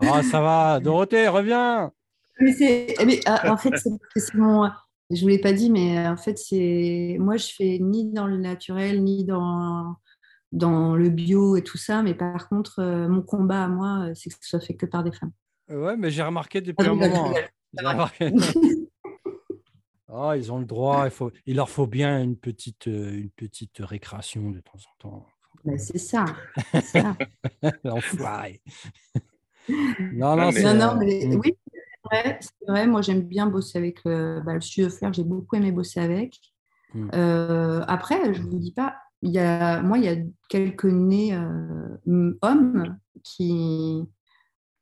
Ah, 0.00 0.22
ça 0.22 0.40
va. 0.40 0.80
Dorothée, 0.80 1.28
reviens. 1.28 1.92
Mais 2.40 2.52
mais, 3.06 3.20
ah, 3.26 3.52
en 3.52 3.56
fait, 3.56 3.76
c'est 3.76 4.34
mon. 4.34 4.70
Je 5.10 5.20
vous 5.20 5.28
l'ai 5.28 5.38
pas 5.38 5.52
dit, 5.52 5.70
mais 5.70 6.06
en 6.08 6.16
fait, 6.16 6.38
c'est 6.38 7.16
moi, 7.20 7.36
je 7.36 7.48
fais 7.56 7.78
ni 7.80 8.10
dans 8.12 8.26
le 8.26 8.38
naturel, 8.38 9.04
ni 9.04 9.24
dans 9.24 9.96
dans 10.50 10.96
le 10.96 11.10
bio 11.10 11.56
et 11.56 11.62
tout 11.62 11.78
ça. 11.78 12.02
Mais 12.02 12.14
par 12.14 12.48
contre, 12.48 12.80
euh, 12.80 13.08
mon 13.08 13.22
combat 13.22 13.64
à 13.64 13.68
moi, 13.68 14.08
c'est 14.14 14.30
que 14.30 14.36
ce 14.40 14.50
soit 14.50 14.60
fait 14.60 14.74
que 14.74 14.86
par 14.86 15.04
des 15.04 15.12
femmes. 15.12 15.32
Ouais, 15.68 15.96
mais 15.96 16.10
j'ai 16.10 16.22
remarqué 16.22 16.60
depuis 16.60 16.86
ah, 16.86 16.90
un 16.90 16.94
moment. 16.94 17.32
Hein. 17.34 17.34
ils 20.36 20.52
ont 20.52 20.58
le 20.58 20.64
droit. 20.64 21.04
Il, 21.06 21.10
faut, 21.10 21.30
il 21.46 21.56
leur 21.56 21.68
faut 21.68 21.86
bien 21.86 22.22
une 22.22 22.36
petite, 22.36 22.88
euh, 22.88 23.12
une 23.12 23.30
petite 23.30 23.78
récréation 23.78 24.50
de 24.50 24.60
temps 24.60 24.78
en 24.78 25.08
temps. 25.08 25.26
c'est 25.76 25.98
ça. 25.98 26.24
ça. 26.82 27.16
L'enfoiré. 27.84 28.60
Non, 29.68 30.36
non, 30.36 30.50
non, 30.52 30.74
non 30.74 30.96
mais, 30.98 31.26
mm. 31.26 31.40
oui, 31.42 31.56
c'est 32.10 32.68
vrai, 32.68 32.86
Moi, 32.86 33.02
j'aime 33.02 33.22
bien 33.22 33.46
bosser 33.46 33.78
avec 33.78 34.00
euh, 34.06 34.40
bah, 34.40 34.54
le 34.54 34.60
studio 34.60 34.90
Flair. 34.90 35.12
J'ai 35.12 35.24
beaucoup 35.24 35.56
aimé 35.56 35.72
bosser 35.72 36.00
avec. 36.00 36.38
Mm. 36.94 37.10
Euh, 37.14 37.84
après, 37.88 38.34
je 38.34 38.42
ne 38.42 38.50
vous 38.50 38.58
dis 38.58 38.72
pas, 38.72 38.96
il 39.22 39.30
y 39.30 39.38
a, 39.38 39.82
moi, 39.82 39.98
il 39.98 40.04
y 40.04 40.08
a 40.08 40.16
quelques 40.48 40.84
nez 40.84 41.34
euh, 41.34 42.32
hommes 42.42 42.96
qui. 43.22 44.02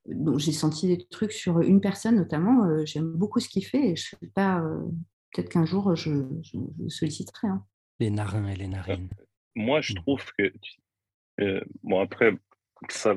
Donc, 0.07 0.41
j'ai 0.41 0.53
senti 0.53 0.89
des 0.89 1.07
trucs 1.07 1.33
sur 1.33 1.61
une 1.61 1.81
personne 1.81 2.17
notamment. 2.17 2.85
J'aime 2.85 3.13
beaucoup 3.13 3.39
ce 3.39 3.49
qu'il 3.49 3.65
fait 3.65 3.91
et 3.91 3.97
je 3.97 4.09
sais 4.09 4.31
pas. 4.35 4.61
Peut-être 5.33 5.49
qu'un 5.49 5.65
jour, 5.65 5.95
je, 5.95 6.27
je, 6.43 6.89
solliciterai. 6.89 7.49
Hein. 7.49 7.65
Les 8.01 8.11
narins 8.11 8.49
et 8.49 8.57
les 8.57 8.69
narines. 8.69 9.09
Moi, 9.55 9.81
je 9.81 9.93
mm. 9.93 9.97
trouve 9.97 10.25
que. 10.39 10.53
bon, 11.83 12.01
après, 12.01 12.33
ça, 12.89 13.15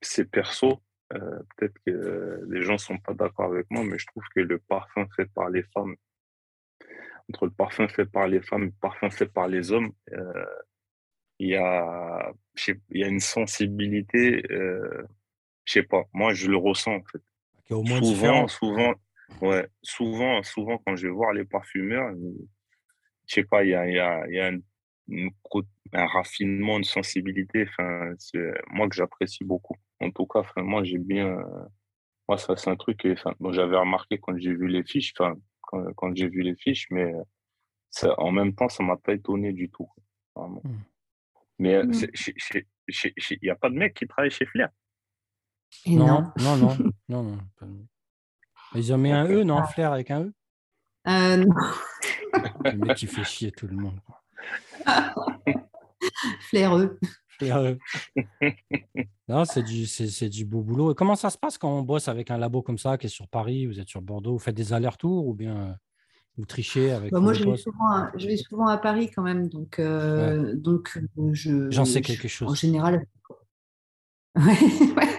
c'est 0.00 0.30
perso. 0.30 0.80
Euh, 1.14 1.42
peut-être 1.56 1.78
que 1.86 2.44
les 2.48 2.62
gens 2.62 2.74
ne 2.74 2.78
sont 2.78 2.98
pas 2.98 3.14
d'accord 3.14 3.52
avec 3.52 3.70
moi, 3.70 3.84
mais 3.84 3.98
je 3.98 4.06
trouve 4.06 4.24
que 4.34 4.40
le 4.40 4.58
parfum 4.58 5.06
fait 5.14 5.26
par 5.26 5.50
les 5.50 5.62
femmes, 5.74 5.94
entre 7.28 7.46
le 7.46 7.52
parfum 7.52 7.88
fait 7.88 8.06
par 8.06 8.28
les 8.28 8.40
femmes 8.40 8.62
et 8.62 8.66
le 8.66 8.74
parfum 8.80 9.10
fait 9.10 9.26
par 9.26 9.48
les 9.48 9.72
hommes, 9.72 9.92
euh, 10.12 10.46
il 11.38 11.48
y, 11.48 11.56
a, 11.56 12.32
y 12.90 13.04
a 13.04 13.08
une 13.08 13.20
sensibilité, 13.20 14.42
euh, 14.50 15.06
je 15.64 15.72
sais 15.72 15.82
pas, 15.82 16.04
moi 16.12 16.32
je 16.34 16.48
le 16.48 16.56
ressens 16.56 16.96
en 16.96 17.02
fait. 17.04 17.22
souvent, 17.68 18.48
souvent, 18.48 18.94
ouais, 19.40 19.66
souvent, 19.82 20.42
souvent 20.42 20.78
quand 20.78 20.96
je 20.96 21.06
vais 21.06 21.12
voir 21.12 21.32
les 21.32 21.44
parfumeurs, 21.44 22.14
je 23.26 23.34
sais 23.34 23.44
pas, 23.44 23.64
il 23.64 23.70
y 23.70 23.74
a, 23.74 23.88
y 23.88 23.98
a, 23.98 24.28
y 24.28 24.40
a 24.40 24.50
un 25.92 26.06
raffinement, 26.06 26.78
une 26.78 26.84
sensibilité, 26.84 27.66
enfin, 27.68 28.12
moi 28.70 28.88
que 28.88 28.94
j'apprécie 28.94 29.44
beaucoup. 29.44 29.76
En 30.00 30.10
tout 30.10 30.26
cas, 30.26 30.42
moi, 30.56 30.84
j'ai 30.84 30.98
bien. 30.98 31.36
moi, 32.28 32.38
ça, 32.38 32.56
c'est 32.56 32.70
un 32.70 32.76
truc 32.76 32.98
que 32.98 33.14
j'avais 33.50 33.76
remarqué 33.76 34.18
quand 34.18 34.36
j'ai 34.38 34.54
vu 34.54 34.68
les 34.68 34.84
fiches, 34.84 35.12
quand, 35.12 35.34
quand 35.96 36.14
j'ai 36.14 36.28
vu 36.28 36.42
les 36.42 36.56
fiches, 36.56 36.86
mais 36.90 37.12
ça, 37.90 38.18
en 38.18 38.32
même 38.32 38.54
temps, 38.54 38.68
ça 38.68 38.82
ne 38.82 38.88
m'a 38.88 38.96
pas 38.96 39.12
étonné 39.12 39.52
du 39.52 39.70
tout. 39.70 39.88
Mmh. 40.36 40.58
Mais 41.58 41.82
mmh. 41.82 41.92
il 42.88 43.38
n'y 43.42 43.50
a 43.50 43.56
pas 43.56 43.68
de 43.68 43.74
mec 43.74 43.94
qui 43.94 44.06
travaille 44.06 44.30
chez 44.30 44.46
Flair. 44.46 44.70
non, 45.86 46.32
non, 46.38 46.56
non, 46.56 46.76
non, 47.08 47.22
non, 47.22 47.38
Ils 48.74 48.92
ont 48.92 48.98
mis 48.98 49.12
un 49.12 49.26
E, 49.26 49.42
non, 49.42 49.64
Flair 49.66 49.92
avec 49.92 50.10
un 50.10 50.24
E 50.24 50.32
euh, 51.08 51.36
non. 51.36 51.54
Le 52.64 52.72
mec 52.76 52.96
qui 52.96 53.06
fait 53.06 53.24
chier 53.24 53.50
tout 53.52 53.66
le 53.66 53.76
monde. 53.76 53.98
Flaireux. 56.48 56.96
non, 59.28 59.44
c'est 59.44 59.62
du, 59.62 59.86
c'est, 59.86 60.28
du 60.28 60.44
beau 60.44 60.62
boulot. 60.62 60.92
Et 60.92 60.94
comment 60.94 61.16
ça 61.16 61.30
se 61.30 61.38
passe 61.38 61.58
quand 61.58 61.70
on 61.70 61.82
bosse 61.82 62.08
avec 62.08 62.30
un 62.30 62.38
labo 62.38 62.62
comme 62.62 62.78
ça 62.78 62.96
qui 62.98 63.06
est 63.06 63.10
sur 63.10 63.28
Paris, 63.28 63.66
vous 63.66 63.80
êtes 63.80 63.88
sur 63.88 64.00
Bordeaux, 64.00 64.32
vous 64.32 64.38
faites 64.38 64.54
des 64.54 64.72
allers-retours 64.72 65.26
ou 65.26 65.34
bien 65.34 65.56
euh, 65.56 65.72
vous 66.36 66.46
trichez 66.46 66.92
avec 66.92 67.12
bah, 67.12 67.20
Moi, 67.20 67.32
je 67.32 67.44
vais, 67.44 67.56
souvent 67.56 67.88
à, 67.88 68.12
je 68.16 68.26
vais, 68.26 68.36
souvent 68.36 68.68
à, 68.68 68.78
Paris 68.78 69.10
quand 69.10 69.22
même, 69.22 69.48
donc, 69.48 69.78
euh, 69.78 70.54
donc 70.54 70.98
euh, 71.18 71.30
je. 71.32 71.70
J'en 71.70 71.84
sais 71.84 72.00
quelque 72.00 72.28
chose. 72.28 72.50
En 72.50 72.54
général. 72.54 73.04
Ouais, 74.34 74.58
ouais, 74.96 75.16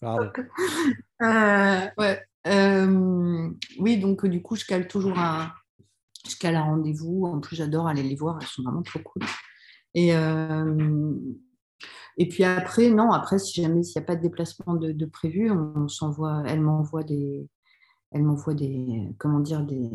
Pardon. 0.00 0.30
ouais. 1.98 2.22
oui, 3.78 3.98
donc 3.98 4.26
du 4.26 4.42
coup, 4.42 4.56
je 4.56 4.64
cale 4.64 4.88
toujours 4.88 5.18
un, 5.18 5.52
rendez-vous. 6.42 7.26
En 7.26 7.40
plus, 7.40 7.56
j'adore 7.56 7.86
aller 7.86 8.02
les 8.02 8.16
voir, 8.16 8.38
elles 8.40 8.46
sont 8.46 8.62
vraiment 8.62 8.82
trop 8.82 9.00
cool. 9.00 9.22
Et, 9.94 10.14
euh, 10.14 11.14
et 12.16 12.28
puis 12.28 12.44
après, 12.44 12.90
non, 12.90 13.12
après, 13.12 13.38
si 13.38 13.60
jamais 13.62 13.80
il 13.80 13.92
n'y 13.94 14.02
a 14.02 14.04
pas 14.04 14.16
de 14.16 14.22
déplacement 14.22 14.74
de, 14.74 15.06
prévu, 15.06 15.50
on, 15.50 15.88
s'envoie, 15.88 16.42
elle 16.46 16.60
m'envoie 16.60 17.02
des, 17.02 17.48
elle 18.12 18.22
m'envoie 18.22 18.54
des, 18.54 19.08
comment 19.18 19.40
dire, 19.40 19.62
des, 19.62 19.90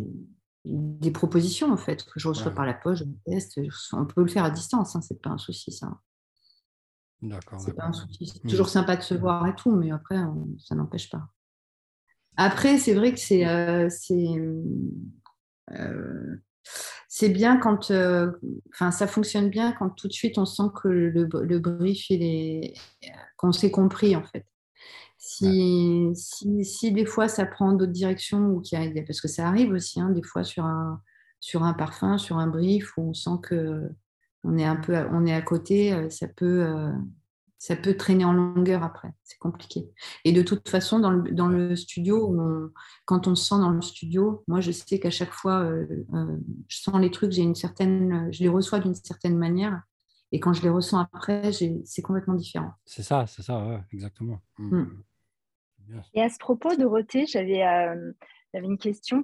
des 0.65 1.11
propositions 1.11 1.71
en 1.71 1.77
fait 1.77 2.03
que 2.03 2.19
je 2.19 2.27
reçois 2.27 2.51
par 2.51 2.65
la 2.65 2.73
poche, 2.73 2.99
je 2.99 3.05
teste. 3.25 3.59
On 3.93 4.05
peut 4.05 4.21
le 4.21 4.27
faire 4.27 4.43
à 4.43 4.49
distance, 4.49 4.95
hein, 4.95 5.01
c'est 5.01 5.21
pas 5.21 5.29
un 5.29 5.37
souci 5.37 5.71
ça. 5.71 5.99
D'accord. 7.21 7.60
C'est 7.60 7.73
pas 7.73 7.86
un 7.86 7.93
souci. 7.93 8.28
C'est 8.28 8.47
toujours 8.47 8.69
sympa 8.69 8.95
de 8.95 9.01
se 9.01 9.13
voir 9.13 9.47
et 9.47 9.56
tout, 9.56 9.71
mais 9.71 9.91
après, 9.91 10.17
ça 10.60 10.75
n'empêche 10.75 11.10
pas. 11.10 11.28
Après, 12.38 12.78
c'est 12.78 12.93
vrai 12.93 13.13
que 13.13 13.19
c'est, 13.19 13.47
euh, 13.47 13.88
euh, 15.71 16.36
c'est 17.08 17.30
bien 17.30 17.58
quand, 17.58 17.91
euh, 17.91 18.32
enfin, 18.73 18.91
ça 18.91 19.08
fonctionne 19.08 19.49
bien 19.49 19.71
quand 19.71 19.89
tout 19.89 20.08
de 20.08 20.13
suite 20.13 20.38
on 20.38 20.45
sent 20.45 20.69
que 20.82 20.88
le, 20.89 21.30
le 21.32 21.60
brief, 21.60 22.10
il 22.10 22.23
est, 22.23 22.73
qu'on 23.38 23.54
s'est 23.54 23.71
compris 23.71 24.15
en 24.15 24.23
fait. 24.23 24.45
Si, 25.17 26.10
si, 26.13 26.65
si, 26.65 26.91
des 26.91 27.06
fois 27.06 27.28
ça 27.28 27.45
prend 27.45 27.71
d'autres 27.71 27.91
directions 27.93 28.49
ou 28.49 28.62
qu'il 28.62 28.80
y 28.80 28.99
a, 28.99 29.04
parce 29.04 29.21
que 29.21 29.28
ça 29.28 29.47
arrive 29.47 29.71
aussi, 29.71 29.99
hein, 29.99 30.10
des 30.10 30.21
fois 30.21 30.43
sur 30.43 30.65
un, 30.65 31.01
sur 31.39 31.63
un 31.63 31.74
parfum, 31.74 32.18
sur 32.18 32.38
un 32.38 32.47
brief 32.47 32.95
où 32.97 33.09
on 33.09 33.13
sent 33.13 33.39
que 33.43 33.89
on 34.45 34.57
est 34.57 34.65
un 34.65 34.75
peu, 34.75 34.95
on 35.11 35.25
est 35.25 35.33
à 35.33 35.41
côté, 35.41 35.91
euh, 35.93 36.09
ça 36.09 36.27
peut, 36.27 36.65
ça 37.57 37.75
peut 37.75 37.97
traîner 37.97 38.25
en 38.25 38.33
longueur 38.33 38.83
après. 38.83 39.09
C'est 39.23 39.39
compliqué. 39.39 39.89
Et 40.23 40.31
de 40.31 40.41
toute 40.41 40.69
façon, 40.69 40.99
dans 40.99 41.09
le, 41.09 41.31
dans 41.31 41.47
le 41.47 41.75
studio, 41.75 42.71
quand 43.05 43.27
on 43.27 43.35
se 43.35 43.45
sent 43.45 43.59
dans 43.59 43.71
le 43.71 43.81
studio, 43.81 44.43
moi, 44.47 44.61
je 44.61 44.71
sais 44.71 44.99
qu'à 44.99 45.09
chaque 45.09 45.31
fois, 45.31 45.63
euh, 45.63 45.87
euh, 46.13 46.37
je 46.67 46.77
sens 46.77 46.99
les 46.99 47.11
trucs, 47.11 47.31
j'ai 47.31 47.41
une 47.41 47.55
certaine, 47.55 48.31
je 48.31 48.43
les 48.43 48.49
reçois 48.49 48.79
d'une 48.79 48.95
certaine 48.95 49.37
manière. 49.37 49.81
Et 50.31 50.39
quand 50.39 50.53
je 50.53 50.61
les 50.63 50.69
ressens 50.69 50.99
après, 50.99 51.51
c'est 51.51 52.01
complètement 52.01 52.33
différent. 52.33 52.71
C'est 52.85 53.03
ça, 53.03 53.25
c'est 53.27 53.41
ça, 53.41 53.83
exactement. 53.93 54.41
Mmh. 54.57 54.77
Mmh. 54.77 55.03
Et 56.13 56.21
à 56.21 56.29
ce 56.29 56.37
propos, 56.39 56.75
Dorothée, 56.75 57.25
j'avais 57.25 57.63
euh, 57.63 58.11
une 58.53 58.77
question. 58.77 59.23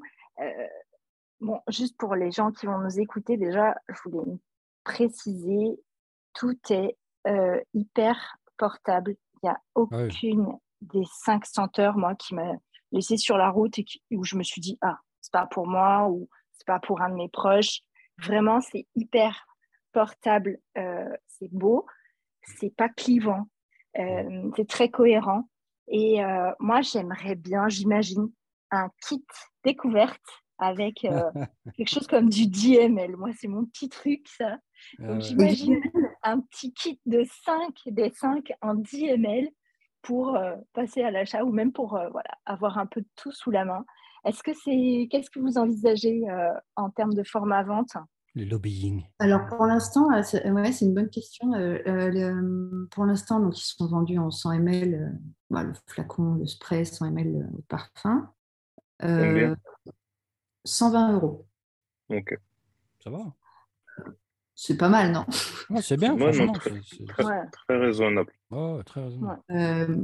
bon, 1.42 1.60
juste 1.68 1.98
pour 1.98 2.16
les 2.16 2.32
gens 2.32 2.52
qui 2.52 2.66
vont 2.66 2.80
nous 2.80 3.00
écouter, 3.00 3.36
déjà, 3.36 3.76
je 3.90 4.10
voulais 4.10 4.40
préciser, 4.84 5.80
tout 6.34 6.58
est 6.70 6.98
euh, 7.28 7.60
hyper 7.74 8.38
portable. 8.58 9.16
Il 9.44 9.48
n'y 9.48 9.50
a 9.50 9.60
aucune 9.76 10.58
des 10.82 11.04
cinq 11.06 11.46
senteurs, 11.46 11.98
moi, 11.98 12.16
qui 12.16 12.36
m'a 12.36 12.54
laissé 12.92 13.18
sur 13.18 13.38
la 13.38 13.50
route 13.50 13.80
et 13.80 13.86
où 14.12 14.24
je 14.24 14.36
me 14.36 14.44
suis 14.44 14.62
dit, 14.62 14.78
ah, 14.82 15.00
c'est 15.22 15.32
pas 15.32 15.48
pour 15.48 15.68
moi 15.68 16.10
ou 16.10 16.30
c'est 16.54 16.66
pas 16.66 16.80
pour 16.80 17.02
un 17.02 17.10
de 17.10 17.16
mes 17.16 17.30
proches. 17.30 17.82
Vraiment, 18.18 18.62
c'est 18.62 18.88
hyper 18.96 19.46
portable, 19.94 20.60
euh, 20.78 21.10
c'est 21.28 21.52
beau, 21.52 21.86
c'est 22.44 22.76
pas 22.76 22.90
clivant, 22.90 23.48
euh, 23.98 24.52
c'est 24.56 24.68
très 24.68 24.90
cohérent. 24.90 25.50
Et 25.88 26.24
euh, 26.24 26.52
moi, 26.60 26.82
j'aimerais 26.82 27.36
bien, 27.36 27.68
j'imagine, 27.68 28.32
un 28.72 28.90
kit 29.08 29.26
découverte 29.64 30.22
avec 30.58 31.02
quelque 31.76 31.90
chose 31.90 32.08
comme 32.08 32.30
du 32.30 32.48
DML. 32.48 33.18
Moi, 33.18 33.32
c'est 33.38 33.48
mon 33.48 33.66
petit 33.66 33.90
truc, 33.90 34.28
ça. 34.28 34.58
Ah 35.04 35.20
j'imagine 35.20 35.82
un 36.24 36.40
petit 36.40 36.74
kit 36.74 37.00
de 37.06 37.24
5, 37.46 37.74
des 37.88 38.12
5 38.12 38.52
en 38.62 38.76
10 38.76 39.06
ml 39.06 39.50
pour 40.02 40.38
passer 40.74 41.04
à 41.04 41.12
l'achat 41.12 41.44
ou 41.44 41.52
même 41.52 41.72
pour 41.72 41.90
voilà, 41.90 42.32
avoir 42.46 42.78
un 42.78 42.86
peu 42.86 43.02
de 43.02 43.10
tout 43.16 43.32
sous 43.32 43.52
la 43.52 43.66
main. 43.66 43.86
Est-ce 44.26 44.44
que 44.44 44.54
c'est 44.54 45.08
qu'est-ce 45.10 45.30
que 45.30 45.40
vous 45.40 45.58
envisagez 45.58 46.24
en 46.76 46.90
termes 46.90 47.14
de 47.14 47.24
format 47.24 47.64
vente? 47.64 47.94
Le 48.34 48.46
lobbying. 48.46 49.06
Alors 49.20 49.46
pour 49.48 49.66
l'instant, 49.66 50.08
c'est 50.24 50.50
ouais, 50.50 50.72
une 50.82 50.94
bonne 50.94 51.10
question. 51.10 51.52
pour 52.92 53.06
l'instant, 53.06 53.40
donc 53.42 53.60
ils 53.60 53.66
sont 53.66 53.88
vendus 53.88 54.20
en 54.20 54.32
100 54.32 54.54
ml, 54.54 55.20
bah, 55.50 55.64
le 55.64 55.74
flacon, 55.86 56.36
le 56.36 56.46
spray 56.46 56.86
100 56.86 57.08
ml 57.08 57.50
au 57.58 57.62
parfum. 57.68 58.32
120 60.64 61.14
euros. 61.14 61.46
Ok. 62.10 62.38
Ça 63.04 63.10
va? 63.10 63.20
C'est 64.56 64.78
pas 64.78 64.90
mal, 64.90 65.12
non? 65.12 65.26
C'est 65.82 65.98
bien, 65.98 66.18
franchement. 66.18 66.52
très, 66.54 66.72
très, 67.08 67.78
raisonnable. 67.78 68.32
très 68.86 69.04
raisonnable. 69.04 69.42
Euh, 69.52 69.96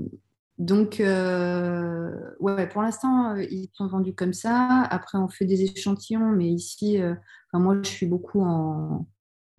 donc, 0.57 0.99
euh, 0.99 2.31
ouais, 2.39 2.67
pour 2.67 2.81
l'instant, 2.81 3.35
euh, 3.35 3.43
ils 3.43 3.69
sont 3.73 3.87
vendus 3.87 4.15
comme 4.15 4.33
ça. 4.33 4.81
Après, 4.89 5.17
on 5.17 5.27
fait 5.27 5.45
des 5.45 5.63
échantillons, 5.63 6.31
mais 6.31 6.47
ici, 6.47 6.99
moi, 7.53 7.77
je 7.83 7.89
suis 7.89 8.07
beaucoup 8.07 8.41
en. 8.41 9.07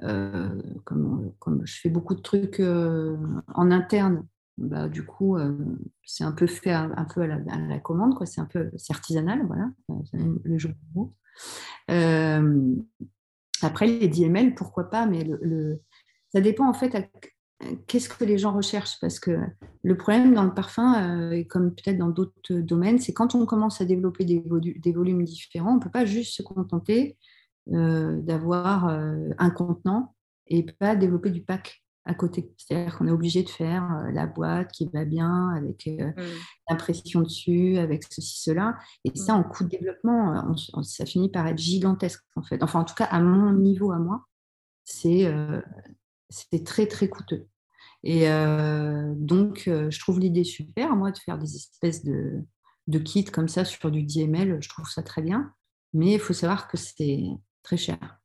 Comme, 0.01 1.33
comme, 1.41 1.67
je 1.67 1.81
fais 1.81 1.91
beaucoup 1.91 2.15
de 2.15 2.23
trucs 2.23 2.61
en 2.61 3.71
interne, 3.71 4.27
bah, 4.57 4.89
du 4.89 5.05
coup, 5.05 5.37
c'est 6.05 6.25
un 6.25 6.33
peu 6.33 6.47
fait 6.47 6.73
un, 6.73 7.05
peu 7.05 7.23
à 7.23 7.27
la, 7.27 7.79
commande, 7.79 8.15
quoi. 8.15 8.27
C'est 8.27 8.41
un 8.41 8.47
peu 8.47 8.71
artisanal, 8.91 9.45
voilà, 9.47 9.71
le 10.45 10.59
jeu 10.59 10.71
de 10.71 10.75
mots. 10.95 11.15
Après, 13.63 13.87
les 13.87 14.09
DML, 14.09 14.55
pourquoi 14.55 14.91
pas, 14.91 15.07
mais 15.07 15.29
ça 16.33 16.41
dépend 16.41 16.69
en 16.69 16.75
fait 16.75 17.11
qu'est-ce 17.87 18.09
que 18.09 18.25
les 18.25 18.39
gens 18.39 18.53
recherchent. 18.53 19.01
Parce 19.01 19.19
que 19.19 19.39
le 19.83 19.97
problème 19.97 20.35
dans 20.35 20.45
le 20.45 20.55
parfum, 20.55 21.33
euh, 21.33 21.45
comme 21.49 21.75
peut-être 21.75 21.99
dans 21.99 22.09
d'autres 22.09 22.55
domaines, 22.55 22.99
c'est 22.99 23.13
quand 23.13 23.35
on 23.35 23.47
commence 23.47 23.81
à 23.81 23.85
développer 23.85 24.25
des, 24.25 24.43
des 24.77 24.93
volumes 24.93 25.25
différents, 25.25 25.73
on 25.73 25.77
ne 25.77 25.81
peut 25.81 25.91
pas 25.91 26.07
juste 26.07 26.35
se 26.35 26.43
contenter 26.43 27.17
euh, 27.73 28.21
d'avoir 28.23 28.89
euh, 28.89 29.29
un 29.39 29.51
contenant 29.51 30.15
et 30.47 30.63
pas 30.63 30.97
développer 30.97 31.31
du 31.31 31.43
pack 31.43 31.85
à 32.09 32.15
côté. 32.15 32.51
C'est-à-dire 32.57 32.97
qu'on 32.97 33.07
est 33.07 33.13
obligé 33.13 33.43
de 33.43 33.49
faire 33.49 33.85
euh, 33.93 34.11
la 34.11 34.27
boîte 34.27 34.73
qui 34.73 34.89
va 34.93 35.05
bien, 35.05 35.51
avec 35.51 35.87
euh, 35.87 36.09
mmh. 36.09 36.23
l'impression 36.71 37.21
dessus, 37.21 37.77
avec 37.77 38.03
ceci, 38.11 38.43
cela. 38.43 38.79
Et 39.05 39.15
ça, 39.15 39.35
mmh. 39.35 39.37
en 39.37 39.45
coût 39.45 39.65
de 39.65 39.69
développement, 39.69 40.57
ça 40.83 41.05
finit 41.05 41.31
par 41.31 41.47
être 41.47 41.59
gigantesque, 41.59 42.25
en 42.35 42.43
fait. 42.43 42.63
Enfin, 42.63 42.81
en 42.81 42.85
tout 42.85 42.95
cas, 42.95 43.05
à 43.05 43.21
mon 43.21 43.53
niveau, 43.53 43.93
à 43.93 43.99
moi, 43.99 44.27
c'est 44.85 45.27
euh, 45.27 45.61
très, 46.65 46.87
très 46.87 47.09
coûteux. 47.09 47.47
Et 48.05 48.27
donc, 49.17 49.63
je 49.67 49.99
trouve 49.99 50.21
l'idée 50.21 50.45
super, 50.45 50.95
moi, 50.95 51.11
de 51.11 51.19
faire 51.19 51.37
des 51.37 51.57
espèces 51.57 52.05
de, 52.05 52.45
de 52.87 52.99
kits 53.01 53.25
comme 53.25 53.49
ça 53.49 53.65
sur 53.65 53.91
du 53.91 54.05
DML. 54.05 54.59
Je 54.63 54.69
trouve 54.69 54.89
ça 54.89 55.03
très 55.03 55.21
bien. 55.21 55.53
Mais 55.95 56.13
il 56.13 56.21
faut 56.21 56.33
savoir 56.33 56.69
que 56.69 56.77
c'est 56.77 57.25
très 57.65 57.77
cher. 57.77 58.21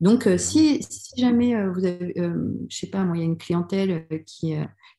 Donc, 0.00 0.26
euh, 0.26 0.38
si, 0.38 0.80
jamais 1.16 1.54
euh, 1.54 1.70
vous 1.70 1.84
avez, 1.84 2.18
euh, 2.18 2.54
je 2.68 2.76
sais 2.76 2.86
pas, 2.86 3.04
moi, 3.04 3.16
il 3.16 3.20
y 3.20 3.22
a 3.22 3.26
une 3.26 3.36
clientèle 3.36 4.06
qui, 4.24 4.54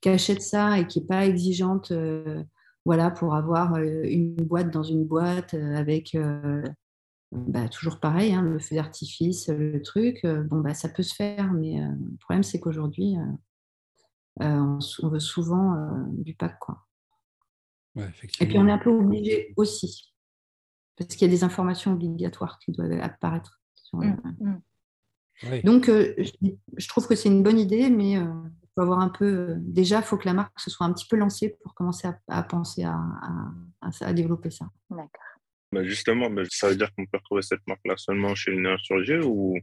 achète 0.05 0.41
ça 0.41 0.79
et 0.79 0.87
qui 0.87 0.99
n'est 0.99 1.07
pas 1.07 1.25
exigeante, 1.25 1.91
voilà, 2.85 3.11
pour 3.11 3.35
avoir 3.35 3.77
une 3.77 4.35
boîte 4.35 4.71
dans 4.71 4.83
une 4.83 5.05
boîte 5.05 5.53
avec 5.53 6.17
bah, 7.31 7.69
toujours 7.69 7.99
pareil, 7.99 8.33
hein, 8.33 8.41
le 8.41 8.59
feu 8.59 8.75
d'artifice, 8.75 9.47
le 9.47 9.81
truc, 9.81 10.25
bon, 10.25 10.59
bah, 10.59 10.73
ça 10.73 10.89
peut 10.89 11.03
se 11.03 11.15
faire, 11.15 11.53
mais 11.53 11.79
le 11.79 12.17
problème, 12.19 12.43
c'est 12.43 12.59
qu'aujourd'hui, 12.59 13.15
on, 14.39 14.79
veut 15.03 15.19
souvent 15.19 15.75
du 16.13 16.33
pack. 16.33 16.57
Quoi. 16.59 16.83
et 17.95 18.45
puis, 18.47 18.57
on 18.57 18.67
est 18.67 18.71
un 18.71 18.79
peu 18.79 18.89
obligé 18.89 19.53
aussi, 19.55 20.13
parce 20.97 21.15
qu'il 21.15 21.27
y 21.27 21.31
a 21.31 21.33
des 21.33 21.43
informations 21.43 21.93
obligatoires 21.93 22.59
qui 22.59 22.71
doivent 22.71 22.91
apparaître. 23.01 23.59
Sur 23.75 23.99
mmh, 23.99 24.21
mmh. 24.39 24.61
Donc, 25.63 25.89
euh, 25.89 26.13
je, 26.77 26.87
trouve 26.87 27.07
que 27.07 27.15
c'est 27.15 27.29
une 27.29 27.43
bonne 27.43 27.59
idée, 27.59 27.89
mais 27.89 28.11
il 28.11 28.17
euh, 28.17 28.33
faut 28.75 28.81
avoir 28.81 28.99
un 28.99 29.09
peu. 29.09 29.25
Euh, 29.25 29.55
déjà, 29.59 29.97
il 29.97 30.03
faut 30.03 30.17
que 30.17 30.27
la 30.27 30.33
marque 30.33 30.59
se 30.59 30.69
soit 30.69 30.85
un 30.85 30.93
petit 30.93 31.07
peu 31.07 31.17
lancée 31.17 31.57
pour 31.63 31.73
commencer 31.73 32.07
à, 32.27 32.43
penser 32.43 32.83
à, 32.83 32.99
à, 33.81 34.13
développer 34.13 34.51
ça. 34.51 34.67
D'accord. 34.89 35.09
Bah, 35.71 35.83
justement, 35.83 36.29
bah, 36.29 36.43
ça 36.49 36.69
veut 36.69 36.75
dire 36.75 36.93
qu'on 36.93 37.05
peut 37.05 37.17
retrouver 37.17 37.41
cette 37.41 37.65
marque-là 37.65 37.95
seulement 37.97 38.35
chez 38.35 38.51
une 38.51 38.67
insurgée 38.67 39.19
ou 39.19 39.55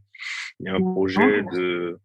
il 0.60 0.66
y 0.66 0.68
a 0.68 0.74
un 0.74 0.80
projet 0.80 1.42
de. 1.52 1.98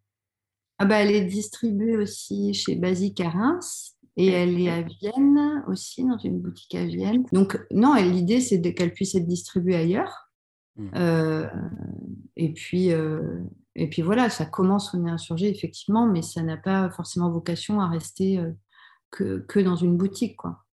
Ah 0.78 0.84
bah, 0.84 0.96
elle 0.96 1.14
est 1.14 1.24
distribuée 1.24 1.96
aussi 1.96 2.52
chez 2.52 2.76
Basique 2.76 3.20
à 3.20 3.30
Reims 3.30 3.96
et 4.16 4.28
elle 4.28 4.60
est 4.60 4.70
à 4.70 4.82
Vienne 4.82 5.64
aussi, 5.68 6.04
dans 6.04 6.18
une 6.18 6.40
boutique 6.40 6.74
à 6.74 6.84
Vienne. 6.84 7.24
Donc, 7.32 7.58
non, 7.72 7.94
l'idée, 7.94 8.40
c'est 8.40 8.60
qu'elle 8.74 8.92
puisse 8.92 9.14
être 9.14 9.26
distribuée 9.26 9.76
ailleurs. 9.76 10.20
Mmh. 10.76 11.46
et 12.36 12.52
puis, 12.52 12.90
et 13.76 13.88
puis 13.88 14.02
voilà, 14.02 14.30
ça 14.30 14.46
commence, 14.46 14.94
on 14.94 15.06
est 15.06 15.10
insurgé, 15.10 15.48
effectivement, 15.48 16.06
mais 16.06 16.22
ça 16.22 16.42
n'a 16.42 16.56
pas 16.56 16.90
forcément 16.90 17.30
vocation 17.30 17.80
à 17.80 17.88
rester 17.88 18.38
euh, 18.38 18.52
que, 19.10 19.38
que, 19.48 19.58
dans 19.58 19.76
une 19.76 19.96
boutique. 19.96 20.36
Quoi. 20.36 20.64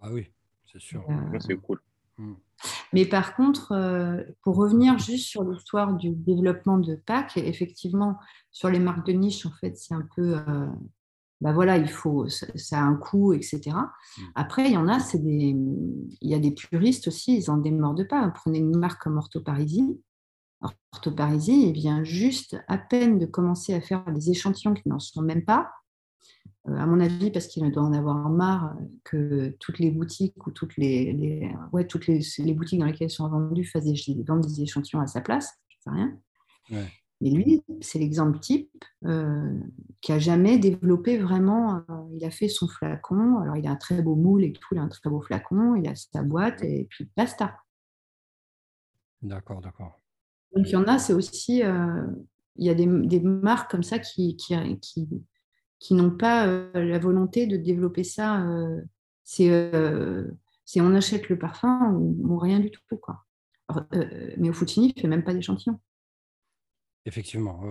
Ah 0.00 0.10
oui, 0.12 0.30
c'est 0.70 0.80
sûr. 0.80 1.04
Euh, 1.08 1.38
c'est 1.40 1.56
cool. 1.56 1.80
Hmm. 2.18 2.34
Mais 2.92 3.06
par 3.06 3.34
contre, 3.34 3.72
euh, 3.72 4.22
pour 4.42 4.56
revenir 4.56 4.98
juste 4.98 5.26
sur 5.26 5.44
l'histoire 5.44 5.94
du 5.94 6.10
développement 6.10 6.78
de 6.78 6.94
Pâques, 6.94 7.38
effectivement, 7.38 8.18
sur 8.50 8.68
les 8.68 8.78
marques 8.78 9.06
de 9.06 9.12
niche, 9.12 9.46
en 9.46 9.52
fait, 9.52 9.76
c'est 9.76 9.94
un 9.94 10.06
peu 10.14 10.36
bah 11.40 11.52
voilà, 11.52 11.76
il 11.76 11.88
faut, 11.88 12.28
ça, 12.28 12.78
a 12.78 12.82
un 12.82 12.94
coût, 12.94 13.32
etc. 13.32 13.60
Hmm. 13.70 14.22
Après, 14.36 14.66
il 14.66 14.74
y 14.74 14.76
en 14.76 14.86
a, 14.86 15.00
c'est 15.00 15.18
des, 15.18 15.56
il 16.20 16.30
y 16.30 16.34
a 16.34 16.38
des 16.38 16.52
puristes 16.52 17.08
aussi, 17.08 17.36
ils 17.36 17.50
en 17.50 17.56
démordent 17.56 18.06
pas. 18.06 18.30
Prenez 18.30 18.58
une 18.58 18.76
marque 18.76 19.02
comme 19.02 19.16
Ortho 19.16 19.40
Orthoparisie, 20.62 21.68
il 21.68 21.72
vient 21.72 22.04
juste 22.04 22.56
à 22.68 22.78
peine 22.78 23.18
de 23.18 23.26
commencer 23.26 23.74
à 23.74 23.80
faire 23.80 24.04
des 24.12 24.30
échantillons 24.30 24.74
qui 24.74 24.88
n'en 24.88 24.98
sont 24.98 25.22
même 25.22 25.44
pas. 25.44 25.70
Euh, 26.68 26.76
à 26.76 26.86
mon 26.86 27.00
avis, 27.00 27.30
parce 27.30 27.48
qu'il 27.48 27.68
doit 27.72 27.82
en 27.82 27.92
avoir 27.92 28.28
marre 28.30 28.76
que 29.04 29.56
toutes 29.58 29.78
les 29.78 29.90
boutiques 29.90 30.46
ou 30.46 30.50
toutes 30.50 30.76
les, 30.76 31.50
ouais, 31.72 31.86
toutes 31.86 32.06
les, 32.06 32.54
boutiques 32.54 32.78
dans 32.78 32.86
lesquelles 32.86 33.10
sont 33.10 33.28
vendus 33.28 33.64
fassent 33.64 33.84
des, 33.84 34.22
vendent 34.26 34.46
des 34.46 34.62
échantillons 34.62 35.00
à 35.00 35.06
sa 35.06 35.20
place. 35.20 35.52
Je 35.68 35.76
sais 35.82 35.90
rien. 35.90 36.18
Mais 37.22 37.30
lui, 37.30 37.62
c'est 37.80 38.00
l'exemple 38.00 38.40
type 38.40 38.68
euh, 39.04 39.56
qui 40.00 40.10
a 40.10 40.18
jamais 40.18 40.58
développé 40.58 41.18
vraiment. 41.18 41.76
Euh, 41.76 42.08
il 42.14 42.24
a 42.24 42.30
fait 42.30 42.48
son 42.48 42.66
flacon. 42.66 43.38
Alors, 43.38 43.56
il 43.56 43.66
a 43.66 43.70
un 43.70 43.76
très 43.76 44.02
beau 44.02 44.16
moule 44.16 44.42
et 44.42 44.52
tout. 44.52 44.66
Il 44.72 44.78
a 44.78 44.82
un 44.82 44.88
très 44.88 45.08
beau 45.08 45.20
flacon. 45.20 45.76
Il 45.76 45.88
a 45.88 45.94
sa 45.94 46.22
boîte 46.22 46.64
et 46.64 46.88
puis 46.90 47.08
basta. 47.16 47.56
D'accord, 49.22 49.60
d'accord. 49.60 50.01
Donc, 50.54 50.68
il 50.68 50.72
y 50.72 50.76
en 50.76 50.84
a, 50.84 50.98
c'est 50.98 51.12
aussi, 51.12 51.62
euh, 51.62 52.06
il 52.56 52.66
y 52.66 52.70
a 52.70 52.74
des, 52.74 52.86
marques 52.86 53.70
comme 53.70 53.82
ça 53.82 53.98
qui, 53.98 54.36
qui, 54.36 54.54
qui, 55.78 55.94
n'ont 55.94 56.10
pas 56.10 56.46
euh, 56.46 56.70
la 56.74 56.98
volonté 56.98 57.46
de 57.46 57.56
développer 57.56 58.04
ça. 58.04 58.42
Euh, 58.42 58.80
c'est, 59.24 59.50
on 60.80 60.94
achète 60.94 61.28
le 61.28 61.38
parfum 61.38 61.92
ou, 61.94 62.38
rien 62.38 62.60
du 62.60 62.70
tout. 62.70 62.96
Quoi. 62.98 63.24
mais 64.36 64.50
au 64.50 64.52
Fucini, 64.52 64.88
il 64.88 64.96
ne 64.96 65.00
fait 65.00 65.08
même 65.08 65.24
pas 65.24 65.34
d'échantillon. 65.34 65.80
Effectivement. 67.04 67.62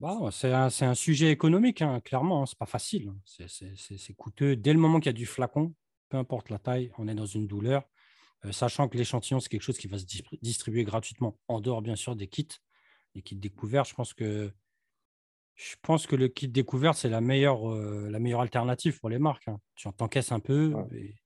Bah, 0.00 0.18
c'est 0.30 0.52
un, 0.52 0.68
un, 0.80 0.94
sujet 0.94 1.30
économique, 1.30 1.80
hein, 1.80 2.00
clairement. 2.00 2.42
Hein, 2.42 2.46
c'est 2.46 2.58
pas 2.58 2.66
facile. 2.66 3.08
Hein. 3.08 3.46
C'est 3.46 4.14
coûteux. 4.14 4.56
Dès 4.56 4.72
le 4.72 4.78
moment 4.78 5.00
qu'il 5.00 5.06
y 5.06 5.10
a 5.10 5.12
du 5.14 5.26
flacon, 5.26 5.74
peu 6.10 6.18
importe 6.18 6.50
la 6.50 6.58
taille, 6.58 6.92
on 6.98 7.08
est 7.08 7.14
dans 7.14 7.26
une 7.26 7.46
douleur. 7.46 7.88
Euh, 8.44 8.52
sachant 8.52 8.88
que 8.88 8.96
l'échantillon, 8.96 9.40
c'est 9.40 9.48
quelque 9.48 9.62
chose 9.62 9.78
qui 9.78 9.86
va 9.88 9.98
se 9.98 10.04
distribuer 10.42 10.84
gratuitement, 10.84 11.38
en 11.48 11.60
dehors 11.60 11.82
bien 11.82 11.96
sûr 11.96 12.16
des 12.16 12.26
kits, 12.26 12.48
les 13.14 13.22
kits 13.22 13.36
découverts. 13.36 13.84
Je 13.84 13.94
pense 13.94 14.14
que, 14.14 14.52
je 15.54 15.76
pense 15.82 16.06
que 16.06 16.16
le 16.16 16.28
kit 16.28 16.48
découvert, 16.48 16.94
c'est 16.94 17.08
la 17.08 17.20
meilleure, 17.20 17.70
euh, 17.70 18.08
la 18.10 18.18
meilleure 18.18 18.40
alternative 18.40 18.98
pour 18.98 19.10
les 19.10 19.18
marques. 19.18 19.48
Hein. 19.48 19.60
Tu 19.74 19.86
en 19.86 19.92
t'encaisses 19.92 20.32
un 20.32 20.40
peu. 20.40 20.74
Et 20.92 21.16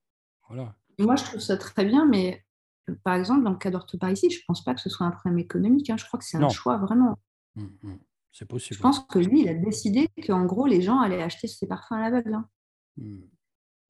voilà. 0.47 0.75
Moi, 0.99 1.15
je 1.15 1.23
trouve 1.23 1.39
ça 1.39 1.57
très 1.57 1.85
bien, 1.85 2.05
mais 2.05 2.45
euh, 2.89 2.95
par 3.03 3.15
exemple, 3.15 3.43
dans 3.43 3.51
le 3.51 3.57
cas 3.57 3.71
ici, 4.11 4.29
je 4.29 4.37
ne 4.39 4.43
pense 4.47 4.63
pas 4.63 4.73
que 4.73 4.81
ce 4.81 4.89
soit 4.89 5.05
un 5.05 5.11
problème 5.11 5.39
économique. 5.39 5.89
Hein. 5.89 5.97
Je 5.97 6.05
crois 6.05 6.19
que 6.19 6.25
c'est 6.25 6.37
un 6.37 6.49
choix 6.49 6.77
vraiment. 6.77 7.17
Mmh, 7.55 7.65
mmh. 7.83 7.97
C'est 8.31 8.45
possible. 8.45 8.77
Je 8.77 8.81
pense 8.81 8.99
que 8.99 9.19
lui, 9.19 9.41
il 9.41 9.49
a 9.49 9.53
décidé 9.53 10.09
qu'en 10.25 10.45
gros, 10.45 10.67
les 10.67 10.81
gens 10.81 10.99
allaient 10.99 11.23
acheter 11.23 11.47
ses 11.47 11.67
parfums 11.67 11.93
à 11.93 12.01
l'aveugle. 12.01 12.35
Hein. 12.35 12.49
Mmh. 12.97 13.21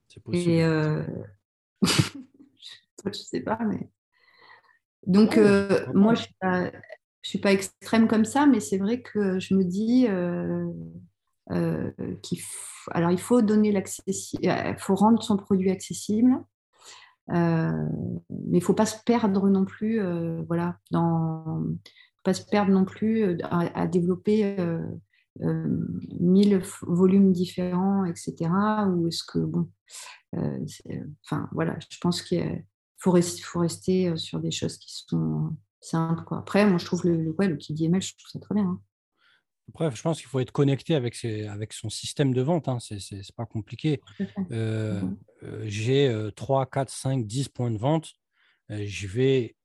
C'est 0.07 0.23
possible. 0.23 0.49
Et 0.49 0.63
euh, 0.63 1.03
je 3.05 3.11
sais 3.13 3.41
pas, 3.41 3.59
mais. 3.65 3.89
Donc, 5.05 5.37
Ouais, 5.37 5.43
euh, 5.43 5.85
moi, 5.93 6.13
je 6.15 6.23
suis 6.23 6.33
pas, 6.39 6.71
je 7.21 7.29
suis 7.29 7.39
pas 7.39 7.51
extrême 7.53 8.07
comme 8.07 8.25
ça, 8.25 8.45
mais 8.45 8.59
c'est 8.59 8.77
vrai 8.77 9.01
que 9.01 9.39
je 9.39 9.53
me 9.55 9.63
dis 9.63 10.07
euh, 10.09 10.65
euh, 11.51 11.91
qu'il 12.23 12.39
f- 12.39 12.87
alors 12.91 13.11
il 13.11 13.19
faut 13.19 13.41
donner 13.41 13.71
faut 14.79 14.95
rendre 14.95 15.21
son 15.23 15.37
produit 15.37 15.71
accessible, 15.71 16.37
mais 18.29 18.57
il 18.57 18.63
faut 18.63 18.73
pas 18.73 18.85
se 18.85 18.97
perdre 19.05 19.49
non 19.49 19.65
plus, 19.65 20.01
voilà, 20.47 20.77
dans, 20.91 21.61
faut 22.17 22.23
pas 22.23 22.33
se 22.33 22.45
perdre 22.45 22.71
non 22.71 22.85
plus 22.85 23.41
à, 23.43 23.81
à 23.81 23.87
développer 23.87 24.55
mille 26.19 26.61
volumes 26.81 27.31
différents, 27.31 28.05
etc. 28.05 28.49
Ou 28.89 29.07
est-ce 29.07 29.23
que 29.23 29.39
bon, 29.39 29.69
euh, 30.35 30.65
enfin 31.25 31.49
voilà, 31.51 31.77
je 31.91 31.97
pense 31.99 32.21
qu'il 32.21 32.65
faut 32.97 33.11
rester, 33.11 33.41
faut 33.43 33.59
rester 33.59 34.09
euh, 34.09 34.17
sur 34.17 34.39
des 34.39 34.51
choses 34.51 34.77
qui 34.77 34.93
sont 35.07 35.55
simples. 35.81 36.23
Quoi. 36.23 36.39
Après, 36.39 36.67
moi, 36.67 36.77
je 36.77 36.85
trouve 36.85 37.05
le, 37.05 37.21
le, 37.21 37.31
ouais, 37.37 37.47
le 37.47 37.57
je 37.59 37.67
trouve 37.69 38.29
ça 38.31 38.39
très 38.39 38.55
bien. 38.55 38.65
hein. 38.65 38.81
Après, 39.69 39.93
je 39.93 40.01
pense 40.01 40.19
qu'il 40.19 40.27
faut 40.29 40.39
être 40.39 40.53
connecté 40.53 40.95
avec, 40.95 41.13
ses- 41.13 41.45
avec 41.45 41.73
son 41.73 41.89
système 41.89 42.33
de 42.33 42.41
vente. 42.41 42.69
Hein. 42.69 42.77
C'est 42.79 43.35
pas 43.35 43.45
compliqué. 43.45 44.01
Euh, 44.51 45.01
Mhm. 45.01 45.17
euh, 45.43 45.63
J'ai 45.67 46.07
euh, 46.07 46.31
3, 46.31 46.65
4, 46.67 46.89
5, 46.89 47.27
10 47.27 47.49
points 47.49 47.69
de 47.71 47.77
vente. 47.77 48.13
Euh, 48.71 48.83
je 48.85 49.07
vais, 49.07 49.55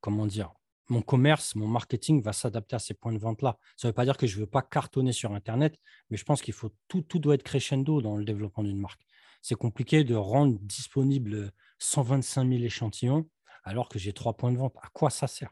comment 0.00 0.26
dire, 0.26 0.52
mon 0.88 1.02
commerce, 1.02 1.54
mon 1.54 1.66
marketing 1.68 2.22
va 2.22 2.32
s'adapter 2.32 2.76
à 2.76 2.78
ces 2.78 2.94
points 2.94 3.12
de 3.12 3.18
vente-là. 3.18 3.56
Ça 3.76 3.88
ne 3.88 3.90
veut 3.90 3.94
pas 3.94 4.04
dire 4.04 4.16
que 4.16 4.26
je 4.26 4.36
ne 4.36 4.40
veux 4.40 4.46
pas 4.50 4.62
cartonner 4.62 5.12
sur 5.12 5.32
Internet, 5.32 5.76
mais 6.10 6.16
je 6.16 6.24
pense 6.24 6.42
qu'il 6.42 6.54
faut 6.54 6.70
tout, 6.88 7.02
tout 7.02 7.18
doit 7.18 7.34
être 7.34 7.42
crescendo 7.42 8.02
dans 8.02 8.16
le 8.16 8.24
développement 8.24 8.62
d'une 8.64 8.78
marque. 8.80 9.00
C'est 9.40 9.54
compliqué 9.54 10.04
de 10.04 10.14
rendre 10.14 10.58
disponible 10.60 11.52
125 11.78 12.48
000 12.48 12.62
échantillons 12.62 13.28
alors 13.64 13.88
que 13.88 13.98
j'ai 13.98 14.12
trois 14.12 14.36
points 14.36 14.52
de 14.52 14.58
vente. 14.58 14.74
À 14.82 14.88
quoi 14.92 15.10
ça 15.10 15.26
sert? 15.26 15.50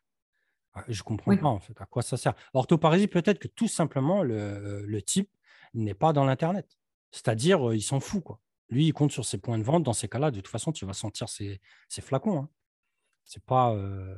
Ah, 0.75 0.85
Je 0.89 1.01
ne 1.01 1.05
comprends 1.05 1.31
Oui. 1.33 1.39
pas 1.39 1.49
en 1.49 1.59
fait. 1.61 1.81
À 1.81 1.87
quoi 1.87 2.03
ça 2.03 2.17
sert? 2.17 2.35
Orthoparasie, 2.55 3.09
peut-être 3.09 3.39
que 3.39 3.49
tout 3.49 3.67
simplement 3.69 4.23
le, 4.23 4.85
le 4.87 5.03
type 5.03 5.31
n'est 5.75 5.95
pas 5.95 6.13
dans 6.13 6.25
l'Internet. 6.25 6.69
C'est-à-dire, 7.13 7.71
euh, 7.71 7.77
il 7.77 7.83
s'en 7.83 7.99
fout. 7.99 8.23
Quoi. 8.23 8.41
Lui, 8.69 8.87
il 8.87 8.93
compte 8.93 9.11
sur 9.11 9.25
ses 9.25 9.39
points 9.39 9.59
de 9.59 9.65
vente. 9.65 9.83
Dans 9.83 9.93
ces 9.93 10.09
cas-là, 10.09 10.31
de 10.31 10.37
toute 10.37 10.47
façon, 10.49 10.71
tu 10.71 10.87
vas 10.87 10.93
sentir 10.93 11.29
ses, 11.29 11.61
ses 11.89 12.03
flacons. 12.03 12.39
Hein. 12.39 12.49
C'est 13.25 13.45
pas. 13.45 13.73
euh, 13.75 14.15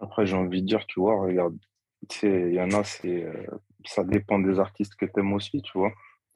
Après, 0.00 0.26
j'ai 0.26 0.36
envie 0.36 0.62
de 0.62 0.66
dire, 0.66 0.86
tu 0.86 1.00
vois, 1.00 1.20
regarde, 1.20 1.56
il 2.22 2.54
y 2.54 2.60
en 2.60 2.70
a, 2.72 2.84
c'est, 2.84 3.24
euh, 3.24 3.46
ça 3.84 4.04
dépend 4.04 4.38
des 4.38 4.58
artistes 4.58 4.94
que 4.96 5.06
tu 5.06 5.20
aimes 5.20 5.32
aussi, 5.32 5.62
tu 5.62 5.72
vois. 5.74 5.92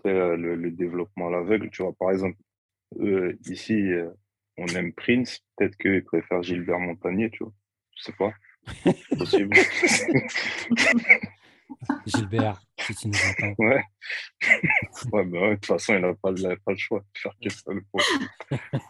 Euh, 0.07 0.37
le, 0.37 0.55
le 0.55 0.71
développement 0.71 1.29
à 1.29 1.31
l'aveugle, 1.31 1.71
tu 1.71 1.83
vois, 1.83 1.95
par 1.95 2.11
exemple, 2.11 2.37
euh, 3.01 3.37
ici, 3.47 3.91
on 4.59 4.67
aime 4.67 4.93
Prince, 4.93 5.41
peut-être 5.57 5.77
qu'ils 5.77 6.05
préfèrent 6.05 6.43
Gilbert 6.43 6.79
Montagnier, 6.79 7.31
tu 7.31 7.45
vois. 7.45 7.53
Je 7.97 8.05
sais 8.05 8.13
pas. 8.13 8.33
Possible. 9.17 9.57
Gilbert, 12.07 12.61
si 12.79 12.95
tu 12.95 13.09
nous 13.09 13.15
entends. 13.15 13.55
ouais. 13.65 13.83
Ouais, 15.13 15.25
bah 15.25 15.41
ouais, 15.41 15.51
de 15.51 15.55
toute 15.55 15.67
façon, 15.67 15.95
il 15.95 16.01
n'a 16.01 16.15
pas, 16.15 16.31
le 16.31 16.77
choix 16.77 17.01
de 17.01 17.19
faire 17.19 17.33
que 17.43 17.51
ça. 17.51 17.73
le. 17.73 17.83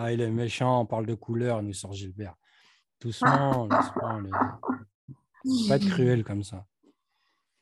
Ah, 0.00 0.12
il 0.12 0.20
est 0.20 0.30
méchant, 0.30 0.82
on 0.82 0.86
parle 0.86 1.06
de 1.06 1.14
couleur, 1.14 1.60
nous 1.60 1.72
sort 1.72 1.92
Gilbert. 1.92 2.36
Doucement, 3.00 3.66
doucement. 3.66 4.20
Pas 5.68 5.76
être 5.76 5.88
cruel 5.88 6.24
comme 6.24 6.42
ça. 6.42 6.66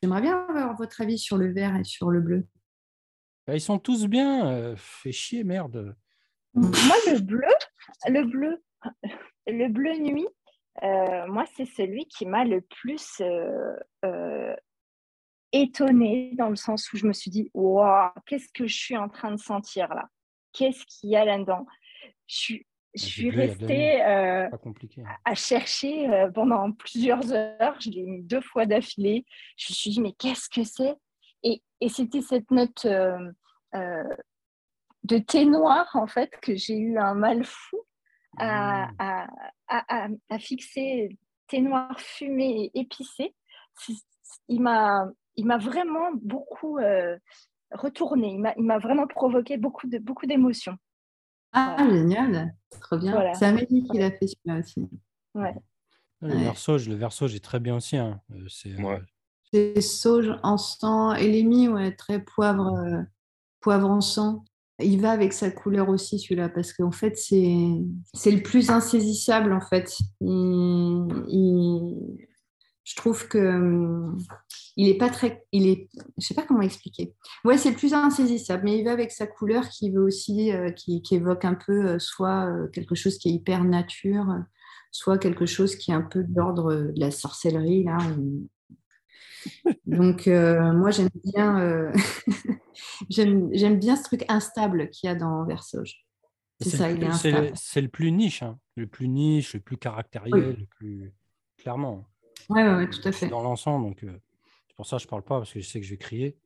J'aimerais 0.03 0.23
bien 0.23 0.39
avoir 0.49 0.77
votre 0.77 1.01
avis 1.01 1.19
sur 1.19 1.37
le 1.37 1.53
vert 1.53 1.77
et 1.77 1.85
sur 1.85 2.11
le 2.11 2.21
bleu. 2.21 2.47
Bah, 3.47 3.55
Ils 3.55 3.61
sont 3.61 3.79
tous 3.79 4.07
bien. 4.07 4.47
euh, 4.49 4.75
fait 4.77 5.13
chier, 5.13 5.45
merde. 5.45 5.97
Moi, 6.55 6.97
le 7.07 7.21
bleu, 7.21 7.47
le 8.07 8.25
bleu, 8.25 8.63
le 9.47 9.69
bleu 9.69 9.99
nuit, 9.99 10.27
euh, 10.83 11.27
moi, 11.27 11.45
c'est 11.55 11.67
celui 11.67 12.07
qui 12.07 12.25
m'a 12.27 12.45
le 12.45 12.61
plus 12.63 13.21
euh, 13.21 13.77
euh, 14.05 14.55
étonnée 15.53 16.33
dans 16.35 16.49
le 16.49 16.57
sens 16.57 16.93
où 16.93 16.97
je 16.97 17.07
me 17.07 17.13
suis 17.13 17.31
dit, 17.31 17.51
waouh, 17.55 18.11
qu'est-ce 18.27 18.49
que 18.53 18.67
je 18.67 18.75
suis 18.77 18.97
en 18.97 19.09
train 19.09 19.31
de 19.33 19.39
sentir 19.41 19.89
là? 19.95 20.09
Qu'est-ce 20.53 20.85
qu'il 20.87 21.11
y 21.11 21.17
a 21.17 21.25
là-dedans? 21.25 21.67
Je 22.27 22.37
suis, 22.37 22.67
je 22.97 23.05
suis 23.05 23.31
restée 23.31 24.03
euh, 24.03 24.49
hein. 25.05 25.17
à 25.25 25.35
chercher 25.35 26.09
euh, 26.09 26.31
pendant 26.31 26.73
plusieurs 26.73 27.33
heures. 27.33 27.77
Je 27.81 27.91
l'ai 27.91 28.03
mis 28.03 28.23
deux 28.23 28.41
fois 28.41 28.67
d'affilée. 28.67 29.25
Je 29.57 29.73
me 29.73 29.75
suis 29.75 29.91
dit, 29.91 30.01
mais 30.01 30.13
qu'est-ce 30.13 30.49
que 30.49 30.65
c'est? 30.65 30.95
Et, 31.43 31.63
et 31.81 31.89
c'était 31.89 32.23
cette 32.23 32.51
note 32.51 32.85
euh, 32.87 33.33
de 35.05 35.19
thé 35.19 35.45
noir, 35.45 35.89
en 35.95 36.07
fait, 36.07 36.31
que 36.41 36.57
j'ai 36.57 36.77
eu 36.79 36.99
un 36.99 37.15
mal 37.15 37.45
fou 37.45 37.79
à, 38.39 38.87
Mmh. 38.89 38.95
à, 38.99 39.27
à- 39.69 40.05
à- 40.05 40.09
à 40.31 40.39
fixer. 40.39 41.17
Thé 41.49 41.61
noir 41.61 41.99
fumé 42.01 42.71
et 42.75 42.81
épicé. 42.81 43.35
Il 44.49 44.61
m'a 44.61 45.07
vraiment 45.59 46.11
beaucoup 46.15 46.79
retourné. 47.71 48.29
Il 48.57 48.65
m'a- 48.65 48.79
vraiment 48.79 49.07
provoqué 49.07 49.57
beaucoup 49.57 49.87
de 49.87 49.99
beaucoup 49.99 50.27
Ah, 51.59 51.77
génial, 51.91 52.55
trop 52.83 52.99
bien. 52.99 53.13
Voilà. 53.13 53.35
C'est 53.35 53.47
Amélie 53.47 53.83
qui 53.91 53.99
l'a 53.99 54.11
fait 54.11 54.27
celui-là 54.27 54.59
aussi. 54.61 54.89
Ouais. 55.35 55.55
Le 56.21 56.29
Ouais. 56.35 56.43
versauge, 56.45 56.89
le 56.89 56.95
versauge 56.95 57.35
est 57.35 57.45
très 57.45 57.61
bien 57.61 57.77
aussi. 57.77 57.97
hein. 57.97 58.21
Euh, 58.33 58.47
C'est, 58.49 58.73
euh, 58.79 58.83
Ouais. 58.83 59.03
C'est 59.53 59.81
sauge, 59.81 60.31
encens, 60.43 61.17
et 61.19 61.29
l'émi, 61.31 61.69
ouais, 61.69 61.95
très 61.95 62.21
poivre, 62.23 62.75
euh, 62.77 63.01
poivre 63.61 63.89
encens. 63.91 64.41
Il 64.81 65.01
va 65.01 65.13
avec 65.13 65.33
sa 65.33 65.51
couleur 65.51 65.89
aussi, 65.89 66.19
celui-là, 66.19 66.51
parce 66.51 66.73
qu'en 66.75 66.91
fait, 66.91 67.17
c'est 67.17 67.57
c'est 68.13 68.31
le 68.33 68.43
plus 68.43 68.69
insaisissable, 68.71 69.53
en 69.55 69.61
fait. 69.63 69.97
Il- 70.21 71.09
il- 71.29 72.27
je 72.87 72.95
trouve 72.95 73.27
que 73.29 73.37
hum, 73.39 74.17
il 74.77 74.89
est 74.89 74.97
pas 74.97 75.11
très, 75.11 75.45
il 75.53 75.67
est, 75.67 75.89
je 76.19 76.27
sais 76.27 76.35
pas 76.35 76.43
comment 76.47 76.61
expliquer. 76.63 77.15
Ouais, 77.45 77.59
c'est 77.59 77.71
le 77.71 77.77
plus 77.77 77.93
insaisissable, 77.95 78.63
mais 78.65 78.79
il 78.79 78.85
va 78.85 78.93
avec 78.93 79.11
sa 79.11 79.27
couleur 79.27 79.69
qui 79.69 79.91
veut 79.91 80.03
aussi, 80.05 80.53
euh, 80.53 80.71
qui, 80.71 81.03
qui 81.03 81.17
évoque 81.17 81.45
un 81.45 81.55
peu 81.55 81.87
euh, 81.87 81.99
soit 81.99 82.47
euh, 82.47 82.69
quelque 82.69 82.95
chose 82.95 83.19
qui 83.19 83.29
est 83.29 83.33
hyper 83.33 83.65
nature, 83.65 84.27
soit 84.93 85.19
quelque 85.19 85.47
chose 85.47 85.75
qui 85.77 85.91
est 85.91 85.95
un 85.95 86.03
peu 86.03 86.23
de 86.23 86.33
l'ordre 86.35 86.73
de 86.75 86.93
la 87.01 87.11
sorcellerie 87.11 87.85
là. 87.85 87.99
où- 88.19 88.49
donc, 89.87 90.27
moi, 90.27 90.91
j'aime 90.91 91.09
bien, 91.25 91.93
j'aime 93.11 93.79
bien 93.79 93.97
ce 93.97 94.03
truc 94.05 94.25
instable 94.29 94.91
qu'il 94.91 95.09
y 95.09 95.11
a 95.11 95.15
dans 95.15 95.45
Versoge. 95.45 96.05
C'est 96.61 96.71
ça, 96.71 96.89
le 96.89 96.97
il 96.97 97.03
est 97.05 97.07
plus- 97.09 97.17
c'est 97.19 97.31
le, 97.31 97.37
instable. 97.39 97.57
c'est 97.57 97.81
le 97.83 97.89
plus 97.89 98.13
niche. 98.13 98.43
hein. 98.43 98.59
Le 98.77 98.87
plus 98.87 99.09
niche, 99.09 99.55
le 99.55 99.61
plus 99.61 99.77
caractériel, 99.77 100.57
le 100.61 100.67
plus. 100.67 101.15
Clairement. 101.59 102.07
Ouais, 102.49 102.63
ouais, 102.63 102.75
ouais, 102.77 102.91
tout 102.91 103.07
à 103.09 103.13
fait. 103.13 103.29
dans 103.29 103.43
l'encens, 103.43 103.83
donc 103.83 104.03
euh, 104.05 104.19
c'est 104.69 104.77
pour 104.77 104.87
ça 104.87 104.97
que 104.99 105.03
je 105.03 105.09
parle 105.09 105.23
pas, 105.23 105.39
parce 105.39 105.53
que 105.53 105.61
je 105.61 105.67
sais 105.67 105.81
que 105.81 105.87
je 105.87 105.91
vais 105.91 105.99
crier. 105.99 106.37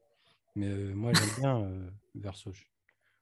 Mais 0.56 0.66
euh, 0.68 0.94
moi, 0.94 1.12
j'aime 1.12 1.40
bien 1.40 1.60
euh, 1.62 1.90
Versauge. 2.14 2.70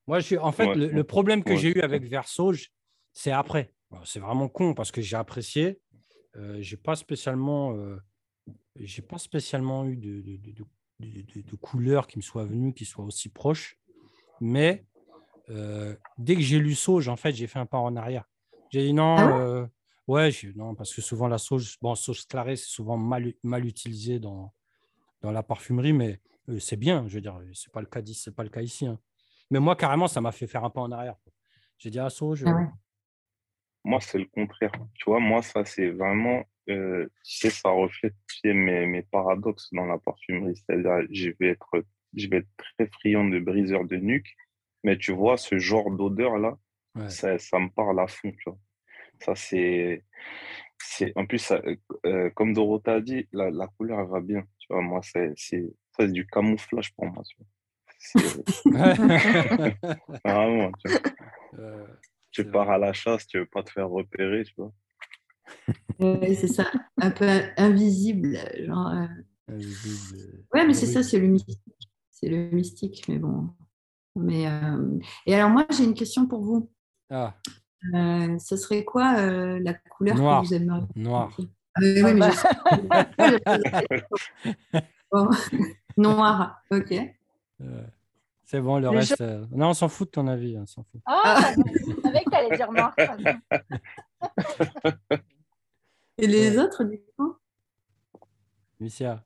Moi, 0.06 0.20
je 0.20 0.24
suis, 0.26 0.38
en 0.38 0.52
fait, 0.52 0.66
Ouais, 0.66 0.74
le, 0.74 0.86
ouais. 0.86 0.92
le 0.92 1.04
problème 1.04 1.44
que 1.44 1.50
Ouais. 1.52 1.58
j'ai 1.58 1.76
eu 1.76 1.80
avec 1.82 2.04
Versauge, 2.04 2.72
c'est 3.12 3.32
après. 3.32 3.74
Bon, 3.90 3.98
c'est 4.04 4.20
vraiment 4.20 4.48
con 4.48 4.74
parce 4.74 4.90
que 4.92 5.00
j'ai 5.02 5.16
apprécié. 5.16 5.80
Euh, 6.36 6.58
j'ai 6.60 6.76
pas 6.76 6.94
spécialement, 6.96 7.74
euh, 7.74 7.96
j'ai 8.76 9.02
pas 9.02 9.18
spécialement 9.18 9.84
eu 9.86 9.96
de, 9.96 10.20
de, 10.22 10.36
de, 10.36 10.52
de- 11.00 11.22
de- 11.22 11.40
de 11.42 11.56
couleurs 11.56 12.06
qui 12.06 12.18
me 12.18 12.22
soient 12.22 12.44
venues, 12.44 12.72
qui 12.74 12.84
soient 12.84 13.04
aussi 13.04 13.28
proches. 13.28 13.78
Mais 14.40 14.86
euh, 15.50 15.96
dès 16.18 16.34
que 16.36 16.42
j'ai 16.42 16.58
lu 16.58 16.74
Sauge, 16.74 17.08
en 17.08 17.16
fait, 17.16 17.32
j'ai 17.32 17.46
fait 17.46 17.58
un 17.58 17.66
pas 17.66 17.78
en 17.78 17.96
arrière. 17.96 18.24
J'ai 18.70 18.86
dit 18.86 18.92
non, 18.92 19.16
Ah 19.18 19.68
ouais 20.08 20.30
euh, 20.44 20.52
non, 20.56 20.74
parce 20.74 20.94
que 20.94 21.00
souvent 21.02 21.28
la 21.28 21.38
sauge, 21.38 21.76
bon, 21.80 21.94
sauge 21.94 22.26
clarée, 22.26 22.56
c'est 22.56 22.66
souvent 22.68 22.96
mal, 22.96 23.32
mal 23.42 23.64
utilisé 23.66 24.18
dans, 24.18 24.52
dans 25.20 25.30
la 25.30 25.42
parfumerie, 25.42 25.92
mais 25.92 26.20
euh, 26.48 26.58
c'est 26.58 26.76
bien, 26.76 27.06
je 27.08 27.14
veux 27.16 27.20
dire, 27.20 27.40
c'est 27.54 27.72
pas 27.72 27.80
le 27.80 27.86
cas 27.86 28.02
d'ici, 28.02 28.22
c'est 28.24 28.34
pas 28.34 28.44
le 28.44 28.50
cas 28.50 28.62
ici. 28.62 28.86
hein. 28.86 28.98
Mais 29.50 29.60
moi, 29.60 29.76
carrément, 29.76 30.08
ça 30.08 30.20
m'a 30.20 30.32
fait 30.32 30.46
faire 30.46 30.64
un 30.64 30.70
pas 30.70 30.80
en 30.82 30.92
arrière. 30.92 31.16
J'ai 31.78 31.90
dit, 31.90 31.98
ah, 31.98 32.10
sauge, 32.10 32.44
Ah 32.46 32.54
ouais. 32.54 32.66
Moi, 33.84 34.00
c'est 34.00 34.18
le 34.18 34.26
contraire. 34.26 34.72
Tu 34.94 35.04
vois, 35.06 35.20
moi, 35.20 35.42
ça, 35.42 35.64
c'est 35.64 35.90
vraiment, 35.90 36.42
euh, 36.68 37.06
tu 37.24 37.38
sais, 37.38 37.50
ça 37.50 37.70
reflète 37.70 38.14
mes, 38.44 38.86
mes 38.86 39.02
paradoxes 39.02 39.68
dans 39.72 39.86
la 39.86 39.98
parfumerie. 39.98 40.56
C'est-à-dire, 40.56 41.06
je 41.10 41.30
vais 41.40 41.48
être, 41.50 41.84
je 42.14 42.28
vais 42.28 42.38
être 42.38 42.48
très 42.56 42.86
friand 42.88 43.24
de 43.24 43.38
briseur 43.38 43.84
de 43.84 43.96
nuque, 43.96 44.34
mais 44.84 44.98
tu 44.98 45.12
vois, 45.12 45.36
ce 45.36 45.58
genre 45.58 45.90
d'odeur-là, 45.90 46.58
ouais. 46.96 47.08
ça, 47.08 47.38
ça 47.38 47.58
me 47.58 47.68
parle 47.70 48.00
à 48.00 48.06
fond, 48.06 48.30
tu 48.32 48.50
vois. 48.50 48.58
Ça, 49.20 49.34
c'est, 49.34 50.04
c'est, 50.78 51.12
en 51.16 51.26
plus, 51.26 51.38
ça, 51.38 51.60
euh, 52.06 52.30
comme 52.30 52.52
Dorota 52.54 52.94
a 52.94 53.00
dit, 53.00 53.28
la, 53.32 53.50
la 53.50 53.66
couleur, 53.68 54.00
elle 54.00 54.08
va 54.08 54.20
bien. 54.20 54.44
Tu 54.58 54.68
vois, 54.72 54.82
moi, 54.82 55.00
c'est, 55.02 55.32
c'est, 55.36 55.62
ça, 55.92 56.04
c'est 56.06 56.12
du 56.12 56.26
camouflage 56.26 56.92
pour 56.94 57.06
moi, 57.06 57.22
tu 57.28 57.36
vois. 57.38 57.46
C'est 57.98 58.44
vraiment, 60.24 60.72
tu 60.78 60.88
vois. 60.88 61.00
Euh, 61.58 61.86
Tu 62.30 62.44
pars 62.44 62.66
vrai. 62.66 62.74
à 62.74 62.78
la 62.78 62.92
chasse, 62.92 63.26
tu 63.26 63.38
veux 63.38 63.46
pas 63.46 63.62
te 63.62 63.70
faire 63.72 63.88
repérer, 63.88 64.44
tu 64.44 64.54
vois. 64.58 64.72
Ouais, 65.98 66.34
c'est 66.34 66.46
ça, 66.48 66.70
un 66.98 67.10
peu 67.10 67.26
invisible. 67.56 68.36
Genre, 68.64 68.88
euh. 68.88 69.06
invisible, 69.48 70.44
Ouais, 70.54 70.66
mais 70.66 70.74
c'est 70.74 70.86
oui. 70.86 70.92
ça, 70.92 71.02
c'est 71.02 71.18
le 71.18 71.26
mystique. 71.28 71.60
C'est 72.10 72.28
le 72.28 72.50
mystique, 72.50 73.04
mais 73.08 73.18
bon. 73.18 73.48
Mais, 74.14 74.46
euh, 74.48 74.98
Et 75.26 75.34
alors, 75.34 75.50
moi, 75.50 75.66
j'ai 75.70 75.84
une 75.84 75.94
question 75.94 76.26
pour 76.26 76.42
vous. 76.42 76.70
Ah. 77.10 77.34
Euh, 77.94 78.38
ce 78.38 78.56
serait 78.56 78.84
quoi 78.84 79.18
euh, 79.18 79.58
la 79.62 79.72
couleur 79.74 80.16
Noir. 80.16 80.42
que 80.42 80.46
vous 80.48 80.54
aimeriez 80.54 80.86
Noir. 80.96 81.30
Ah 81.74 81.80
oui, 81.82 82.14
mais 82.14 82.30
je- 82.32 82.46
Bon. 85.12 85.30
Noir, 85.96 86.60
ok. 86.70 86.92
Euh, 87.60 87.82
c'est 88.44 88.60
bon, 88.60 88.76
le 88.76 88.82
Le 88.82 88.88
reste. 88.90 89.20
euh, 89.20 89.46
Non, 89.52 89.68
on 89.70 89.74
s'en 89.74 89.88
fout 89.88 90.08
de 90.08 90.10
ton 90.12 90.26
avis. 90.26 90.56
hein, 90.56 90.62
on 90.62 90.66
s'en 90.66 90.82
fout. 90.84 91.00
Ah, 91.06 91.52
je 91.56 92.00
savais 92.02 92.24
que 92.24 92.30
tu 92.30 92.36
allais 92.36 92.56
dire 92.56 92.70
noir. 92.72 92.94
Et 96.18 96.26
les 96.26 96.50
Ouais. 96.56 96.58
autres, 96.64 96.84
du 96.84 97.00
coup? 97.16 97.36
Lucia, 98.80 99.24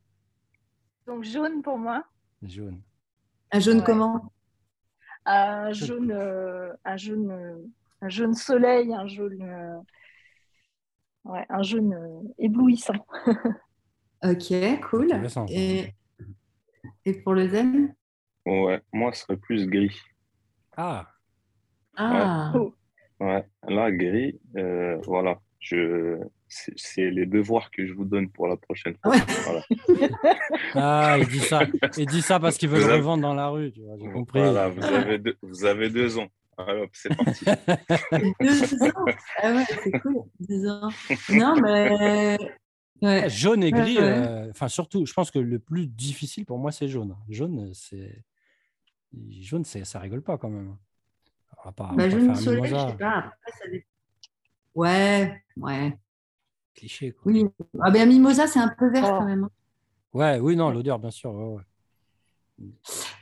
Donc 1.06 1.24
jaune 1.24 1.62
pour 1.62 1.78
moi. 1.78 2.04
jaune. 2.42 2.80
Un 3.50 3.60
jaune 3.60 3.78
Ouais. 3.78 3.84
comment? 3.84 4.32
Un 5.24 5.72
jaune, 5.72 6.10
euh, 6.12 6.72
un 6.84 6.96
jaune, 6.96 7.30
euh, 7.30 7.56
un 8.02 8.08
jaune 8.08 8.34
soleil, 8.34 8.92
un 8.92 9.06
jaune, 9.06 9.40
euh, 9.42 9.78
ouais, 11.24 11.46
un 11.48 11.62
jaune 11.62 11.94
euh, 11.94 12.28
éblouissant. 12.38 13.06
Ok, 14.24 14.54
cool. 14.88 15.08
Et, 15.48 15.86
et 17.04 17.12
pour 17.22 17.32
le 17.34 17.48
zen? 17.48 17.92
Ouais, 18.46 18.80
moi, 18.92 19.12
ce 19.12 19.22
serait 19.22 19.36
plus 19.36 19.66
gris. 19.66 19.98
Ah, 20.76 21.08
Ah, 21.96 22.52
Oh. 22.54 22.72
Ouais, 23.18 23.44
là, 23.66 23.90
gris, 23.90 24.38
euh, 24.56 24.96
voilà. 25.06 25.40
Je... 25.58 26.20
C'est 26.46 26.72
c'est 26.76 27.10
les 27.10 27.26
devoirs 27.26 27.68
que 27.72 27.84
je 27.84 27.94
vous 27.94 28.04
donne 28.04 28.28
pour 28.30 28.46
la 28.46 28.56
prochaine 28.56 28.94
fois. 29.02 29.10
Ouais. 29.12 29.20
Voilà. 29.44 29.62
ah, 30.74 31.16
il 31.18 31.26
dit 31.26 31.40
ça. 31.40 31.62
Il 31.96 32.06
dit 32.06 32.22
ça 32.22 32.38
parce 32.38 32.58
qu'il 32.58 32.68
veut 32.68 32.78
Vous 32.78 32.86
le 32.86 32.92
avez- 32.92 33.00
revendre 33.00 33.22
dans 33.22 33.34
la 33.34 33.48
rue. 33.48 33.72
Tu 33.72 33.80
vois, 33.82 33.96
j'ai 33.98 34.10
compris. 34.10 34.38
Voilà, 34.38 34.68
vous 34.68 34.84
avez 34.84 35.18
deux, 35.18 35.36
vous 35.42 35.64
avez 35.64 35.88
deux 35.90 36.18
ans. 36.18 36.28
Alors, 36.58 36.86
c'est 36.92 37.14
parti. 37.16 37.44
deux 38.40 38.84
ans. 38.90 39.04
Ah 39.42 39.52
ouais, 39.54 39.64
c'est 39.82 39.92
cool. 40.00 40.16
Deux 40.40 40.68
ans. 40.68 40.90
Non, 41.30 41.60
mais. 41.60 42.38
Ouais. 43.00 43.28
Jaune 43.28 43.64
et 43.64 43.72
gris, 43.72 43.96
ouais. 43.98 44.02
euh, 44.04 44.50
enfin 44.50 44.68
surtout, 44.68 45.04
je 45.06 45.12
pense 45.12 45.32
que 45.32 45.40
le 45.40 45.58
plus 45.58 45.88
difficile 45.88 46.46
pour 46.46 46.58
moi, 46.58 46.70
c'est 46.70 46.86
jaune. 46.86 47.16
Jaune, 47.28 47.72
c'est 47.74 48.22
jaune, 49.28 49.64
c'est 49.64 49.84
ça 49.84 49.98
rigole 49.98 50.22
pas 50.22 50.38
quand 50.38 50.50
même. 50.50 50.76
On 51.58 51.64
va 51.64 51.72
pas, 51.72 51.84
on 51.84 51.96
va 51.96 51.96
Bah, 51.96 52.10
jaune 52.10 52.34
soleil, 52.36 52.66
je 52.66 52.76
sais 52.76 52.96
pas. 52.96 53.18
Après, 53.18 53.52
ça 53.60 53.68
dépend. 53.68 53.86
Ouais, 54.76 55.42
ouais. 55.56 55.98
Cliché. 56.74 57.10
Quoi. 57.12 57.32
Oui. 57.32 57.44
Ah 57.80 57.90
ben, 57.90 58.08
mimosa, 58.08 58.46
c'est 58.46 58.60
un 58.60 58.68
peu 58.78 58.88
vert 58.90 59.04
Oh. 59.04 59.18
quand 59.18 59.24
même. 59.26 59.44
hein. 59.44 59.50
Ouais, 60.12 60.38
oui, 60.38 60.54
non, 60.54 60.70
l'odeur, 60.70 60.98
bien 61.00 61.10
sûr. 61.10 61.32
ouais, 61.34 61.56
ouais. 61.56 61.62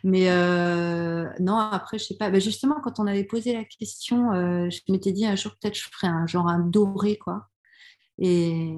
Mais 0.05 0.30
euh, 0.30 1.28
non, 1.41 1.57
après, 1.57 1.99
je 1.99 2.05
sais 2.05 2.16
pas. 2.16 2.30
Ben, 2.30 2.41
justement, 2.41 2.80
quand 2.82 2.99
on 3.01 3.07
avait 3.07 3.24
posé 3.24 3.53
la 3.53 3.64
question, 3.64 4.32
euh, 4.32 4.68
je 4.70 4.80
m'étais 4.93 5.12
dit 5.12 5.26
un 5.26 5.36
jour, 5.36 5.53
peut-être, 5.61 5.76
je 5.76 5.88
ferais 5.93 6.09
un 6.09 6.26
genre 6.26 6.49
un 6.49 6.59
doré, 6.61 7.16
quoi. 7.16 7.49
Et, 8.18 8.74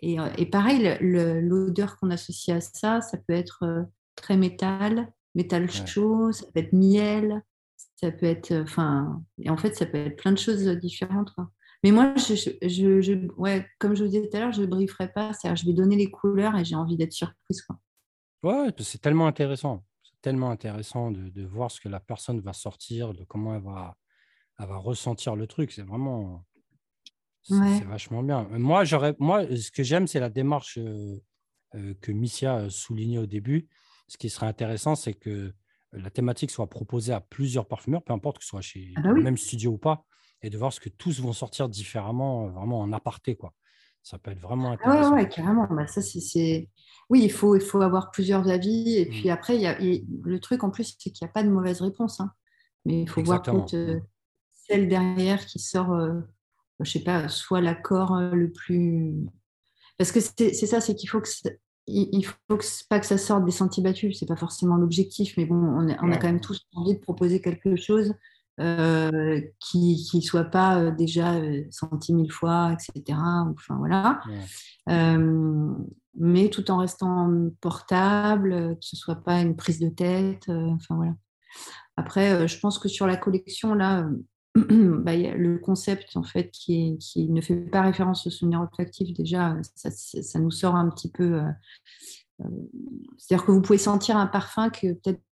et, 0.00 0.18
euh, 0.20 0.28
et 0.38 0.46
pareil, 0.46 0.96
l'odeur 1.00 1.96
qu'on 1.96 2.10
associe 2.10 2.56
à 2.56 2.60
ça, 2.60 3.00
ça 3.00 3.18
peut 3.18 3.34
être 3.34 3.86
très 4.16 4.36
métal, 4.36 5.12
métal 5.34 5.62
Ouais. 5.64 5.86
chaud, 5.86 6.32
ça 6.32 6.44
peut 6.52 6.60
être 6.60 6.72
miel, 6.72 7.42
ça 7.96 8.10
peut 8.10 8.26
être. 8.26 8.52
Enfin, 8.62 9.22
et 9.38 9.50
en 9.50 9.56
fait, 9.56 9.76
ça 9.76 9.86
peut 9.86 9.98
être 9.98 10.16
plein 10.16 10.32
de 10.32 10.38
choses 10.38 10.64
différentes, 10.66 11.32
quoi. 11.34 11.50
Mais 11.84 11.90
moi, 11.90 12.14
je, 12.16 12.34
je, 12.36 12.50
je- 12.68 13.00
je- 13.00 13.32
ouais, 13.36 13.66
comme 13.80 13.96
je 13.96 14.04
vous 14.04 14.08
disais 14.10 14.28
tout 14.28 14.36
à 14.36 14.40
l'heure, 14.40 14.52
je 14.52 14.60
ne 14.62 14.66
brieferai 14.66 15.08
pas. 15.12 15.32
C'est-à-dire, 15.32 15.56
je 15.56 15.66
vais 15.66 15.72
donner 15.72 15.96
les 15.96 16.10
couleurs 16.10 16.56
et 16.56 16.64
j'ai 16.64 16.76
envie 16.76 16.96
d'être 16.96 17.12
surprise, 17.12 17.62
quoi. 17.62 17.76
Ouais, 18.42 18.68
c'est 18.78 19.00
tellement 19.00 19.26
intéressant. 19.26 19.84
C'est 20.02 20.20
tellement 20.20 20.50
intéressant 20.50 21.10
de, 21.10 21.28
de 21.28 21.44
voir 21.44 21.70
ce 21.70 21.80
que 21.80 21.88
la 21.88 22.00
personne 22.00 22.40
va 22.40 22.52
sortir, 22.52 23.12
de 23.14 23.24
comment 23.24 23.54
elle 23.54 23.62
va, 23.62 23.96
elle 24.58 24.68
va 24.68 24.78
ressentir 24.78 25.36
le 25.36 25.46
truc. 25.46 25.72
C'est 25.72 25.82
vraiment. 25.82 26.44
C'est 27.42 27.54
Ouais. 27.54 27.80
vachement 27.84 28.22
bien. 28.22 28.48
Euh, 28.52 28.58
Moi, 28.58 28.84
moi, 29.18 29.56
ce 29.56 29.70
que 29.70 29.82
j'aime, 29.82 30.06
c'est 30.06 30.20
la 30.20 30.30
démarche 30.30 30.78
euh, 30.78 31.20
euh, 31.74 31.94
que 32.00 32.12
Missia 32.12 32.70
soulignait 32.70 33.18
au 33.18 33.26
début. 33.26 33.68
Ce 34.08 34.16
qui 34.18 34.30
serait 34.30 34.46
intéressant, 34.46 34.94
c'est 34.94 35.14
que 35.14 35.52
la 35.92 36.10
thématique 36.10 36.50
soit 36.50 36.68
proposée 36.70 37.12
à 37.12 37.20
plusieurs 37.20 37.66
parfumeurs, 37.66 38.02
peu 38.04 38.12
importe 38.12 38.38
que 38.38 38.44
ce 38.44 38.50
soit 38.50 38.60
chez 38.62 38.94
Ah 38.96 39.02
bah 39.02 39.12
le 39.12 39.20
même 39.20 39.36
studio 39.36 39.72
ou 39.72 39.78
pas, 39.78 40.04
et 40.42 40.50
de 40.50 40.56
voir 40.58 40.72
ce 40.72 40.80
que 40.80 40.88
tous 40.88 41.20
vont 41.20 41.32
sortir 41.32 41.68
différemment, 41.68 42.48
vraiment 42.48 42.80
en 42.80 42.92
aparté. 42.92 43.36
Quoi. 43.36 43.54
Ça 44.02 44.18
peut 44.18 44.30
être 44.32 44.40
vraiment 44.40 44.72
Ah 44.82 44.88
ouais, 44.90 44.96
intéressant. 44.96 45.14
ouais, 45.14 45.28
carrément. 45.28 45.66
Bah, 45.70 45.86
ça, 45.86 46.02
c'est, 46.02 46.68
Oui, 47.08 47.22
il 47.24 47.30
faut, 47.32 47.54
il 47.56 47.60
faut 47.62 47.80
avoir 47.82 48.10
plusieurs 48.10 48.48
avis. 48.48 48.96
Et 48.96 49.06
puis 49.06 49.28
Mm. 49.28 49.32
après, 49.32 49.54
il 49.56 49.62
y 49.62 49.66
a, 49.66 49.80
il- 49.80 50.04
le 50.24 50.40
truc 50.40 50.64
en 50.64 50.70
plus, 50.70 50.96
c'est 50.98 51.10
qu'il 51.10 51.24
n'y 51.24 51.28
a 51.30 51.32
pas 51.32 51.42
de 51.42 51.50
mauvaise 51.50 51.80
réponse. 51.80 52.20
hein. 52.20 52.32
Mais 52.84 53.02
il 53.02 53.08
faut 53.08 53.20
Exactement. 53.20 53.58
voir 53.58 53.68
euh, 53.74 54.00
celle 54.50 54.88
derrière 54.88 55.44
qui 55.46 55.58
sort, 55.60 55.92
euh, 55.92 56.20
je 56.80 56.90
sais 56.90 57.04
pas, 57.04 57.28
soit 57.28 57.60
l'accord 57.60 58.16
euh, 58.16 58.32
le 58.32 58.50
plus. 58.50 59.14
Parce 59.98 60.10
que 60.10 60.20
c'est, 60.20 60.52
ça, 60.54 60.80
c'est 60.80 60.94
qu'il 60.94 61.08
faut 61.08 61.20
que. 61.20 61.28
Il 61.88 62.24
faut 62.24 62.56
que, 62.56 62.64
pas 62.88 63.00
que 63.00 63.06
ça 63.06 63.18
sorte 63.18 63.44
des 63.44 63.50
sentiers 63.50 63.82
battus, 63.82 64.16
c'est 64.18 64.26
pas 64.26 64.36
forcément 64.36 64.76
l'objectif, 64.76 65.36
mais 65.36 65.46
bon, 65.46 65.56
on 65.56 65.88
a, 65.88 65.96
on 66.00 66.12
a 66.12 66.12
Ouais. 66.12 66.18
quand 66.18 66.28
même 66.28 66.40
tous 66.40 66.60
envie 66.74 66.94
de 66.94 67.00
proposer 67.00 67.40
quelque 67.40 67.74
chose 67.74 68.14
euh, 68.60 69.40
qui 69.60 70.08
ne 70.14 70.20
soit 70.20 70.44
pas 70.44 70.78
euh, 70.78 70.90
déjà 70.90 71.34
euh, 71.36 71.64
senti 71.70 72.12
mille 72.14 72.30
fois, 72.32 72.72
etc. 72.74 73.18
Enfin 73.50 73.76
voilà. 73.76 74.20
Ouais. 74.28 75.16
Mais 76.14 76.50
tout 76.50 76.70
en 76.70 76.76
restant 76.76 77.32
portable, 77.62 78.74
que 78.76 78.84
ce 78.84 78.96
soit 78.96 79.16
pas 79.24 79.40
une 79.40 79.56
prise 79.56 79.78
de 79.80 79.88
tête. 79.88 80.48
enfin 80.48 80.96
voilà. 80.96 81.14
Après, 81.96 82.46
je 82.48 82.58
pense 82.58 82.78
que 82.78 82.88
sur 82.88 83.06
la 83.06 83.16
collection 83.16 83.74
là, 83.74 84.06
bah, 84.54 85.14
il 85.14 85.22
y 85.22 85.26
a 85.26 85.34
le 85.34 85.58
concept 85.58 86.16
en 86.16 86.22
fait 86.22 86.50
qui, 86.50 86.74
est- 86.92 86.98
qui 86.98 87.28
ne 87.30 87.40
fait 87.40 87.56
pas 87.56 87.80
référence 87.82 88.26
au 88.26 88.30
souvenir 88.30 88.60
olfactif 88.60 89.14
déjà, 89.14 89.56
ça, 89.74 89.90
ça- 89.90 90.22
ça 90.22 90.38
nous 90.38 90.50
sort 90.50 90.74
un 90.76 90.90
petit 90.90 91.10
peu. 91.10 91.34
euh, 91.40 91.48
euh, 92.42 92.48
C'est-à-dire 93.16 93.46
que 93.46 93.52
vous 93.52 93.62
pouvez 93.62 93.78
sentir 93.78 94.16
un 94.18 94.26
parfum 94.26 94.68
que 94.68 94.92
peut-être 94.94 95.22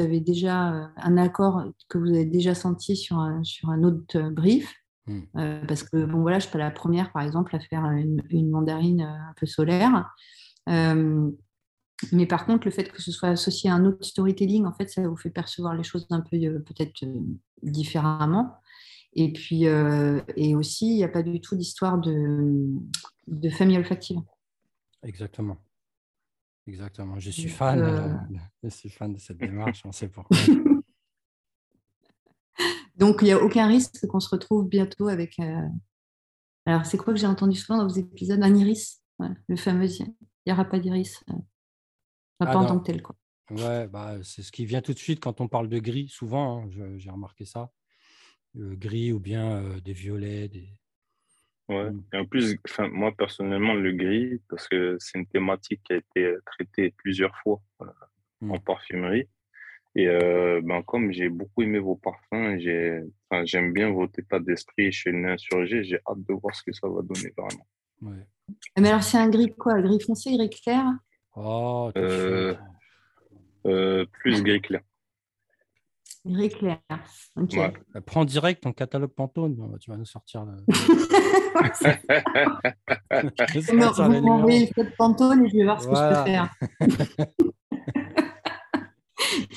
avez 0.00 0.20
déjà 0.20 0.72
euh, 0.72 0.86
un 0.96 1.16
accord 1.16 1.64
que 1.88 1.98
vous 1.98 2.08
avez 2.08 2.24
déjà 2.24 2.54
senti 2.54 2.96
sur 2.96 3.18
un, 3.18 3.42
sur 3.44 3.70
un 3.70 3.82
autre 3.82 4.16
euh, 4.16 4.30
brief. 4.30 4.72
Mm. 5.06 5.20
Euh, 5.36 5.64
parce 5.66 5.82
que 5.82 6.04
bon 6.04 6.20
voilà, 6.20 6.38
je 6.38 6.44
suis 6.44 6.52
pas 6.52 6.58
la 6.58 6.70
première 6.70 7.12
par 7.12 7.22
exemple 7.22 7.54
à 7.56 7.60
faire 7.60 7.84
une, 7.84 8.22
une 8.30 8.50
mandarine 8.50 9.00
un 9.00 9.34
peu 9.36 9.46
solaire. 9.46 10.08
Euh, 10.68 11.30
mais 12.12 12.26
par 12.26 12.46
contre, 12.46 12.66
le 12.66 12.70
fait 12.70 12.92
que 12.92 13.02
ce 13.02 13.10
soit 13.10 13.30
associé 13.30 13.70
à 13.70 13.74
un 13.74 13.84
autre 13.84 14.04
storytelling, 14.04 14.66
en 14.66 14.72
fait, 14.72 14.88
ça 14.88 15.02
vous 15.08 15.16
fait 15.16 15.30
percevoir 15.30 15.74
les 15.74 15.82
choses 15.82 16.06
un 16.10 16.20
peu 16.20 16.36
euh, 16.36 16.60
peut-être 16.60 17.04
différemment. 17.62 18.54
Et 19.14 19.32
puis, 19.32 19.64
et 19.64 20.54
aussi, 20.54 20.90
il 20.90 20.96
n'y 20.96 21.02
a 21.02 21.08
pas 21.08 21.22
du 21.22 21.40
tout 21.40 21.56
d'histoire 21.56 21.98
de, 21.98 22.68
de 23.26 23.48
famille 23.48 23.78
olfactive. 23.78 24.18
Exactement. 25.02 25.56
Exactement. 26.68 27.18
Je 27.18 27.30
suis 27.30 27.48
fan. 27.48 27.80
euh, 27.80 28.08
euh, 28.08 28.38
je 28.62 28.68
suis 28.68 28.90
fan 28.90 29.12
de 29.14 29.18
cette 29.18 29.38
démarche. 29.38 29.82
On 29.86 29.92
sait 29.92 30.08
pourquoi. 30.08 30.36
Donc, 32.96 33.18
il 33.22 33.24
n'y 33.26 33.32
a 33.32 33.42
aucun 33.42 33.66
risque 33.66 34.06
qu'on 34.06 34.20
se 34.20 34.28
retrouve 34.28 34.68
bientôt 34.68 35.08
avec. 35.08 35.38
euh, 35.38 35.66
Alors, 36.66 36.84
c'est 36.84 36.98
quoi 36.98 37.14
que 37.14 37.18
j'ai 37.20 37.26
entendu 37.26 37.56
souvent 37.56 37.78
dans 37.78 37.86
vos 37.88 37.94
épisodes? 37.98 38.42
Un 38.42 38.54
iris, 38.54 39.02
ouais, 39.18 39.28
le 39.48 39.56
fameux. 39.56 39.86
Il 39.86 40.14
n'y 40.46 40.52
aura 40.52 40.64
pas 40.64 40.78
d'iris. 40.78 41.22
euh, 41.30 41.32
enfin, 41.32 41.42
Ah, 42.40 42.46
pas 42.46 42.56
en 42.58 42.66
tant 42.66 42.78
que 42.80 42.84
tel. 42.86 43.02
Quoi. 43.02 43.16
Ouais, 43.50 43.86
bah, 43.88 44.16
c'est 44.22 44.42
ce 44.42 44.52
qui 44.52 44.66
vient 44.66 44.82
tout 44.82 44.92
de 44.92 44.98
suite 44.98 45.20
quand 45.20 45.40
on 45.40 45.48
parle 45.48 45.68
de 45.68 45.78
gris, 45.78 46.08
souvent, 46.08 46.64
hein, 46.64 46.70
j'ai 46.98 47.10
remarqué 47.10 47.44
ça. 47.46 47.70
Euh, 48.56 48.74
gris 48.76 49.12
ou 49.12 49.20
bien 49.20 49.78
des 49.84 49.92
violets. 49.94 50.48
Des... 50.48 50.68
Ouais. 51.68 51.90
Mm. 51.90 52.02
Et 52.12 52.16
en 52.16 52.24
plus, 52.24 52.56
enfin, 52.68 52.88
moi 52.88 53.12
personnellement, 53.12 53.74
le 53.74 53.92
gris, 53.92 54.40
parce 54.48 54.68
que 54.68 54.96
c'est 55.00 55.18
une 55.18 55.26
thématique 55.26 55.82
qui 55.84 55.92
a 55.92 55.96
été 55.96 56.34
traitée 56.46 56.94
plusieurs 56.96 57.36
fois 57.38 57.60
euh, 57.82 57.86
Mm. 58.40 58.52
en 58.52 58.58
parfumerie. 58.58 59.28
Et 59.96 60.06
euh, 60.06 60.60
ben, 60.62 60.82
comme 60.82 61.10
j'ai 61.10 61.28
beaucoup 61.28 61.62
aimé 61.62 61.80
vos 61.80 61.96
parfums, 61.96 62.56
j'ai, 62.58 63.00
enfin, 63.28 63.44
j'aime 63.44 63.72
bien 63.72 63.90
votre 63.90 64.16
état 64.20 64.38
d'esprit 64.38 64.92
chez 64.92 65.10
le 65.10 65.28
insurgé, 65.28 65.82
j'ai 65.82 65.98
hâte 66.08 66.22
de 66.28 66.34
voir 66.34 66.54
ce 66.54 66.62
que 66.62 66.72
ça 66.72 66.86
va 66.88 67.02
donner 67.02 67.32
vraiment. 67.36 67.66
Ouais. 68.02 68.24
Mais 68.78 68.88
alors, 68.90 69.02
c'est 69.02 69.18
un 69.18 69.28
gris 69.28 69.52
quoi? 69.56 69.80
Gris 69.82 69.98
foncé, 70.00 70.36
gris 70.36 70.50
clair? 70.50 70.84
Oh, 71.34 71.90
Euh. 71.96 72.54
Euh, 73.66 74.06
plus 74.20 74.40
gris 74.44 74.60
clair. 74.60 74.82
Gris 76.24 76.50
clair. 76.50 76.78
Ouais. 77.36 77.72
Euh, 77.96 78.00
Prends 78.02 78.24
direct 78.24 78.62
ton 78.62 78.72
catalogue 78.72 79.10
Pantone. 79.12 79.54
Bah, 79.56 79.78
tu 79.80 79.90
vas 79.90 79.96
nous 79.96 80.04
sortir. 80.04 80.44
le- 80.44 80.64
Vous 83.62 84.20
m'envoyez 84.20 84.70
Pantone 84.96 85.44
et 85.44 85.48
je 85.48 85.56
vais 85.56 85.64
voir 85.64 85.80
ce 85.82 85.88
Voilà. 85.88 86.24
que 86.24 86.30
je 86.30 86.86
peux 86.86 87.04
faire. 87.26 87.38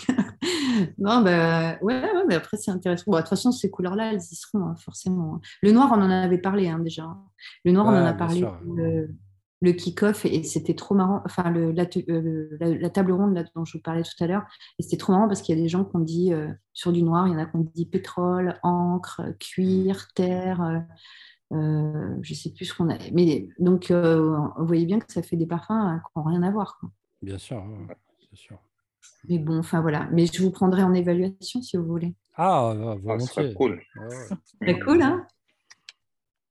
non, 0.98 1.22
bah, 1.22 1.78
ouais, 1.82 2.02
ouais, 2.02 2.24
mais 2.28 2.36
après, 2.36 2.58
c'est 2.58 2.72
intéressant. 2.72 3.04
Bon, 3.08 3.18
de 3.18 3.22
toute 3.22 3.30
façon, 3.30 3.52
ces 3.52 3.70
couleurs-là, 3.70 4.12
elles 4.14 4.20
y 4.22 4.36
seront, 4.36 4.66
hein, 4.66 4.76
forcément. 4.78 5.36
hein. 5.36 5.42
Le 5.62 5.72
noir, 5.72 5.90
on 5.92 6.02
en 6.02 6.10
avait 6.10 6.38
parlé 6.38 6.68
hein, 6.70 6.80
déjà. 6.80 7.08
Le 7.66 7.72
noir, 7.72 7.88
on 7.88 7.90
en 7.90 8.06
a 8.06 8.14
parlé 8.14 8.44
le, 8.76 9.10
le 9.62 9.72
kick-off 9.74 10.26
et 10.26 10.44
c'était 10.44 10.74
trop 10.76 10.96
marrant. 10.96 11.22
Enfin, 11.26 11.50
le, 11.52 11.72
la, 11.72 11.86
la, 12.60 12.90
table 12.90 13.12
ronde 13.12 13.36
là, 13.36 13.44
dont 13.56 13.66
je 13.66 13.78
vous 13.78 13.82
parlais 13.84 14.04
tout 14.04 14.24
à 14.24 14.28
l'heure, 14.28 14.44
et 14.80 14.84
c'était 14.84 14.98
trop 14.98 15.14
marrant 15.14 15.28
parce 15.28 15.42
qu'il 15.42 15.56
y 15.56 15.60
a 15.60 15.62
des 15.62 15.70
gens 15.70 15.86
qui 15.86 15.96
ont 15.96 16.00
dit 16.00 16.34
sur 16.74 16.92
du 16.92 17.04
noir, 17.04 17.28
il 17.28 17.34
y 17.34 17.36
en 17.36 17.40
a 17.40 17.46
qui 17.46 17.56
ont 17.56 17.70
dit 17.76 17.86
pétrole, 17.86 18.56
encre, 18.64 19.22
cuir, 19.40 20.08
terre. 20.16 20.62
Euh, 20.62 20.80
je 21.52 22.32
ne 22.32 22.36
sais 22.36 22.52
plus 22.52 22.66
ce 22.66 22.74
qu'on 22.74 22.90
a. 22.90 22.98
Mais 23.14 23.50
donc, 23.60 23.92
euh, 23.92 24.38
vous 24.58 24.66
voyez 24.66 24.86
bien 24.86 25.00
que 25.00 25.12
ça 25.12 25.22
fait 25.22 25.36
des 25.36 25.46
parfums 25.46 25.72
hein, 25.72 26.02
qui 26.06 26.20
n'ont 26.20 26.26
rien 26.26 26.44
à 26.44 26.52
voir. 26.52 26.80
Bien 27.22 27.38
sûr, 27.38 27.64
c'est 28.30 28.38
sûr. 28.38 28.58
Mais 29.28 29.38
bon, 29.38 29.60
enfin 29.60 29.82
voilà. 29.82 30.08
Mais 30.12 30.26
je 30.26 30.42
vous 30.42 30.52
prendrai 30.52 30.84
en 30.84 30.94
évaluation 30.94 31.62
si 31.62 31.78
vous 31.78 31.86
voulez. 31.86 32.14
Ah, 32.36 32.74
volontiers. 33.02 33.50
Ah, 33.52 33.56
cool. 33.56 33.82
C'est 34.62 34.80
cool, 34.80 35.02
hein 35.02 35.28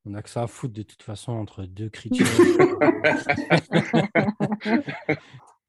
On 0.05 0.15
a 0.15 0.23
que 0.23 0.31
ça 0.31 0.43
à 0.43 0.47
foutre 0.47 0.75
de 0.75 0.83
toute 0.83 1.03
façon 1.03 1.33
entre 1.33 1.65
deux 1.65 1.89
critères. 1.99 2.27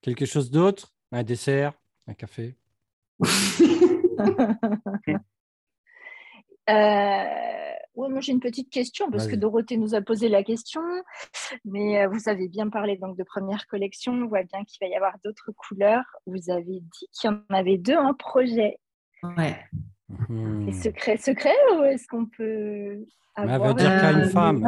Quelque 0.01 0.25
chose 0.25 0.51
d'autre? 0.51 0.93
Un 1.11 1.23
dessert? 1.23 1.73
Un 2.07 2.13
café? 2.13 2.55
Euh, 6.69 7.70
moi 7.95 8.19
j'ai 8.19 8.31
une 8.31 8.39
petite 8.39 8.69
question 8.69 9.09
parce 9.11 9.27
que 9.27 9.35
Dorothée 9.35 9.77
nous 9.77 9.95
a 9.95 10.01
posé 10.01 10.29
la 10.29 10.43
question, 10.43 10.81
mais 11.65 12.03
euh, 12.03 12.07
vous 12.07 12.29
avez 12.29 12.47
bien 12.47 12.69
parlé 12.69 12.97
donc 12.97 13.17
de 13.17 13.23
première 13.23 13.67
collection. 13.67 14.13
On 14.13 14.27
voit 14.27 14.43
bien 14.43 14.63
qu'il 14.63 14.77
va 14.81 14.87
y 14.87 14.95
avoir 14.95 15.17
d'autres 15.23 15.51
couleurs. 15.51 16.05
Vous 16.25 16.49
avez 16.49 16.79
dit 16.79 17.07
qu'il 17.11 17.29
y 17.29 17.33
en 17.33 17.41
avait 17.49 17.77
deux 17.77 17.97
en 17.97 18.13
projet. 18.13 18.77
Ouais. 19.37 19.57
Hmm. 20.29 20.71
secret, 20.71 21.17
secret 21.17 21.55
ou 21.77 21.83
est-ce 21.83 22.05
qu'on 22.07 22.25
peut 22.25 23.05
avoir 23.35 23.61
Elle 23.61 23.67
veut 23.67 23.73
dire 23.75 24.01
qu'à 24.01 24.11
une 24.11 24.29
femme. 24.29 24.67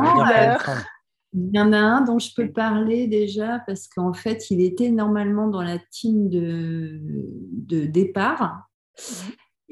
Il 1.35 1.49
y 1.51 1.59
en 1.59 1.73
a 1.73 1.77
un 1.77 2.01
dont 2.01 2.19
je 2.19 2.29
peux 2.35 2.51
parler 2.51 3.07
déjà 3.07 3.59
parce 3.65 3.87
qu'en 3.87 4.13
fait, 4.13 4.51
il 4.51 4.61
était 4.61 4.91
normalement 4.91 5.47
dans 5.47 5.63
la 5.63 5.79
team 5.79 6.29
de, 6.29 6.99
de 7.01 7.85
départ. 7.85 8.69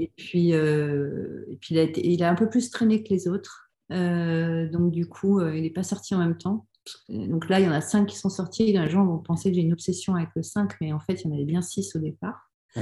Et 0.01 0.11
puis, 0.17 0.53
euh, 0.55 1.45
et 1.47 1.55
puis 1.57 1.75
il, 1.75 1.79
a 1.79 1.83
il, 1.83 2.23
a 2.23 2.31
un 2.31 2.33
peu 2.33 2.49
plus 2.49 2.71
traîné 2.71 3.03
que 3.03 3.13
les 3.13 3.27
autres. 3.27 3.69
Euh, 3.91 4.67
donc, 4.67 4.91
du 4.91 5.07
coup, 5.07 5.39
euh, 5.39 5.55
il 5.55 5.61
n'est 5.61 5.69
pas 5.69 5.83
sorti 5.83 6.15
en 6.15 6.17
même 6.17 6.39
temps. 6.39 6.65
Donc 7.07 7.49
là, 7.49 7.59
il 7.59 7.67
y 7.67 7.69
en 7.69 7.71
a 7.71 7.81
cinq 7.81 8.07
qui 8.07 8.17
sont 8.17 8.29
sortis. 8.29 8.73
Les 8.73 8.89
gens 8.89 9.05
vont 9.05 9.19
penser 9.19 9.51
que 9.51 9.57
j'ai 9.57 9.61
une 9.61 9.73
obsession 9.73 10.15
avec 10.15 10.29
le 10.35 10.41
5, 10.41 10.73
mais 10.81 10.91
en 10.91 10.99
fait, 10.99 11.21
il 11.21 11.27
y 11.27 11.31
en 11.31 11.35
avait 11.35 11.45
bien 11.45 11.61
six 11.61 11.95
au 11.95 11.99
départ. 11.99 12.49
Ah, 12.75 12.81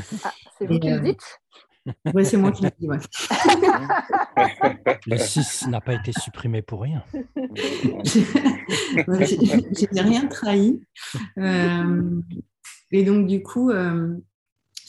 c'est 0.57 0.65
vous 0.65 0.79
qui 0.79 0.89
le 0.89 1.01
dites? 1.01 1.41
Oui, 2.13 2.25
c'est 2.25 2.37
moi 2.37 2.53
qui 2.53 2.63
le 2.63 2.71
dis. 2.79 2.87
Ouais. 2.87 2.99
le 5.07 5.17
6 5.17 5.67
n'a 5.67 5.81
pas 5.81 5.95
été 5.95 6.13
supprimé 6.13 6.61
pour 6.61 6.83
rien. 6.83 7.03
je 7.35 7.41
n'ai 9.93 10.01
rien 10.01 10.25
trahi. 10.27 10.79
et 12.91 13.03
donc, 13.03 13.27
du 13.27 13.43
coup, 13.43 13.71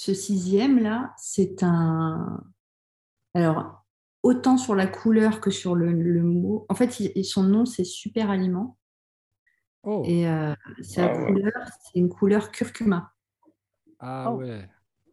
ce 0.01 0.15
sixième 0.15 0.79
là, 0.79 1.13
c'est 1.19 1.63
un. 1.63 2.43
Alors, 3.35 3.85
autant 4.23 4.57
sur 4.57 4.75
la 4.75 4.87
couleur 4.87 5.43
que 5.43 5.51
sur 5.51 5.75
le, 5.75 5.93
mot. 6.23 6.65
En 6.71 6.75
fait, 6.75 6.91
son 7.23 7.43
nom, 7.43 7.67
c'est 7.67 7.85
Super 7.85 8.31
Aliment. 8.31 8.79
Oh. 9.83 10.03
Et 10.07 10.27
euh, 10.27 10.55
c'est 10.81 11.03
ah 11.03 11.09
couleur, 11.11 11.53
c'est 11.83 11.99
une 11.99 12.09
couleur 12.09 12.51
curcuma. 12.51 13.13
Ah 13.99 14.33
oh. 14.33 14.37
ouais. 14.37 14.67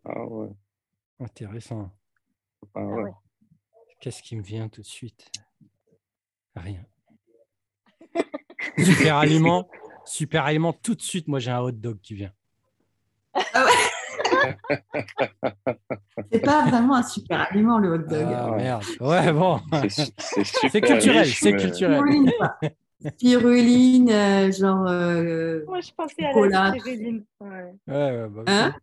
Ah 0.06 0.26
ouais. 0.26 0.52
Intéressant. 1.20 1.92
Ah 2.74 2.86
ouais. 2.86 3.12
Qu'est-ce 4.00 4.24
qui 4.24 4.38
me 4.38 4.42
vient 4.42 4.70
tout 4.70 4.84
de 4.84 4.88
suite? 4.88 5.30
Rien. 6.56 6.86
super 8.78 9.18
aliment, 9.18 9.68
super 10.06 10.46
aliment, 10.46 10.72
tout 10.72 10.96
de 10.96 11.02
suite, 11.02 11.28
moi 11.28 11.40
j'ai 11.40 11.52
un 11.52 11.60
hot 11.60 11.72
dog 11.72 12.00
qui 12.00 12.14
vient. 12.14 12.32
Ah 13.34 13.66
ouais 13.66 13.87
c'est 16.32 16.44
pas 16.44 16.66
vraiment 16.66 16.96
un 16.96 17.04
super 17.04 17.48
aliment, 17.50 17.80
le 17.80 17.94
hot 17.94 17.98
dog. 18.00 18.28
Ah, 18.36 18.54
merde. 18.56 18.84
Ouais, 19.00 19.32
bon. 19.32 19.60
C'est 19.90 20.82
culturel, 20.82 21.28
c'est 21.28 21.56
culturel. 21.56 22.02
Spiruline, 23.16 24.10
euh, 24.10 24.52
genre. 24.52 24.88
Euh, 24.88 25.64
Moi, 25.68 25.82
je 25.82 25.92
pensais 25.96 26.26
à 26.26 26.34
la 26.34 26.72
spiruline. 26.72 27.24
Ouais, 27.40 27.74
ouais, 27.88 28.28
bah, 28.30 28.44
hein 28.48 28.74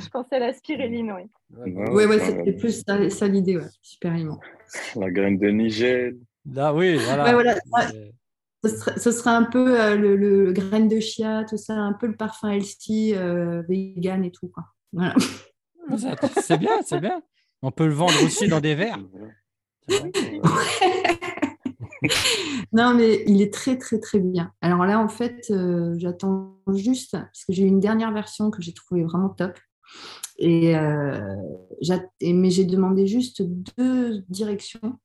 je 0.00 0.08
pensais 0.10 0.36
à 0.36 0.38
la 0.38 0.52
spiruline, 0.52 1.12
oui. 1.12 1.22
Ouais, 1.92 2.06
ouais, 2.06 2.18
c'était 2.18 2.52
plus 2.52 2.84
ça, 2.86 3.10
ça 3.10 3.26
l'idée, 3.26 3.56
ouais. 3.56 3.66
Super 3.82 4.12
aliment. 4.12 4.40
La 4.96 5.10
graine 5.10 5.38
de 5.38 5.48
Niger. 5.48 6.12
Là, 6.52 6.72
oui, 6.72 6.96
voilà. 6.96 7.24
Ouais, 7.24 7.32
voilà 7.32 7.54
ce 8.68 9.10
sera, 9.10 9.36
un 9.36 9.44
peu 9.44 9.80
euh, 9.80 9.96
le, 9.96 10.16
le, 10.16 10.52
graine 10.52 10.88
de 10.88 11.00
chia, 11.00 11.44
tout 11.44 11.56
ça, 11.56 11.74
un 11.74 11.92
peu 11.92 12.06
le 12.06 12.16
parfum 12.16 12.50
healthy, 12.50 13.14
euh, 13.14 13.62
vegan 13.68 14.24
et 14.24 14.30
tout. 14.30 14.48
Quoi. 14.48 14.64
Voilà. 14.92 15.14
C'est 16.42 16.58
bien, 16.58 16.82
c'est 16.84 17.00
bien. 17.00 17.22
On 17.62 17.70
peut 17.70 17.86
le 17.86 17.94
vendre 17.94 18.22
aussi 18.24 18.48
dans 18.48 18.60
des 18.60 18.74
verres. 18.74 18.98
non, 22.72 22.94
mais 22.94 23.22
il 23.26 23.40
est 23.40 23.52
très, 23.52 23.78
très, 23.78 23.98
très 24.00 24.18
bien. 24.18 24.52
Alors 24.60 24.84
là, 24.84 24.98
en 25.00 25.08
fait, 25.08 25.46
euh, 25.50 25.94
j'attends 25.98 26.58
juste, 26.74 27.12
parce 27.12 27.44
que 27.44 27.52
j'ai 27.52 27.62
eu 27.62 27.68
une 27.68 27.80
dernière 27.80 28.12
version 28.12 28.50
que 28.50 28.62
j'ai 28.62 28.74
trouvée 28.74 29.04
vraiment 29.04 29.28
top. 29.28 29.58
Et, 30.38 30.74
mais 32.20 32.50
j'ai 32.50 32.64
demandé 32.64 33.06
juste 33.06 33.42
deux 33.78 34.22
directions 34.28 34.98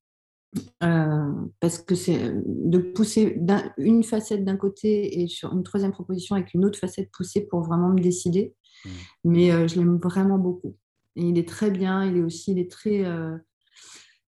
euh, 0.83 1.31
parce 1.61 1.77
que 1.77 1.95
c'est 1.95 2.33
de 2.45 2.77
pousser 2.77 3.39
une 3.77 4.03
facette 4.03 4.43
d'un 4.43 4.57
côté 4.57 5.21
et 5.21 5.27
sur 5.27 5.53
une 5.53 5.63
troisième 5.63 5.93
proposition 5.93 6.35
avec 6.35 6.53
une 6.53 6.65
autre 6.65 6.77
facette 6.77 7.09
poussée 7.11 7.41
pour 7.41 7.61
vraiment 7.61 7.89
me 7.89 8.01
décider. 8.01 8.53
Mmh. 8.83 8.89
Mais 9.25 9.51
euh, 9.51 9.67
je 9.67 9.77
l'aime 9.77 9.97
vraiment 9.97 10.37
beaucoup. 10.37 10.75
Et 11.15 11.23
il 11.23 11.37
est 11.37 11.47
très 11.47 11.71
bien, 11.71 12.03
il 12.05 12.17
est 12.17 12.23
aussi, 12.23 12.51
il 12.51 12.59
est 12.59 12.69
très, 12.69 13.05
euh, 13.05 13.37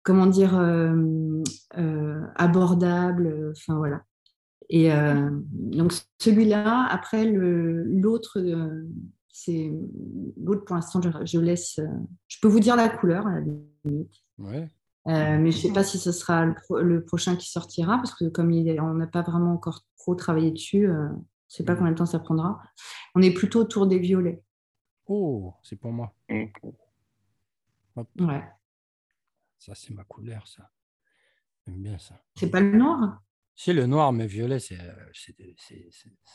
comment 0.03 0.27
dire, 0.27 0.53
abordable. 2.35 3.51
Enfin 3.51 3.77
voilà. 3.77 4.03
Et 4.69 4.89
donc 5.51 5.93
celui-là, 6.19 6.87
après 6.89 7.25
l'autre, 7.25 8.41
c'est 9.27 9.71
l'autre 10.41 10.65
pour 10.65 10.75
l'instant, 10.75 11.01
je, 11.01 11.09
je, 11.25 11.39
laisse. 11.39 11.79
je 12.27 12.37
peux 12.41 12.47
vous 12.47 12.59
dire 12.59 12.75
la 12.75 12.89
couleur 12.89 13.27
à 13.27 13.39
la 13.39 13.41
limite. 13.85 14.13
Ouais. 14.39 14.67
Euh, 15.07 15.39
mais 15.39 15.51
je 15.51 15.57
ne 15.57 15.61
sais 15.61 15.73
pas 15.73 15.83
si 15.83 15.97
ce 15.97 16.11
sera 16.11 16.45
le, 16.45 17.03
prochain 17.03 17.35
qui 17.35 17.49
sortira, 17.49 17.97
parce 17.97 18.13
que 18.13 18.25
comme 18.25 18.51
il 18.51 18.79
on 18.81 18.93
n'a 18.93 19.07
pas 19.07 19.23
vraiment 19.23 19.53
encore 19.53 19.83
trop 19.97 20.15
travaillé 20.15 20.51
dessus, 20.51 20.87
euh, 20.87 21.07
je 21.09 21.13
ne 21.13 21.19
sais 21.47 21.65
pas 21.65 21.75
combien 21.75 21.91
de 21.91 21.97
temps 21.97 22.05
ça 22.05 22.19
prendra. 22.19 22.61
On 23.15 23.21
est 23.21 23.33
plutôt 23.33 23.61
autour 23.61 23.87
des 23.87 23.99
violets. 23.99 24.43
Oh, 25.07 25.53
c'est 25.63 25.75
pour 25.75 25.91
moi. 25.91 26.13
Ouais. 26.29 26.51
Ça, 29.57 29.73
c'est 29.75 29.93
ma 29.93 30.03
couleur, 30.03 30.47
ça. 30.47 30.69
J'aime 31.65 31.81
bien 31.81 31.97
ça. 31.97 32.15
C'est 32.35 32.49
pas 32.49 32.61
le 32.61 32.77
noir? 32.77 33.21
C'est 33.55 33.73
le 33.73 33.85
noir, 33.85 34.13
mais 34.13 34.27
violet, 34.27 34.59
c'est 34.59 34.77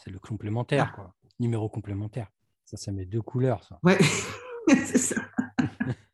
le 0.07 0.19
complémentaire, 0.19 0.91
ah. 0.93 0.95
quoi. 0.95 1.15
Numéro 1.39 1.69
complémentaire. 1.69 2.31
Ça, 2.65 2.77
ça 2.77 2.93
met 2.93 3.07
deux 3.07 3.23
couleurs, 3.23 3.63
ça. 3.65 3.79
Ouais, 3.83 3.99
c'est 4.69 4.99
ça. 4.99 5.23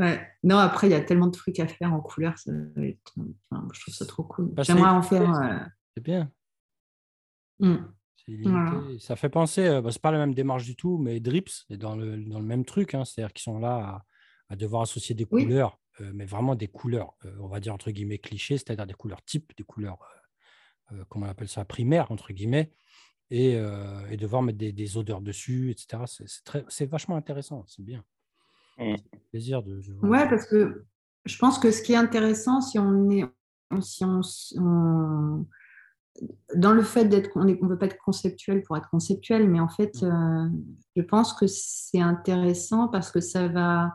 Ouais. 0.00 0.18
Non, 0.42 0.56
après, 0.56 0.88
il 0.88 0.92
y 0.92 0.94
a 0.94 1.00
tellement 1.02 1.26
de 1.26 1.32
trucs 1.32 1.60
à 1.60 1.66
faire 1.66 1.92
en 1.92 2.00
couleur. 2.00 2.36
Ça 2.38 2.50
je 2.50 3.80
trouve 3.80 3.94
ça 3.94 4.06
trop 4.06 4.22
cool. 4.22 4.46
Bah, 4.46 4.62
J'aimerais 4.62 4.90
en 4.90 5.02
faire. 5.02 5.30
Euh, 5.30 5.58
c'est 5.94 6.02
bien. 6.02 6.32
Mmh. 7.58 7.76
Ça 8.98 9.16
fait 9.16 9.28
penser, 9.28 9.66
euh, 9.66 9.82
bah, 9.82 9.90
c'est 9.92 10.00
pas 10.00 10.10
la 10.10 10.18
même 10.18 10.32
démarche 10.32 10.64
du 10.64 10.74
tout, 10.74 10.96
mais 10.96 11.20
Drips 11.20 11.66
est 11.68 11.76
dans 11.76 11.96
le, 11.96 12.16
dans 12.16 12.38
le 12.38 12.46
même 12.46 12.64
truc. 12.64 12.94
Hein, 12.94 13.04
C'est-à-dire 13.04 13.32
qu'ils 13.34 13.42
sont 13.42 13.58
là 13.58 14.06
à, 14.48 14.56
devoir 14.56 14.82
associer 14.82 15.14
des 15.14 15.26
couleurs, 15.26 15.78
euh, 16.00 16.10
mais 16.14 16.24
vraiment 16.24 16.54
des 16.54 16.66
couleurs, 16.66 17.14
on 17.38 17.46
va 17.46 17.60
dire 17.60 17.74
entre 17.74 17.90
guillemets 17.90 18.18
clichés, 18.18 18.56
c'est-à-dire 18.56 18.86
des 18.86 18.94
couleurs 18.94 19.22
types, 19.22 19.52
des 19.56 19.64
couleurs, 19.64 19.98
comment 21.08 21.26
on 21.26 21.28
appelle 21.28 21.48
ça, 21.48 21.64
primaires, 21.64 22.10
entre 22.10 22.32
guillemets, 22.32 22.72
et, 23.30 23.52
et 24.10 24.16
devoir 24.16 24.42
mettre 24.42 24.58
des, 24.58 24.72
des, 24.72 24.96
odeurs 24.96 25.20
dessus, 25.20 25.70
etc. 25.70 26.02
C'est 26.68 26.86
vachement 26.86 27.16
intéressant, 27.16 27.64
c'est 27.68 27.84
bien. 27.84 28.02
Mmh. 28.80 28.96
Plaisir 29.30 29.62
de. 29.62 29.80
Ouais, 30.02 30.28
parce 30.28 30.46
que 30.46 30.84
je 31.26 31.38
pense 31.38 31.58
que 31.58 31.70
ce 31.70 31.82
qui 31.82 31.92
est 31.92 31.96
intéressant, 31.96 32.60
si 32.60 32.78
on 32.78 33.10
est, 33.10 33.24
si 33.80 34.04
on, 34.04 35.46
dans 36.56 36.72
le 36.72 36.82
fait 36.82 37.04
d'être, 37.04 37.30
on 37.36 37.44
ne 37.44 37.54
veut 37.54 37.78
pas 37.78 37.86
être 37.86 37.98
conceptuel 37.98 38.62
pour 38.62 38.76
être 38.76 38.88
conceptuel, 38.90 39.48
mais 39.48 39.60
en 39.60 39.68
fait, 39.68 40.02
mmh. 40.02 40.06
euh, 40.06 40.48
je 40.96 41.02
pense 41.02 41.34
que 41.34 41.46
c'est 41.46 42.00
intéressant 42.00 42.88
parce 42.88 43.12
que 43.12 43.20
ça 43.20 43.48
va, 43.48 43.94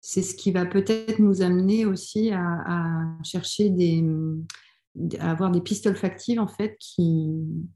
c'est 0.00 0.22
ce 0.22 0.34
qui 0.34 0.52
va 0.52 0.66
peut-être 0.66 1.18
nous 1.18 1.42
amener 1.42 1.86
aussi 1.86 2.32
à, 2.32 3.18
chercher 3.22 3.70
des, 3.70 4.04
à 5.20 5.30
avoir 5.30 5.50
des 5.50 5.60
pistes 5.60 5.86
olfactives 5.86 6.40
en 6.40 6.48
fait 6.48 6.76
qui, 6.80 7.30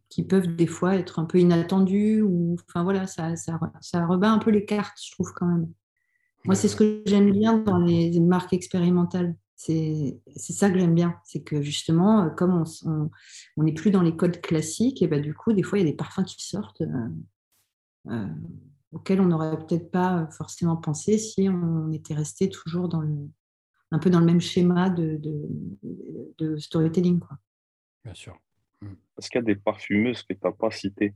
qui, 0.09 0.25
peuvent 0.25 0.57
des 0.57 0.67
fois 0.67 0.97
être 0.97 1.19
un 1.19 1.25
peu 1.25 1.39
inattendues 1.39 2.23
ou, 2.23 2.57
enfin 2.69 2.83
voilà, 2.83 3.07
ça, 3.07 3.37
ça, 3.37 3.61
ça 3.81 4.07
rebat 4.07 4.31
un 4.31 4.39
peu 4.39 4.51
les 4.51 4.65
cartes, 4.65 4.99
je 5.03 5.13
trouve 5.13 5.33
quand 5.35 5.47
même. 5.47 5.69
Moi, 6.45 6.55
c'est 6.55 6.69
ce 6.69 6.77
que 6.77 7.03
j'aime 7.07 7.33
bien 7.33 7.59
dans 7.59 7.79
les 7.79 8.19
marques 8.21 8.53
expérimentales. 8.53 9.35
c'est 9.57 10.21
ça 10.39 10.71
que 10.71 10.79
j'aime 10.79 10.95
bien. 10.95 11.17
C'est 11.25 11.43
que 11.43 11.61
justement, 11.63 12.31
comme 12.31 12.65
on 12.85 13.63
n'est 13.63 13.75
plus 13.75 13.91
dans 13.91 14.03
les 14.03 14.17
codes 14.17 14.41
classiques, 14.41 15.03
et 15.03 15.09
ben, 15.09 15.21
du 15.21 15.35
coup, 15.35 15.53
des 15.53 15.63
fois, 15.63 15.79
il 15.79 15.85
y 15.85 15.89
a 15.89 15.91
des 15.91 15.97
parfums 15.97 16.25
qui 16.25 16.47
sortent 16.47 16.83
auxquels 18.93 19.21
on 19.21 19.27
n'aurait 19.27 19.59
peut-être 19.59 19.91
pas 19.91 20.29
forcément 20.31 20.77
pensé 20.77 21.19
si 21.19 21.49
on 21.49 21.93
était 21.93 22.15
resté 22.15 22.49
toujours 22.49 22.89
dans 22.89 23.03
le, 23.03 23.29
un 23.91 23.99
peu 23.99 24.11
dans 24.11 24.21
le 24.21 24.27
même 24.27 24.41
schéma 24.41 24.91
de, 24.91 25.21
de, 26.39 26.57
storytelling. 26.57 27.21
Quoi. 27.21 27.39
Bien 28.05 28.15
sûr. 28.15 28.39
Hmm. 28.81 28.95
Est-ce 29.19 29.31
qu'il 29.31 29.41
y 29.41 29.43
a 29.43 29.47
des 29.47 29.57
parfumeuses 29.57 30.23
que 30.23 30.33
tu 30.33 30.41
n'as 30.43 30.53
pas 30.53 30.71
citées? 30.71 31.15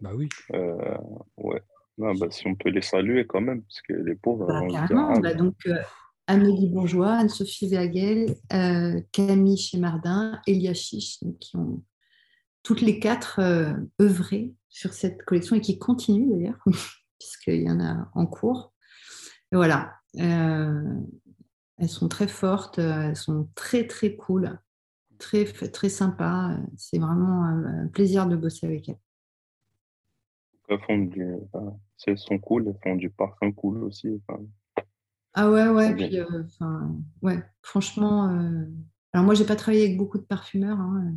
Bah 0.00 0.10
oui. 0.14 0.28
Euh, 0.52 0.98
ouais. 1.38 1.62
Bah, 1.98 2.26
si 2.30 2.46
on 2.46 2.54
peut 2.54 2.70
les 2.70 2.82
saluer 2.82 3.26
quand 3.26 3.40
même, 3.40 3.62
parce 3.62 3.82
que 3.82 3.92
les 3.92 4.14
pauvres. 4.14 4.46
Bah, 4.46 4.62
carrément. 4.70 5.18
Bah, 5.20 5.34
donc, 5.34 5.54
euh, 5.66 5.78
Amélie 6.26 6.68
Bourgeois, 6.68 7.12
Anne-Sophie 7.12 7.68
Vergel, 7.68 8.36
euh, 8.52 9.00
Camille 9.12 9.58
Chemardin, 9.58 10.40
Elia 10.46 10.74
Chiche, 10.74 11.18
qui 11.40 11.56
ont 11.56 11.82
toutes 12.62 12.80
les 12.80 12.98
quatre 12.98 13.40
œuvré 14.00 14.54
sur 14.70 14.92
cette 14.92 15.22
collection 15.24 15.56
et 15.56 15.60
qui 15.60 15.78
continuent 15.78 16.30
d'ailleurs, 16.30 16.64
puisqu'il 17.20 17.62
y 17.62 17.70
en 17.70 17.80
a 17.80 18.10
en 18.14 18.26
cours. 18.26 18.72
Et 19.52 19.56
voilà, 19.56 19.94
euh, 20.18 21.00
elles 21.78 21.88
sont 21.88 22.08
très 22.08 22.26
fortes, 22.26 22.80
euh, 22.80 23.08
elles 23.08 23.16
sont 23.16 23.48
très 23.54 23.86
très 23.86 24.16
cool, 24.16 24.58
très 25.18 25.44
très 25.44 25.88
sympas. 25.88 26.56
C'est 26.76 26.98
vraiment 26.98 27.44
un, 27.44 27.86
plaisir 27.88 28.26
de 28.26 28.34
bosser 28.34 28.66
avec 28.66 28.88
elles. 28.88 28.98
Font 30.86 31.08
du, 31.96 32.10
elles 32.10 32.18
sont 32.18 32.38
cool, 32.38 32.68
elles 32.68 32.78
font 32.82 32.96
du 32.96 33.10
parfum 33.10 33.52
cool 33.52 33.84
aussi. 33.84 34.20
Ah 35.34 35.50
ouais, 35.50 35.68
ouais, 35.68 35.94
puis, 35.94 36.18
euh, 36.18 36.26
ouais, 37.22 37.42
franchement. 37.62 38.28
Alors 39.12 39.24
moi, 39.24 39.34
j'ai 39.34 39.44
pas 39.44 39.56
travaillé 39.56 39.84
avec 39.84 39.96
beaucoup 39.96 40.18
de 40.18 40.24
parfumeurs, 40.24 40.78
hein, 40.78 41.14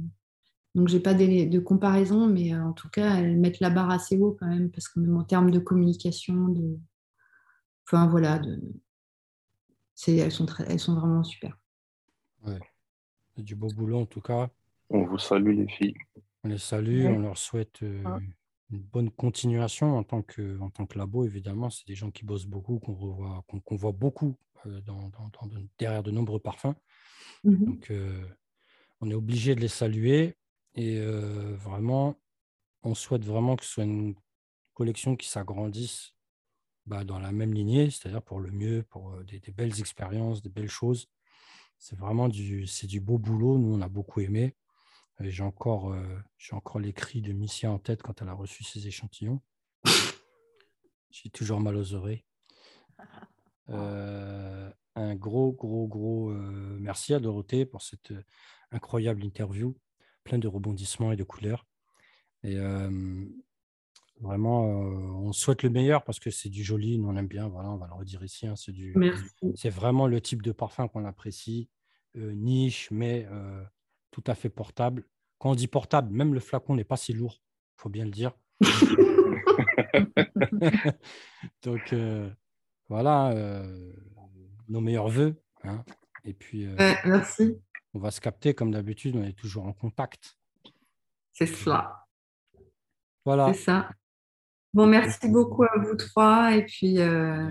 donc 0.76 0.88
j'ai 0.88 1.00
pas 1.00 1.16
de, 1.16 1.50
de 1.50 1.60
comparaison, 1.60 2.28
mais 2.28 2.56
en 2.56 2.74
tout 2.74 2.90
cas, 2.90 3.16
elles 3.16 3.38
mettent 3.38 3.60
la 3.60 3.72
barre 3.72 3.90
assez 3.90 4.18
haut 4.18 4.38
quand 4.40 4.48
même, 4.48 4.70
parce 4.70 4.88
que 4.88 5.00
même 5.00 5.18
en 5.18 5.24
termes 5.24 5.50
de 5.50 5.60
communication, 5.60 6.50
de, 6.50 6.78
enfin 7.86 8.08
voilà, 8.08 8.38
de, 8.38 8.62
elles, 10.08 10.32
sont 10.32 10.46
elles 10.68 10.80
sont 10.80 10.96
vraiment 10.96 11.24
super. 11.24 11.58
Ouais. 12.46 12.60
Du 13.38 13.56
beau 13.56 13.68
boulot 13.68 14.02
en 14.02 14.06
tout 14.06 14.22
cas. 14.22 14.50
On 14.90 15.04
vous 15.06 15.18
salue 15.18 15.56
les 15.56 15.68
filles. 15.68 15.96
On 16.44 16.50
les 16.50 16.58
salue, 16.58 17.06
on 17.06 17.20
leur 17.20 17.38
souhaite 17.38 17.84
euh, 17.84 18.04
une 18.72 18.80
bonne 18.80 19.10
continuation 19.10 19.98
en 19.98 20.04
tant 20.04 20.22
que, 20.22 20.60
en 20.60 20.70
tant 20.70 20.86
que 20.86 20.98
labo, 20.98 21.26
évidemment. 21.26 21.70
C'est 21.70 21.88
des 21.88 21.96
gens 21.96 22.12
qui 22.12 22.26
bossent 22.26 22.46
beaucoup, 22.46 22.80
qu'on 22.80 22.94
revoit, 22.94 23.46
qu'on, 23.48 23.76
voit 23.76 23.92
beaucoup 23.92 24.36
euh, 24.66 24.82
dans, 24.82 25.12
derrière 25.78 26.04
de 26.04 26.12
nombreux 26.12 26.40
parfums. 26.40 26.76
Mhm. 27.44 27.66
Donc, 27.66 27.92
euh, 27.92 28.26
on 29.00 29.10
est 29.10 29.16
obligé 29.16 29.56
de 29.56 29.62
les 29.62 29.68
saluer 29.68 30.36
et 30.76 31.00
vraiment, 31.00 32.20
on 32.84 32.94
souhaite 32.94 33.24
vraiment 33.24 33.56
que 33.56 33.66
ce 33.66 33.72
soit 33.72 33.84
une 33.84 34.16
collection 34.74 35.16
qui 35.16 35.28
s'agrandisse 35.28 36.14
bah, 36.88 37.04
dans 37.04 37.20
la 37.20 37.32
même 37.32 37.54
lignée, 37.54 37.90
c'est-à-dire 37.90 38.22
pour 38.22 38.40
le 38.40 38.50
mieux, 38.50 38.84
pour 38.84 39.12
euh, 39.12 39.24
des, 39.24 39.42
belles 39.52 39.80
expériences, 39.80 40.42
des 40.42 40.50
belles 40.50 40.70
choses. 40.70 41.10
C'est 41.78 41.98
vraiment 41.98 42.30
du, 42.30 42.66
du 42.84 43.02
beau 43.02 43.18
boulot. 43.18 43.58
Nous, 43.58 43.76
on 43.76 43.82
a 43.82 43.90
beaucoup 43.90 44.22
aimé. 44.22 44.56
J'ai 45.20 45.44
encore, 45.44 45.92
euh, 45.92 46.20
j'ai 46.38 46.56
encore 46.56 46.80
les 46.80 46.94
cris 46.94 47.22
de 47.22 47.34
Missia 47.34 47.72
en 47.72 47.80
tête 47.80 48.04
quand 48.04 48.22
elle 48.22 48.30
a 48.30 48.34
reçu 48.34 48.64
ses 48.64 48.88
échantillons. 48.88 49.42
J'ai 51.10 51.30
toujours 51.30 51.60
mal 51.60 51.76
aux 51.76 51.94
oreilles. 51.94 52.24
Euh, 53.70 54.72
un 54.96 55.16
gros, 55.16 55.52
gros, 55.54 55.88
gros 55.88 56.32
merci 56.32 57.14
à 57.14 57.20
Dorothée 57.20 57.66
pour 57.66 57.82
cette 57.82 58.14
incroyable 58.72 59.24
interview, 59.24 59.76
pleine 60.24 60.42
de 60.42 60.48
rebondissements 60.48 61.12
et 61.12 61.16
de 61.16 61.24
couleurs. 61.24 61.66
Et 62.44 62.58
Vraiment, 64.20 64.84
euh, 64.84 64.96
on 65.28 65.32
souhaite 65.32 65.62
le 65.62 65.70
meilleur 65.70 66.04
parce 66.04 66.20
que 66.20 66.32
c'est 66.32 66.50
du 66.50 66.64
joli, 66.64 66.98
nous 66.98 67.08
on 67.08 67.16
aime 67.16 67.28
bien, 67.28 67.48
voilà, 67.48 67.70
on 67.70 67.78
va 67.78 67.86
le 67.88 67.94
redire 67.94 68.24
ici. 68.24 68.48
Hein, 68.48 68.56
c'est, 68.56 68.72
du, 68.72 68.96
c'est 69.54 69.70
vraiment 69.70 70.08
le 70.08 70.20
type 70.22 70.42
de 70.42 70.52
parfum 70.52 70.88
qu'on 70.88 71.06
apprécie, 71.06 71.70
euh, 72.16 72.34
niche, 72.34 72.90
mais 72.90 73.28
euh, 73.32 73.64
tout 74.12 74.24
à 74.28 74.36
fait 74.36 74.50
portable. 74.50 75.04
Quand 75.40 75.52
on 75.52 75.56
dit 75.56 75.68
portable, 75.68 76.14
même 76.14 76.34
le 76.34 76.40
flacon 76.40 76.76
n'est 76.76 76.84
pas 76.84 76.98
si 76.98 77.14
lourd, 77.14 77.42
il 77.78 77.82
faut 77.82 77.90
bien 77.90 78.06
le 78.06 78.12
dire. 78.12 78.32
Donc 81.64 81.96
voilà, 82.90 83.64
nos 84.68 84.82
meilleurs 84.82 85.10
voeux. 85.10 85.42
Hein. 85.64 85.84
Et 86.24 86.34
puis, 86.34 86.68
merci. 87.06 87.60
on 87.94 88.00
va 88.00 88.12
se 88.12 88.20
capter 88.20 88.54
comme 88.54 88.72
d'habitude, 88.72 89.16
on 89.16 89.24
est 89.24 89.38
toujours 89.38 89.66
en 89.66 89.74
contact. 89.74 90.38
C'est 91.34 91.46
cela. 91.46 92.08
Voilà. 93.24 93.54
C'est 93.54 93.60
ça. 93.60 93.90
Bon, 94.74 94.88
merci 94.88 95.30
beaucoup 95.30 95.64
à 95.64 95.78
vous 95.78 95.96
trois 95.96 96.56
et 96.56 96.64
puis, 96.64 97.00
euh, 97.00 97.50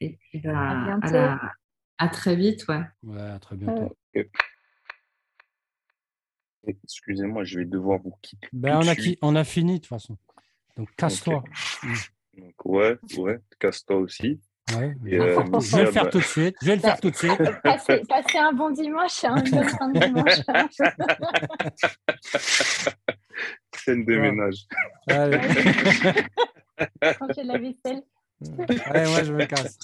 et 0.00 0.16
puis 0.16 0.40
bah, 0.40 0.98
à, 1.98 2.08
très 2.08 2.36
vite. 2.36 2.66
Ouais. 2.68 2.82
ouais, 3.02 3.20
à 3.20 3.38
très 3.38 3.56
bientôt. 3.56 3.94
Excusez-moi, 6.66 7.44
je 7.44 7.60
vais 7.60 7.64
devoir 7.64 8.00
vous 8.00 8.14
quitter. 8.22 8.48
Ben, 8.52 8.78
on, 8.78 8.88
a 8.88 8.94
on 9.22 9.36
a 9.36 9.44
fini 9.44 9.74
de 9.74 9.78
toute 9.78 9.86
façon. 9.88 10.16
Donc 10.76 10.88
casse-toi. 10.96 11.44
Donc, 12.36 12.54
ouais, 12.64 12.98
ouais, 13.18 13.38
casse-toi 13.58 13.96
aussi. 13.96 14.40
Ouais, 14.72 14.96
euh, 15.12 15.44
je 15.60 15.76
vais 15.76 15.84
le 15.84 15.92
faire 15.92 16.08
tout 16.08 16.16
de 16.18 16.24
suite. 16.24 16.56
Je 16.62 16.66
vais 16.66 16.76
le 16.76 16.80
faire 16.80 16.98
tout 16.98 17.10
de 17.10 17.16
suite. 17.16 17.38
Passez, 17.62 18.00
un 18.38 18.52
bon 18.52 18.70
dimanche 18.70 19.22
et 19.22 19.26
un 19.26 19.34
bon 19.34 19.62
fin 19.68 19.90
de 19.90 20.00
dimanche. 20.00 20.40
Scène 23.76 24.06
de 24.06 24.16
ménage. 24.16 24.64
Quand 27.18 27.28
j'ai 27.36 27.44
la 27.44 27.58
vaisselle. 27.58 28.02
Allez, 28.86 29.10
moi, 29.10 29.22
je 29.22 29.34
me 29.34 29.44
casse. 29.44 29.78